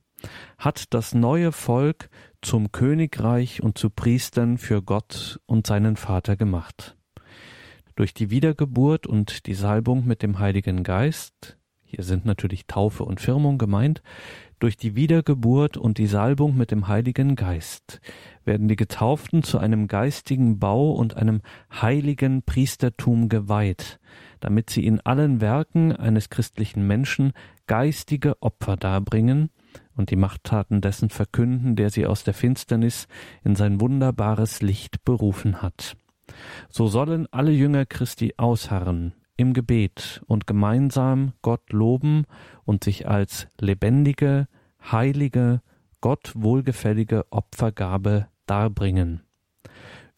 hat 0.59 0.95
das 0.95 1.13
neue 1.13 1.51
Volk 1.51 2.09
zum 2.41 2.71
Königreich 2.71 3.65
und 3.65 3.77
zu 3.77 3.91
Priestern 3.91 4.59
für 4.59 4.81
Gott 4.81 5.41
und 5.47 5.67
seinen 5.67 5.97
Vater 5.97 6.37
gemacht 6.37 6.97
durch 8.01 8.15
die 8.15 8.31
Wiedergeburt 8.31 9.07
und 9.07 9.45
die 9.47 9.53
Salbung 9.53 10.07
mit 10.07 10.23
dem 10.23 10.39
Heiligen 10.39 10.85
Geist, 10.85 11.59
hier 11.83 12.03
sind 12.03 12.25
natürlich 12.25 12.67
Taufe 12.67 13.05
und 13.05 13.21
Firmung 13.21 13.59
gemeint, 13.59 14.03
durch 14.59 14.79
die 14.79 14.97
Wiedergeburt 14.97 15.77
und 15.77 15.99
die 15.99 16.07
Salbung 16.07 16.57
mit 16.57 16.71
dem 16.71 16.89
Heiligen 16.89 17.37
Geist 17.37 18.01
werden 18.47 18.69
die 18.69 18.77
Getauften 18.77 19.43
zu 19.43 19.59
einem 19.59 19.87
geistigen 19.87 20.59
Bau 20.59 20.93
und 20.93 21.19
einem 21.19 21.43
heiligen 21.71 22.43
Priestertum 22.43 23.29
geweiht, 23.29 24.01
damit 24.41 24.71
sie 24.71 24.87
in 24.87 25.03
allen 25.03 25.43
Werken 25.43 25.95
eines 25.95 26.31
christlichen 26.31 26.87
Menschen 26.87 27.33
geistige 27.67 28.41
Opfer 28.41 28.79
darbringen 28.79 29.51
und 29.95 30.11
die 30.11 30.17
Machttaten 30.17 30.81
dessen 30.81 31.11
verkünden, 31.11 31.77
der 31.77 31.91
sie 31.91 32.07
aus 32.07 32.25
der 32.25 32.33
Finsternis 32.33 33.09
in 33.45 33.57
sein 33.57 33.79
wunderbares 33.79 34.63
Licht 34.63 35.05
berufen 35.05 35.61
hat. 35.61 35.99
So 36.69 36.87
sollen 36.87 37.27
alle 37.31 37.53
Jünger 37.53 37.87
Christi 37.87 38.35
ausharren 38.37 39.15
im 39.37 39.55
Gebet 39.55 40.23
und 40.27 40.47
gemeinsam 40.47 41.33
Gott 41.41 41.73
loben 41.73 42.27
und 42.65 42.85
sich 42.85 43.09
als 43.09 43.49
lebendige, 43.59 44.49
heilige, 44.83 45.63
Gott 46.03 46.33
wohlgefällige 46.35 47.25
Opfergabe 47.31 48.29
darbringen. 48.47 49.23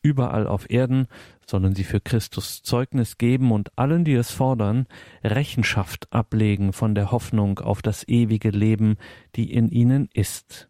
Überall 0.02 0.48
auf 0.48 0.68
Erden 0.68 1.06
sollen 1.46 1.76
sie 1.76 1.84
für 1.84 2.00
Christus 2.00 2.62
Zeugnis 2.62 3.18
geben 3.18 3.52
und 3.52 3.70
allen, 3.78 4.04
die 4.04 4.14
es 4.14 4.32
fordern, 4.32 4.86
Rechenschaft 5.22 6.12
ablegen 6.12 6.72
von 6.72 6.96
der 6.96 7.12
Hoffnung 7.12 7.60
auf 7.60 7.82
das 7.82 8.06
ewige 8.08 8.50
Leben, 8.50 8.96
die 9.36 9.52
in 9.52 9.68
ihnen 9.68 10.08
ist. 10.12 10.68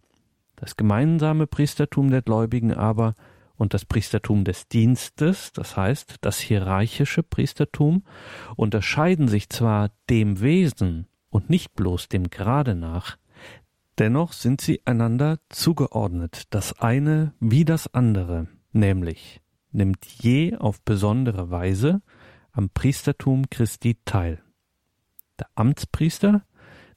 Das 0.57 0.77
gemeinsame 0.77 1.47
Priestertum 1.47 2.11
der 2.11 2.21
Gläubigen 2.21 2.75
aber 2.75 3.15
und 3.63 3.75
das 3.75 3.85
Priestertum 3.85 4.43
des 4.43 4.67
Dienstes, 4.67 5.53
das 5.53 5.77
heißt 5.77 6.17
das 6.21 6.41
hierarchische 6.41 7.23
Priestertum, 7.23 8.03
unterscheiden 8.57 9.29
sich 9.29 9.49
zwar 9.51 9.93
dem 10.11 10.41
Wesen 10.41 11.07
und 11.31 11.49
nicht 11.49 11.73
bloß 11.77 12.09
dem 12.09 12.29
Grade 12.29 12.75
nach, 12.75 13.19
dennoch 13.99 14.33
sind 14.33 14.61
sie 14.61 14.83
einander 14.85 15.39
zugeordnet, 15.49 16.43
das 16.51 16.81
eine 16.81 17.35
wie 17.39 17.65
das 17.65 17.95
andere, 17.95 18.49
nämlich 18.73 19.41
nimmt 19.71 20.05
je 20.07 20.57
auf 20.57 20.83
besondere 20.83 21.53
Weise 21.53 22.03
am 22.51 22.69
Priestertum 22.69 23.49
Christi 23.49 23.97
teil. 24.05 24.43
Der 25.39 25.47
Amtspriester 25.55 26.45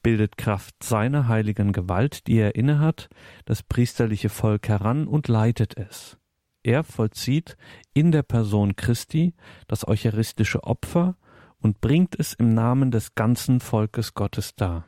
bildet 0.02 0.36
Kraft 0.36 0.82
seiner 0.82 1.28
heiligen 1.28 1.72
Gewalt, 1.72 2.26
die 2.26 2.38
er 2.38 2.56
innehat, 2.56 3.08
das 3.44 3.62
priesterliche 3.62 4.30
Volk 4.30 4.68
heran 4.68 5.06
und 5.06 5.28
leitet 5.28 5.76
es. 5.76 6.18
Er 6.66 6.82
vollzieht 6.82 7.56
in 7.94 8.10
der 8.10 8.24
Person 8.24 8.74
Christi 8.74 9.34
das 9.68 9.86
eucharistische 9.86 10.64
Opfer 10.64 11.16
und 11.60 11.80
bringt 11.80 12.18
es 12.18 12.32
im 12.32 12.54
Namen 12.54 12.90
des 12.90 13.14
ganzen 13.14 13.60
Volkes 13.60 14.14
Gottes 14.14 14.56
dar. 14.56 14.84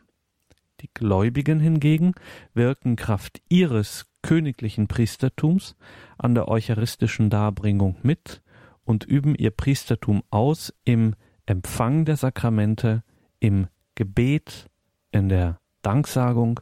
Die 0.81 0.91
Gläubigen 0.93 1.61
hingegen 1.61 2.14
wirken 2.53 2.97
Kraft 2.97 3.41
ihres 3.49 4.07
königlichen 4.22 4.89
Priestertums 4.89 5.76
an 6.18 6.35
der 6.35 6.49
eucharistischen 6.49 7.31
Darbringung 7.31 7.95
mit 8.03 8.43
und 8.83 9.05
üben 9.05 9.37
ihr 9.37 9.53
Priestertum 9.53 10.24
aus 10.31 10.74
im 10.85 11.14
Empfang 11.47 12.05
der 12.05 12.16
Sakramente, 12.16 13.05
im 13.39 13.68
Gebet, 13.95 14.68
in 15.12 15.29
der 15.29 15.61
Danksagung, 15.83 16.59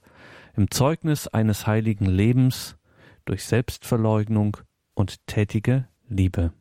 im 0.57 0.71
Zeugnis 0.71 1.27
eines 1.27 1.67
heiligen 1.67 2.05
Lebens, 2.05 2.77
durch 3.25 3.45
Selbstverleugnung 3.45 4.59
und 4.97 5.25
tätige 5.29 5.87
Liebe. 6.09 6.53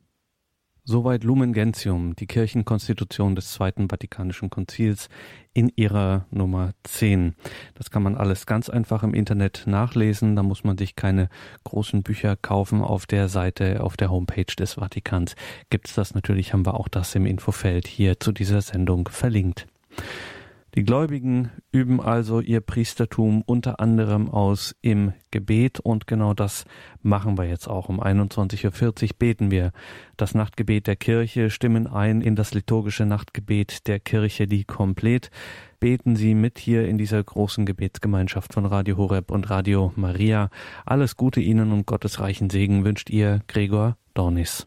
Soweit 0.88 1.24
Lumen 1.24 1.52
Gentium, 1.52 2.16
die 2.16 2.28
Kirchenkonstitution 2.28 3.34
des 3.36 3.54
Zweiten 3.54 3.90
Vatikanischen 3.90 4.52
Konzils 4.52 5.10
in 5.52 5.72
ihrer 5.76 6.28
Nummer 6.30 6.74
10. 6.84 7.34
Das 7.74 7.90
kann 7.90 8.04
man 8.04 8.16
alles 8.16 8.46
ganz 8.46 8.70
einfach 8.70 9.02
im 9.02 9.16
Internet 9.16 9.64
nachlesen. 9.66 10.36
Da 10.36 10.44
muss 10.44 10.64
man 10.64 10.78
sich 10.78 10.96
keine 10.96 11.30
großen 11.64 12.04
Bücher 12.04 12.36
kaufen. 12.36 12.84
Auf 12.84 13.08
der 13.08 13.30
Seite, 13.30 13.82
auf 13.82 13.98
der 13.98 14.12
Homepage 14.12 14.44
des 14.44 14.74
Vatikans 14.74 15.36
gibt's 15.72 15.96
das 15.96 16.14
natürlich, 16.14 16.54
haben 16.54 16.68
wir 16.68 16.80
auch 16.80 16.88
das 16.88 17.16
im 17.16 17.26
Infofeld 17.26 17.88
hier 17.88 18.20
zu 18.20 18.32
dieser 18.32 18.62
Sendung 18.62 19.10
verlinkt. 19.10 19.66
Die 20.76 20.84
Gläubigen 20.84 21.52
üben 21.72 22.02
also 22.02 22.42
ihr 22.42 22.60
Priestertum 22.60 23.44
unter 23.46 23.80
anderem 23.80 24.30
aus 24.30 24.76
im 24.82 25.14
Gebet 25.32 25.80
und 25.80 26.06
genau 26.06 26.34
das 26.34 26.66
machen 27.02 27.38
wir 27.38 27.46
jetzt 27.46 27.70
auch. 27.70 27.88
Um 27.88 28.04
21.40 28.04 29.04
Uhr 29.04 29.10
beten 29.18 29.52
wir 29.52 29.72
das 30.18 30.36
Nachtgebet 30.36 30.88
der 30.88 30.98
Kirche, 30.98 31.50
stimmen 31.50 31.88
ein 31.88 32.20
in 32.20 32.36
das 32.36 32.54
liturgische 32.54 33.06
Nachtgebet 33.06 33.88
der 33.88 34.02
Kirche, 34.02 34.48
die 34.48 34.66
komplett. 34.66 35.30
Beten 35.80 36.18
Sie 36.18 36.34
mit 36.34 36.60
hier 36.60 36.86
in 36.90 36.98
dieser 36.98 37.24
großen 37.24 37.66
Gebetsgemeinschaft 37.66 38.54
von 38.54 38.66
Radio 38.66 38.98
Horeb 38.98 39.32
und 39.32 39.50
Radio 39.50 39.94
Maria. 39.96 40.50
Alles 40.86 41.16
Gute 41.16 41.40
Ihnen 41.40 41.72
und 41.72 41.86
Gottes 41.86 42.20
reichen 42.20 42.50
Segen 42.50 42.84
wünscht 42.84 43.10
Ihr 43.10 43.40
Gregor 43.48 43.96
Dornis. 44.14 44.64